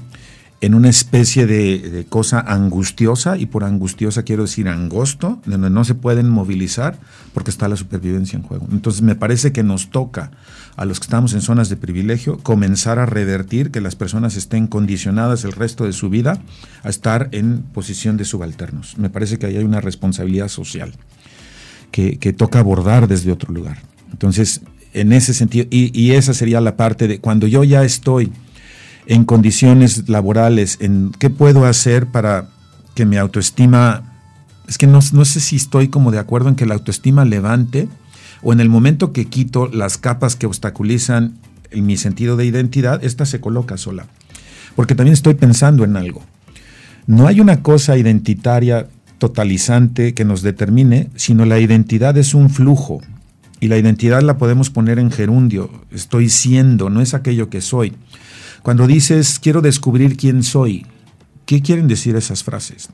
en 0.61 0.75
una 0.75 0.89
especie 0.89 1.47
de, 1.47 2.05
cosa 2.09 2.41
angustiosa, 2.41 3.37
y 3.37 3.47
por 3.47 3.65
angustiosa 3.65 4.25
quiero 4.25 4.43
decir 4.43 4.69
angosto, 4.69 5.41
donde 5.47 5.71
no 5.71 5.85
se 5.85 5.95
pueden 5.95 6.29
movilizar 6.29 6.99
porque 7.33 7.51
está 7.51 7.69
la 7.69 7.77
supervivencia 7.77 8.37
en 8.37 8.43
juego. 8.43 8.67
Entonces 8.73 9.03
me 9.03 9.15
parece 9.15 9.53
que 9.53 9.63
nos 9.63 9.91
toca 9.91 10.33
a 10.79 10.85
los 10.85 11.01
que 11.01 11.05
estamos 11.05 11.35
en 11.35 11.43
zonas 11.43 11.69
de 11.69 11.77
privilegio 11.77 12.39
comenzar 12.39 12.99
a 12.99 13.07
revertir 13.07 13.71
que 13.71 13.81
las 13.81 13.97
personas 13.97 14.37
estén 14.37 14.67
condicionadas 14.67 15.45
el 15.45 15.53
resto 15.53 15.85
de 15.85 15.93
su 15.93 16.09
vida 16.09 16.41
a 16.83 16.89
estar 16.89 17.29
en 17.33 17.63
posición 17.63 18.17
de 18.17 18.25
subalternos. 18.25 18.97
Me 18.97 19.11
parece 19.11 19.39
que 19.39 19.47
ahí 19.47 19.57
hay 19.57 19.65
una 19.65 19.81
responsabilidad 19.81 20.49
social 20.49 20.95
que, 21.91 22.17
toca 22.33 22.61
abordar 22.61 23.09
desde 23.09 23.33
otro 23.33 23.53
lugar. 23.53 23.79
Entonces, 24.11 24.63
en 24.95 25.13
ese 25.13 25.35
sentido, 25.35 25.67
y 25.71 26.13
esa 26.13 26.33
sería 26.33 26.61
la 26.61 26.77
parte 26.77 27.09
de 27.09 27.19
cuando 27.19 27.47
yo 27.47 27.65
ya 27.65 27.85
estoy 27.85 28.33
en 29.09 29.25
condiciones 29.25 30.09
laborales, 30.09 30.77
en 30.81 31.13
qué 31.19 31.31
puedo 31.31 31.65
hacer 31.65 32.07
para 32.07 32.51
que 32.95 33.07
mi 33.07 33.17
autoestima, 33.17 34.03
es 34.69 34.77
que 34.77 34.87
no, 34.87 35.01
sé 35.01 35.41
si 35.41 35.57
estoy 35.57 35.89
como 35.89 36.11
de 36.13 36.19
acuerdo 36.19 36.51
en 36.51 36.55
que 36.55 36.67
la 36.67 36.75
autoestima 36.75 37.25
levante 37.25 37.89
o 38.43 38.53
en 38.53 38.61
el 38.61 38.69
momento 38.69 39.13
que 39.13 39.27
quito 39.27 39.69
las 39.69 39.99
capas 39.99 40.37
que 40.37 40.47
obstaculizan 40.47 41.35
mi 41.73 41.97
sentido 41.97 42.37
de 42.37 42.47
identidad, 42.47 43.05
esta 43.05 43.27
se 43.27 43.41
coloca 43.41 43.77
sola. 43.77 44.07
Porque 44.77 44.95
también 44.95 45.15
estoy 45.15 45.35
pensando 45.35 45.85
en 45.85 45.97
algo. 45.97 46.23
No 47.07 47.27
hay 47.27 47.41
una 47.41 47.63
cosa 47.63 47.97
identitaria 47.97 48.89
totalizante 49.19 50.15
que 50.15 50.25
nos 50.25 50.43
determine, 50.43 51.11
sino 51.17 51.45
la 51.45 51.59
identidad 51.59 52.17
es 52.17 52.35
un 52.35 52.51
flujo. 52.51 53.01
Y 53.61 53.69
la 53.69 53.77
identidad 53.77 54.23
la 54.23 54.39
podemos 54.39 54.71
poner 54.71 54.99
en 54.99 55.11
gerundio. 55.11 55.71
Estoy 55.91 56.29
siendo, 56.29 56.91
no 56.91 57.01
es 57.01 57.15
aquello 57.15 57.51
que 57.51 57.61
soy. 57.61 57.95
Cuando 58.63 58.87
dices, 58.87 59.39
quiero 59.41 59.63
descubrir 59.63 60.17
quién 60.17 60.43
soy, 60.43 60.87
¿qué 61.45 61.61
quieren 61.61 61.89
decir 61.89 62.15
esas 62.15 62.45
frases? 62.45 62.91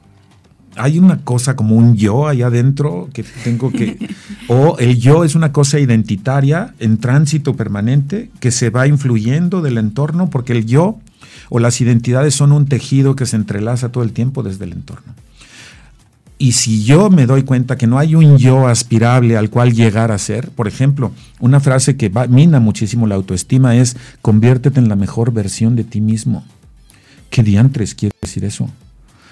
Hay 0.76 0.98
una 0.98 1.18
cosa 1.18 1.56
como 1.56 1.76
un 1.76 1.96
yo 1.96 2.26
allá 2.26 2.48
adentro 2.48 3.08
que 3.12 3.24
tengo 3.44 3.70
que... 3.70 4.08
o 4.48 4.76
el 4.78 4.98
yo 4.98 5.24
es 5.24 5.34
una 5.34 5.52
cosa 5.52 5.78
identitaria 5.78 6.74
en 6.78 6.98
tránsito 6.98 7.54
permanente 7.54 8.30
que 8.40 8.50
se 8.50 8.70
va 8.70 8.86
influyendo 8.86 9.62
del 9.62 9.78
entorno 9.78 10.30
porque 10.30 10.52
el 10.52 10.66
yo 10.66 10.98
o 11.48 11.60
las 11.60 11.80
identidades 11.80 12.34
son 12.34 12.52
un 12.52 12.66
tejido 12.66 13.16
que 13.16 13.26
se 13.26 13.36
entrelaza 13.36 13.90
todo 13.90 14.04
el 14.04 14.12
tiempo 14.12 14.42
desde 14.42 14.64
el 14.64 14.72
entorno. 14.72 15.14
Y 16.36 16.52
si 16.52 16.84
yo 16.84 17.10
me 17.10 17.26
doy 17.26 17.44
cuenta 17.44 17.76
que 17.76 17.86
no 17.86 17.98
hay 17.98 18.14
un 18.16 18.38
yo 18.38 18.66
aspirable 18.66 19.36
al 19.36 19.50
cual 19.50 19.72
llegar 19.72 20.10
a 20.10 20.18
ser, 20.18 20.50
por 20.50 20.66
ejemplo, 20.66 21.12
una 21.38 21.60
frase 21.60 21.96
que 21.96 22.10
mina 22.28 22.58
muchísimo 22.58 23.06
la 23.06 23.14
autoestima 23.14 23.76
es 23.76 23.96
conviértete 24.20 24.80
en 24.80 24.88
la 24.88 24.96
mejor 24.96 25.32
versión 25.32 25.76
de 25.76 25.84
ti 25.84 26.00
mismo. 26.00 26.44
¿Qué 27.30 27.42
diantres 27.42 27.94
quiere 27.94 28.14
decir 28.20 28.44
eso? 28.44 28.68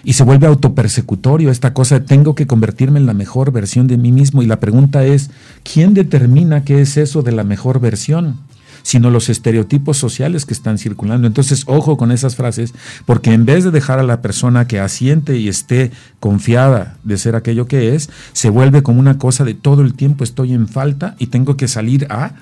Y 0.04 0.14
se 0.14 0.24
vuelve 0.24 0.46
autopersecutorio 0.46 1.50
esta 1.50 1.74
cosa 1.74 1.98
de 1.98 2.06
tengo 2.06 2.34
que 2.34 2.46
convertirme 2.46 2.98
en 2.98 3.06
la 3.06 3.14
mejor 3.14 3.52
versión 3.52 3.86
de 3.86 3.98
mí 3.98 4.12
mismo. 4.12 4.42
Y 4.42 4.46
la 4.46 4.60
pregunta 4.60 5.04
es, 5.04 5.30
¿quién 5.62 5.94
determina 5.94 6.64
qué 6.64 6.80
es 6.80 6.96
eso 6.96 7.22
de 7.22 7.32
la 7.32 7.44
mejor 7.44 7.80
versión? 7.80 8.38
sino 8.82 9.10
los 9.10 9.28
estereotipos 9.28 9.96
sociales 9.96 10.44
que 10.44 10.54
están 10.54 10.78
circulando. 10.78 11.26
Entonces, 11.26 11.64
ojo 11.66 11.96
con 11.96 12.12
esas 12.12 12.36
frases, 12.36 12.74
porque 13.06 13.32
en 13.32 13.44
vez 13.44 13.64
de 13.64 13.70
dejar 13.70 13.98
a 13.98 14.02
la 14.02 14.20
persona 14.22 14.66
que 14.66 14.80
asiente 14.80 15.38
y 15.38 15.48
esté 15.48 15.92
confiada 16.20 16.96
de 17.04 17.16
ser 17.16 17.36
aquello 17.36 17.66
que 17.66 17.94
es, 17.94 18.10
se 18.32 18.50
vuelve 18.50 18.82
como 18.82 19.00
una 19.00 19.18
cosa 19.18 19.44
de 19.44 19.54
todo 19.54 19.82
el 19.82 19.94
tiempo 19.94 20.24
estoy 20.24 20.52
en 20.52 20.68
falta 20.68 21.14
y 21.18 21.28
tengo 21.28 21.56
que 21.56 21.68
salir 21.68 22.06
a 22.10 22.32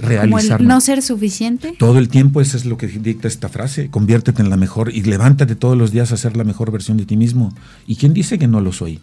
realizar. 0.00 0.60
no 0.60 0.80
ser 0.80 1.02
suficiente. 1.02 1.74
Todo 1.78 1.98
el 1.98 2.08
tiempo 2.08 2.40
eso 2.40 2.56
es 2.56 2.64
lo 2.64 2.76
que 2.76 2.86
dicta 2.86 3.28
esta 3.28 3.48
frase, 3.48 3.90
conviértete 3.90 4.42
en 4.42 4.50
la 4.50 4.56
mejor 4.56 4.94
y 4.94 5.02
levántate 5.02 5.54
todos 5.54 5.76
los 5.76 5.92
días 5.92 6.12
a 6.12 6.16
ser 6.16 6.36
la 6.36 6.44
mejor 6.44 6.70
versión 6.70 6.96
de 6.96 7.06
ti 7.06 7.16
mismo. 7.16 7.54
¿Y 7.86 7.96
quién 7.96 8.12
dice 8.12 8.38
que 8.38 8.48
no 8.48 8.60
lo 8.60 8.72
soy? 8.72 9.00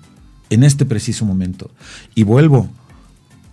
En 0.50 0.64
este 0.64 0.86
preciso 0.86 1.26
momento. 1.26 1.72
Y 2.16 2.24
vuelvo, 2.24 2.70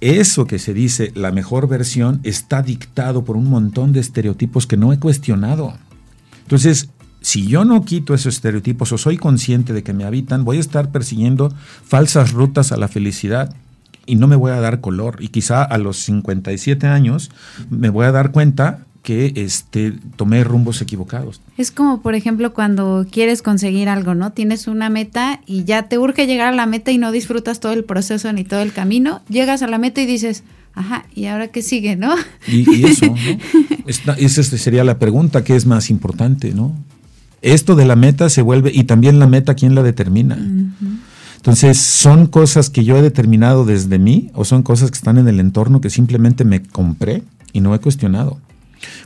eso 0.01 0.47
que 0.47 0.59
se 0.59 0.75
dice 0.75 1.13
la 1.15 1.33
mejor 1.33 1.69
versión 1.69 2.21
está 2.25 2.63
dictado 2.63 3.25
por 3.25 3.37
un 3.37 3.49
montón 3.49 3.93
de 3.93 4.01
estereotipos 4.01 4.67
que 4.67 4.77
no 4.77 4.93
he 4.93 4.99
cuestionado. 4.99 5.75
Entonces, 6.43 6.89
si 7.21 7.47
yo 7.47 7.65
no 7.65 7.85
quito 7.87 8.13
esos 8.13 8.35
estereotipos 8.35 8.93
o 8.93 8.99
soy 8.99 9.17
consciente 9.17 9.73
de 9.73 9.83
que 9.83 9.95
me 9.95 10.05
habitan, 10.05 10.45
voy 10.45 10.59
a 10.59 10.61
estar 10.61 10.93
persiguiendo 10.93 11.55
falsas 11.85 12.33
rutas 12.33 12.71
a 12.71 12.77
la 12.77 12.87
felicidad 12.87 13.57
y 14.07 14.17
no 14.17 14.27
me 14.27 14.37
voy 14.37 14.53
a 14.53 14.61
dar 14.61 14.81
color. 14.81 15.17
Y 15.21 15.29
quizá 15.29 15.63
a 15.63 15.79
los 15.79 15.99
57 15.99 16.87
años 16.87 17.31
me 17.71 17.91
voy 17.91 18.07
a 18.07 18.13
dar 18.13 18.33
cuenta 18.33 18.81
que 19.05 19.35
este, 19.37 19.93
tomé 20.17 20.43
rumbos 20.45 20.81
equivocados. 20.81 21.43
Es 21.59 21.71
como, 21.71 22.01
por 22.01 22.15
ejemplo, 22.15 22.55
cuando 22.55 23.07
quieres 23.11 23.43
conseguir 23.43 23.89
algo, 23.91 24.15
¿no? 24.15 24.33
Tienes 24.33 24.67
una 24.67 24.89
meta 24.89 25.41
y 25.47 25.65
ya 25.65 25.89
te 25.89 25.99
urge 25.99 26.27
llegar 26.27 26.55
a 26.55 26.57
la 26.57 26.65
meta 26.65 26.91
y 26.91 26.97
no 26.97 27.13
disfrutas 27.13 27.61
todo 27.61 27.73
el 27.73 27.85
proceso 27.85 28.33
ni 28.33 28.45
todo 28.45 28.63
el 28.63 28.73
camino. 28.73 29.21
Llegas 29.29 29.63
a 29.63 29.67
la 29.67 29.77
meta 29.77 30.01
y 30.01 30.07
dices, 30.07 30.43
ajá, 30.73 31.05
¿y 31.15 31.27
ahora 31.27 31.49
qué 31.49 31.61
sigue, 31.61 31.97
no? 31.97 32.15
Y, 32.49 32.87
eso, 32.87 33.07
¿no? 33.07 34.15
esa 34.17 34.43
sería 34.43 34.85
la 34.85 34.99
pregunta, 34.99 35.45
¿qué 35.45 35.55
es 35.55 35.67
más 35.67 35.91
importante, 35.91 36.55
no? 36.55 36.75
Esto 37.43 37.77
de 37.77 37.85
la 37.85 37.97
meta 37.97 38.31
se 38.31 38.41
vuelve, 38.41 38.71
y 38.73 38.85
también 38.85 39.19
la 39.19 39.27
meta, 39.27 39.55
¿quién 39.55 39.75
la 39.75 39.83
determina? 39.83 40.39
Entonces, 41.45 41.79
¿son 41.79 42.27
cosas 42.27 42.71
que 42.71 42.85
yo 42.85 42.97
he 42.97 43.03
determinado 43.03 43.67
desde 43.67 43.99
mí 43.99 44.31
o 44.33 44.47
son 44.47 44.63
cosas 44.63 44.91
que 44.91 44.97
están 44.97 45.19
en 45.19 45.29
el 45.29 45.41
entorno 45.41 45.83
que 45.83 45.91
simplemente 45.91 46.43
me 46.43 46.63
compré 46.63 47.23
y 47.53 47.61
no 47.61 47.75
he 47.75 47.81
cuestionado? 47.81 48.39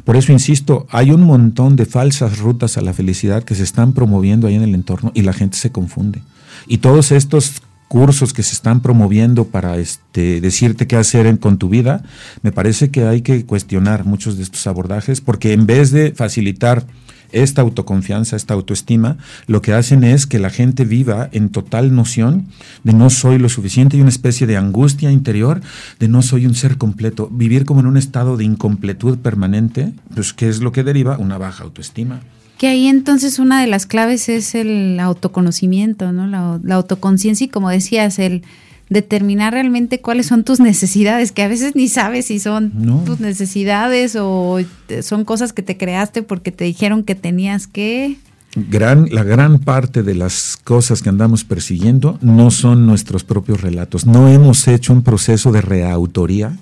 Por 0.05 0.15
eso 0.15 0.31
insisto, 0.31 0.87
hay 0.93 1.11
un 1.11 1.23
montón 1.23 1.75
de 1.75 1.85
falsas 1.85 2.39
rutas 2.39 2.79
a 2.79 2.81
la 2.81 2.93
felicidad 2.93 3.43
que 3.43 3.57
se 3.57 3.65
están 3.65 3.93
promoviendo 3.93 4.47
ahí 4.47 4.55
en 4.55 4.63
el 4.63 4.77
entorno 4.77 5.11
y 5.17 5.23
la 5.23 5.33
gente 5.33 5.57
se 5.57 5.73
confunde. 5.73 6.23
Y 6.69 6.79
todos 6.79 7.11
estos 7.11 7.55
cursos 7.89 8.33
que 8.33 8.45
se 8.45 8.55
están 8.55 8.83
promoviendo 8.83 9.47
para 9.47 9.77
este, 9.79 10.41
decirte 10.41 10.87
qué 10.87 10.95
hacer 10.95 11.41
con 11.41 11.59
tu 11.59 11.69
vida, 11.69 12.05
me 12.43 12.53
parece 12.53 12.93
que 12.93 13.05
hay 13.05 13.23
que 13.23 13.47
cuestionar 13.47 14.05
muchos 14.05 14.37
de 14.37 14.45
estos 14.45 14.65
abordajes 14.69 15.21
porque 15.21 15.55
en 15.55 15.67
vez 15.67 15.91
de 15.91 16.13
facilitar 16.13 16.87
esta 17.33 17.63
autoconfianza, 17.63 18.37
esta 18.37 18.55
autoestima, 18.55 19.17
lo 19.47 19.63
que 19.63 19.73
hacen 19.73 20.05
es 20.05 20.27
que 20.27 20.39
la 20.39 20.51
gente 20.51 20.85
viva 20.85 21.29
en 21.33 21.51
total 21.51 21.95
noción 21.95 22.47
de 22.85 22.93
no 22.93 23.11
soy 23.11 23.39
lo 23.39 23.49
suficiente 23.49 23.97
y 23.97 24.01
una 24.01 24.11
especie 24.11 24.47
de 24.47 24.57
angustia 24.57 25.11
interior 25.11 25.61
de 25.99 26.09
no 26.09 26.23
soy 26.23 26.47
un 26.47 26.55
ser 26.55 26.79
completo. 26.79 27.29
Vivir 27.31 27.65
como 27.65 27.81
en 27.81 27.87
un 27.87 27.97
estado 27.97 28.37
de 28.37 28.45
incompletud 28.45 29.19
permanente, 29.19 29.93
pues 30.15 30.33
¿qué 30.33 30.49
es 30.49 30.61
lo 30.61 30.73
que 30.73 30.85
deriva? 30.85 31.19
Una 31.19 31.39
baja 31.39 31.65
autoestima. 31.65 32.21
Que 32.57 32.67
ahí 32.67 32.89
entonces 32.89 33.39
una 33.39 33.61
de 33.61 33.69
las 33.69 33.87
claves 33.87 34.29
es 34.29 34.55
el 34.55 34.99
autoconocimiento, 34.99 36.13
¿no? 36.13 36.27
La, 36.27 36.59
la 36.63 36.75
autoconciencia 36.75 37.45
y 37.45 37.49
como 37.49 37.71
decías, 37.71 38.19
el 38.19 38.43
determinar 38.91 39.53
realmente 39.53 40.01
cuáles 40.01 40.27
son 40.27 40.45
tus 40.45 40.61
necesidades, 40.61 41.33
que 41.33 41.43
a 41.43 41.49
veces 41.49 41.75
ni 41.75 41.89
sabes 41.89 42.27
si 42.27 42.39
son 42.39 42.73
tus 43.05 43.21
necesidades 43.21 44.17
o 44.19 44.59
son 45.03 45.25
cosas 45.25 45.53
que 45.53 45.63
te 45.63 45.77
creaste 45.77 46.23
porque 46.23 46.53
te 46.53 46.65
dijeron 46.65 47.05
que 47.05 47.15
tenías 47.15 47.67
que... 47.67 48.19
Gran, 48.55 49.09
la 49.11 49.25
gran 49.25 49.59
parte 49.59 50.03
de 50.03 50.15
las 50.15 50.57
cosas 50.57 51.03
que 51.03 51.11
andamos 51.11 51.45
persiguiendo 51.45 52.19
no 52.23 52.51
son 52.51 52.87
nuestros 52.87 53.23
propios 53.23 53.61
relatos. 53.61 54.07
No 54.07 54.29
hemos 54.29 54.67
hecho 54.69 54.93
un 54.93 55.03
proceso 55.03 55.53
de 55.53 55.61
reautoría 55.61 56.57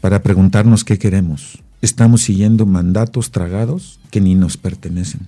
para 0.00 0.22
preguntarnos 0.22 0.84
qué 0.84 0.98
queremos. 0.98 1.58
Estamos 1.82 2.22
siguiendo 2.22 2.66
mandatos 2.66 3.32
tragados 3.32 3.98
que 4.10 4.20
ni 4.20 4.36
nos 4.36 4.56
pertenecen 4.56 5.26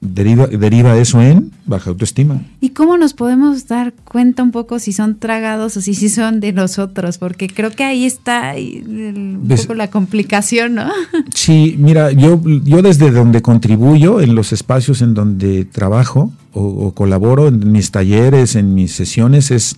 deriva, 0.00 0.46
deriva 0.46 0.96
eso 0.96 1.20
en 1.20 1.52
baja 1.66 1.90
autoestima. 1.90 2.42
¿Y 2.60 2.70
cómo 2.70 2.96
nos 2.96 3.14
podemos 3.14 3.68
dar 3.68 3.92
cuenta 3.92 4.42
un 4.42 4.50
poco 4.50 4.78
si 4.78 4.92
son 4.92 5.18
tragados 5.18 5.76
o 5.76 5.80
si, 5.80 5.94
si 5.94 6.08
son 6.08 6.40
de 6.40 6.52
nosotros? 6.52 7.18
Porque 7.18 7.48
creo 7.48 7.70
que 7.70 7.84
ahí 7.84 8.06
está 8.06 8.54
un 8.56 9.46
poco 9.48 9.74
la 9.74 9.90
complicación, 9.90 10.74
¿no? 10.74 10.90
Sí, 11.34 11.76
mira, 11.78 12.12
yo, 12.12 12.40
yo 12.64 12.82
desde 12.82 13.10
donde 13.10 13.42
contribuyo, 13.42 14.20
en 14.20 14.34
los 14.34 14.52
espacios 14.52 15.02
en 15.02 15.14
donde 15.14 15.64
trabajo 15.64 16.32
o, 16.52 16.92
colaboro, 16.92 17.48
en 17.48 17.70
mis 17.70 17.90
talleres, 17.90 18.56
en 18.56 18.74
mis 18.74 18.92
sesiones, 18.92 19.50
es... 19.50 19.76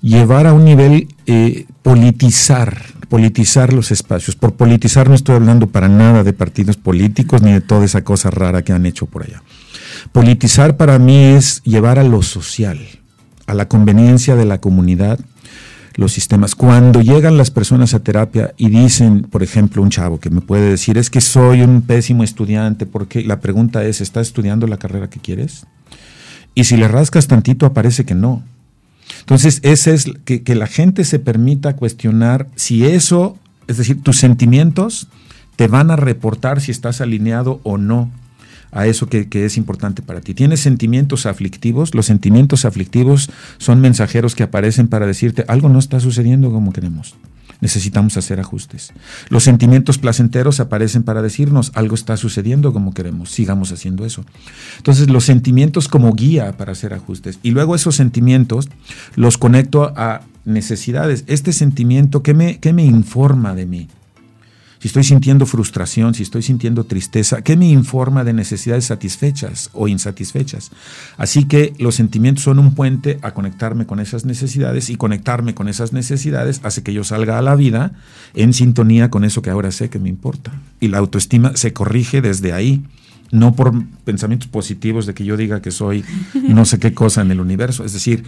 llevar 0.00 0.46
a 0.46 0.52
un 0.52 0.64
nivel 0.64 1.08
eh, 1.26 1.66
politizar, 1.82 2.93
politizar 3.08 3.72
los 3.72 3.90
espacios. 3.90 4.36
Por 4.36 4.54
politizar 4.54 5.08
no 5.08 5.14
estoy 5.14 5.36
hablando 5.36 5.66
para 5.68 5.88
nada 5.88 6.24
de 6.24 6.32
partidos 6.32 6.76
políticos 6.76 7.42
ni 7.42 7.52
de 7.52 7.60
toda 7.60 7.84
esa 7.84 8.04
cosa 8.04 8.30
rara 8.30 8.62
que 8.62 8.72
han 8.72 8.86
hecho 8.86 9.06
por 9.06 9.22
allá. 9.22 9.42
Politizar 10.12 10.76
para 10.76 10.98
mí 10.98 11.16
es 11.16 11.62
llevar 11.62 11.98
a 11.98 12.04
lo 12.04 12.22
social, 12.22 12.78
a 13.46 13.54
la 13.54 13.68
conveniencia 13.68 14.36
de 14.36 14.44
la 14.44 14.60
comunidad, 14.60 15.18
los 15.96 16.12
sistemas. 16.12 16.54
Cuando 16.54 17.00
llegan 17.00 17.36
las 17.36 17.50
personas 17.50 17.94
a 17.94 18.00
terapia 18.00 18.54
y 18.56 18.68
dicen, 18.68 19.22
por 19.22 19.42
ejemplo, 19.42 19.82
un 19.82 19.90
chavo 19.90 20.18
que 20.20 20.30
me 20.30 20.40
puede 20.40 20.70
decir, 20.70 20.98
es 20.98 21.10
que 21.10 21.20
soy 21.20 21.62
un 21.62 21.82
pésimo 21.82 22.24
estudiante, 22.24 22.86
porque 22.86 23.22
la 23.22 23.40
pregunta 23.40 23.84
es, 23.84 24.00
¿estás 24.00 24.28
estudiando 24.28 24.66
la 24.66 24.78
carrera 24.78 25.08
que 25.08 25.20
quieres? 25.20 25.66
Y 26.54 26.64
si 26.64 26.76
le 26.76 26.88
rascas 26.88 27.26
tantito, 27.26 27.66
aparece 27.66 28.04
que 28.04 28.14
no. 28.14 28.42
Entonces, 29.20 29.60
ese 29.62 29.94
es 29.94 30.06
que, 30.24 30.42
que 30.42 30.54
la 30.54 30.66
gente 30.66 31.04
se 31.04 31.18
permita 31.18 31.76
cuestionar 31.76 32.48
si 32.56 32.84
eso, 32.84 33.38
es 33.66 33.76
decir, 33.76 34.02
tus 34.02 34.18
sentimientos 34.18 35.08
te 35.56 35.68
van 35.68 35.90
a 35.90 35.96
reportar 35.96 36.60
si 36.60 36.70
estás 36.70 37.00
alineado 37.00 37.60
o 37.62 37.78
no 37.78 38.10
a 38.74 38.86
eso 38.86 39.06
que, 39.06 39.28
es 39.32 39.56
importante 39.56 40.02
para 40.02 40.20
ti. 40.20 40.34
¿Tienes 40.34 40.60
sentimientos 40.60 41.26
aflictivos? 41.26 41.94
Los 41.94 42.06
sentimientos 42.06 42.64
aflictivos 42.64 43.30
son 43.58 43.80
mensajeros 43.80 44.34
que 44.34 44.42
aparecen 44.42 44.88
para 44.88 45.06
decirte 45.06 45.44
algo 45.48 45.68
no 45.68 45.78
está 45.78 46.00
sucediendo 46.00 46.50
como 46.50 46.72
queremos. 46.72 47.14
Necesitamos 47.64 48.18
hacer 48.18 48.40
ajustes. 48.40 48.92
Los 49.30 49.42
sentimientos 49.42 49.96
placenteros 49.96 50.60
aparecen 50.60 51.02
para 51.02 51.22
decirnos 51.22 51.72
algo 51.74 51.94
está 51.94 52.18
sucediendo 52.18 52.74
como 52.74 52.92
queremos. 52.92 53.30
Sigamos 53.30 53.72
haciendo 53.72 54.04
eso. 54.04 54.22
Entonces 54.76 55.08
los 55.08 55.24
sentimientos 55.24 55.88
como 55.88 56.12
guía 56.12 56.58
para 56.58 56.72
hacer 56.72 56.92
ajustes. 56.92 57.38
Y 57.42 57.52
luego 57.52 57.74
esos 57.74 57.96
sentimientos 57.96 58.68
los 59.16 59.38
conecto 59.38 59.94
a 59.96 60.20
necesidades. 60.44 61.24
Este 61.26 61.54
sentimiento, 61.54 62.22
¿qué 62.22 62.34
me, 62.34 62.58
qué 62.58 62.74
me 62.74 62.84
informa 62.84 63.54
de 63.54 63.64
mí? 63.64 63.88
Si 64.84 64.88
estoy 64.88 65.04
sintiendo 65.04 65.46
frustración, 65.46 66.12
si 66.12 66.22
estoy 66.22 66.42
sintiendo 66.42 66.84
tristeza, 66.84 67.40
¿qué 67.40 67.56
me 67.56 67.70
informa 67.70 68.22
de 68.22 68.34
necesidades 68.34 68.84
satisfechas 68.84 69.70
o 69.72 69.88
insatisfechas? 69.88 70.72
Así 71.16 71.46
que 71.46 71.72
los 71.78 71.94
sentimientos 71.94 72.44
son 72.44 72.58
un 72.58 72.74
puente 72.74 73.18
a 73.22 73.32
conectarme 73.32 73.86
con 73.86 73.98
esas 73.98 74.26
necesidades 74.26 74.90
y 74.90 74.96
conectarme 74.96 75.54
con 75.54 75.68
esas 75.68 75.94
necesidades 75.94 76.60
hace 76.64 76.82
que 76.82 76.92
yo 76.92 77.02
salga 77.02 77.38
a 77.38 77.40
la 77.40 77.54
vida 77.54 77.92
en 78.34 78.52
sintonía 78.52 79.08
con 79.08 79.24
eso 79.24 79.40
que 79.40 79.48
ahora 79.48 79.70
sé 79.70 79.88
que 79.88 79.98
me 79.98 80.10
importa. 80.10 80.52
Y 80.80 80.88
la 80.88 80.98
autoestima 80.98 81.56
se 81.56 81.72
corrige 81.72 82.20
desde 82.20 82.52
ahí 82.52 82.84
no 83.32 83.54
por 83.54 83.72
pensamientos 84.04 84.48
positivos 84.48 85.06
de 85.06 85.14
que 85.14 85.24
yo 85.24 85.38
diga 85.38 85.62
que 85.62 85.70
soy 85.70 86.04
no 86.34 86.66
sé 86.66 86.78
qué 86.78 86.92
cosa 86.92 87.22
en 87.22 87.30
el 87.30 87.40
universo. 87.40 87.86
Es 87.86 87.94
decir, 87.94 88.24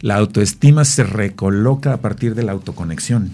la 0.00 0.16
autoestima 0.16 0.84
se 0.84 1.04
recoloca 1.04 1.92
a 1.92 1.98
partir 1.98 2.34
de 2.34 2.42
la 2.42 2.50
autoconexión. 2.50 3.30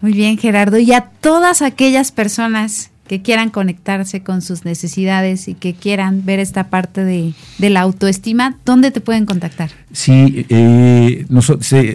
Muy 0.00 0.12
bien, 0.12 0.38
Gerardo. 0.38 0.78
Y 0.78 0.92
a 0.92 1.02
todas 1.20 1.62
aquellas 1.62 2.12
personas 2.12 2.90
que 3.10 3.22
quieran 3.22 3.50
conectarse 3.50 4.22
con 4.22 4.40
sus 4.40 4.64
necesidades 4.64 5.48
y 5.48 5.54
que 5.54 5.74
quieran 5.74 6.24
ver 6.24 6.38
esta 6.38 6.68
parte 6.68 7.04
de, 7.04 7.34
la 7.58 7.80
autoestima, 7.80 8.56
¿dónde 8.64 8.92
te 8.92 9.00
pueden 9.00 9.26
contactar? 9.26 9.70
Sí, 9.90 10.46
eh, 10.48 11.26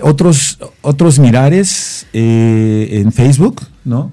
otros, 0.02 0.60
otros 0.82 1.18
mirares 1.20 2.06
eh, 2.12 2.90
en 3.02 3.14
Facebook, 3.14 3.62
¿no? 3.86 4.12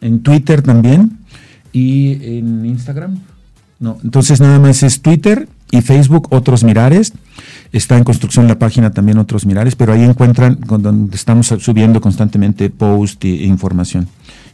En 0.00 0.20
Twitter 0.24 0.62
también 0.62 1.16
y 1.72 2.38
en 2.38 2.66
Instagram. 2.66 3.20
No, 3.78 3.98
entonces 4.02 4.40
nada 4.40 4.58
más 4.58 4.82
es 4.82 5.00
Twitter 5.00 5.48
y 5.70 5.80
Facebook, 5.80 6.26
otros 6.32 6.64
mirares. 6.64 7.12
Está 7.72 7.96
en 7.96 8.04
construcción 8.04 8.48
la 8.48 8.58
página 8.58 8.90
también 8.90 9.18
Otros 9.18 9.46
Mirares, 9.46 9.76
pero 9.76 9.94
ahí 9.94 10.02
encuentran 10.02 10.58
donde 10.66 11.16
estamos 11.16 11.46
subiendo 11.46 12.00
constantemente 12.00 12.68
post 12.68 13.24
e 13.24 13.28
información 13.28 14.08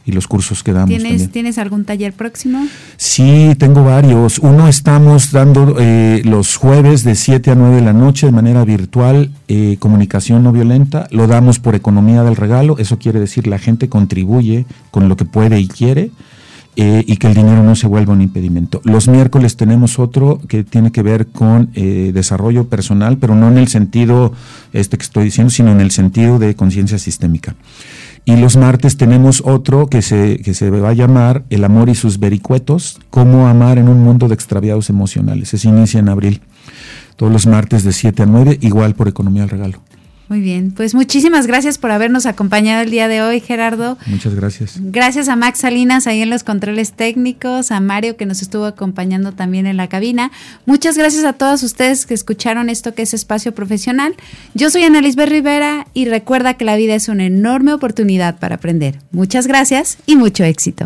y 0.05 0.11
los 0.13 0.27
cursos 0.27 0.63
que 0.63 0.73
damos. 0.73 0.89
¿Tienes, 0.89 1.29
¿Tienes 1.29 1.57
algún 1.57 1.85
taller 1.85 2.13
próximo? 2.13 2.65
Sí, 2.97 3.55
tengo 3.57 3.83
varios. 3.83 4.39
Uno 4.39 4.67
estamos 4.67 5.31
dando 5.31 5.75
eh, 5.79 6.21
los 6.23 6.55
jueves 6.55 7.03
de 7.03 7.15
7 7.15 7.51
a 7.51 7.55
9 7.55 7.75
de 7.77 7.81
la 7.81 7.93
noche 7.93 8.25
de 8.25 8.31
manera 8.31 8.63
virtual, 8.63 9.31
eh, 9.47 9.75
comunicación 9.79 10.43
no 10.43 10.51
violenta. 10.51 11.07
Lo 11.11 11.27
damos 11.27 11.59
por 11.59 11.75
economía 11.75 12.23
del 12.23 12.35
regalo. 12.35 12.77
Eso 12.77 12.97
quiere 12.99 13.19
decir 13.19 13.47
la 13.47 13.59
gente 13.59 13.89
contribuye 13.89 14.65
con 14.91 15.09
lo 15.09 15.17
que 15.17 15.25
puede 15.25 15.59
y 15.59 15.67
quiere 15.67 16.11
eh, 16.75 17.03
y 17.05 17.17
que 17.17 17.27
el 17.27 17.33
dinero 17.33 17.63
no 17.63 17.75
se 17.75 17.87
vuelva 17.87 18.13
un 18.13 18.21
impedimento. 18.21 18.81
Los 18.83 19.07
miércoles 19.07 19.57
tenemos 19.57 19.99
otro 19.99 20.39
que 20.47 20.63
tiene 20.63 20.91
que 20.91 21.01
ver 21.01 21.27
con 21.27 21.71
eh, 21.73 22.11
desarrollo 22.13 22.69
personal, 22.69 23.17
pero 23.17 23.35
no 23.35 23.47
en 23.49 23.57
el 23.57 23.67
sentido 23.67 24.33
este 24.71 24.97
que 24.97 25.03
estoy 25.03 25.25
diciendo, 25.25 25.51
sino 25.51 25.71
en 25.71 25.81
el 25.81 25.91
sentido 25.91 26.39
de 26.39 26.55
conciencia 26.55 26.97
sistémica. 26.97 27.55
Y 28.25 28.35
los 28.37 28.57
martes 28.57 28.97
tenemos 28.97 29.41
otro 29.45 29.87
que 29.87 30.01
se, 30.01 30.39
que 30.39 30.53
se 30.53 30.69
va 30.69 30.89
a 30.89 30.93
llamar 30.93 31.43
El 31.49 31.63
amor 31.63 31.89
y 31.89 31.95
sus 31.95 32.19
vericuetos, 32.19 32.99
cómo 33.09 33.47
amar 33.47 33.77
en 33.77 33.89
un 33.89 34.03
mundo 34.03 34.27
de 34.27 34.35
extraviados 34.35 34.89
emocionales. 34.89 35.49
Se 35.49 35.67
inicia 35.67 35.99
en 35.99 36.09
abril. 36.09 36.41
Todos 37.15 37.31
los 37.31 37.47
martes 37.47 37.83
de 37.83 37.91
7 37.91 38.23
a 38.23 38.25
9, 38.25 38.59
igual 38.61 38.93
por 38.93 39.07
Economía 39.07 39.43
al 39.43 39.49
Regalo. 39.49 39.81
Muy 40.29 40.41
bien, 40.41 40.69
pues 40.69 40.93
muchísimas 40.93 41.47
gracias 41.47 41.79
por 41.79 41.89
habernos 41.89 42.27
acompañado 42.27 42.83
el 42.83 42.91
día 42.91 43.07
de 43.07 43.23
hoy, 43.23 43.39
Gerardo. 43.39 43.97
Muchas 44.05 44.35
gracias. 44.35 44.75
Gracias 44.79 45.27
a 45.27 45.35
Max 45.35 45.61
Salinas 45.61 46.05
ahí 46.05 46.21
en 46.21 46.29
los 46.29 46.43
controles 46.43 46.91
técnicos, 46.93 47.71
a 47.71 47.79
Mario 47.79 48.15
que 48.15 48.27
nos 48.27 48.43
estuvo 48.43 48.65
acompañando 48.65 49.31
también 49.31 49.65
en 49.65 49.75
la 49.75 49.87
cabina. 49.87 50.31
Muchas 50.67 50.99
gracias 50.99 51.25
a 51.25 51.33
todos 51.33 51.63
ustedes 51.63 52.05
que 52.05 52.13
escucharon 52.13 52.69
esto 52.69 52.93
que 52.93 53.01
es 53.01 53.15
Espacio 53.15 53.55
Profesional. 53.55 54.15
Yo 54.53 54.69
soy 54.69 54.83
Ana 54.83 55.01
Lisbeth 55.01 55.29
Rivera 55.29 55.87
y 55.95 56.05
recuerda 56.05 56.53
que 56.53 56.63
la 56.63 56.75
vida 56.75 56.93
es 56.93 57.09
una 57.09 57.25
enorme 57.25 57.73
oportunidad 57.73 58.37
para 58.37 58.55
aprender. 58.55 58.99
Muchas 59.11 59.47
gracias 59.47 59.97
y 60.05 60.15
mucho 60.15 60.43
éxito. 60.43 60.85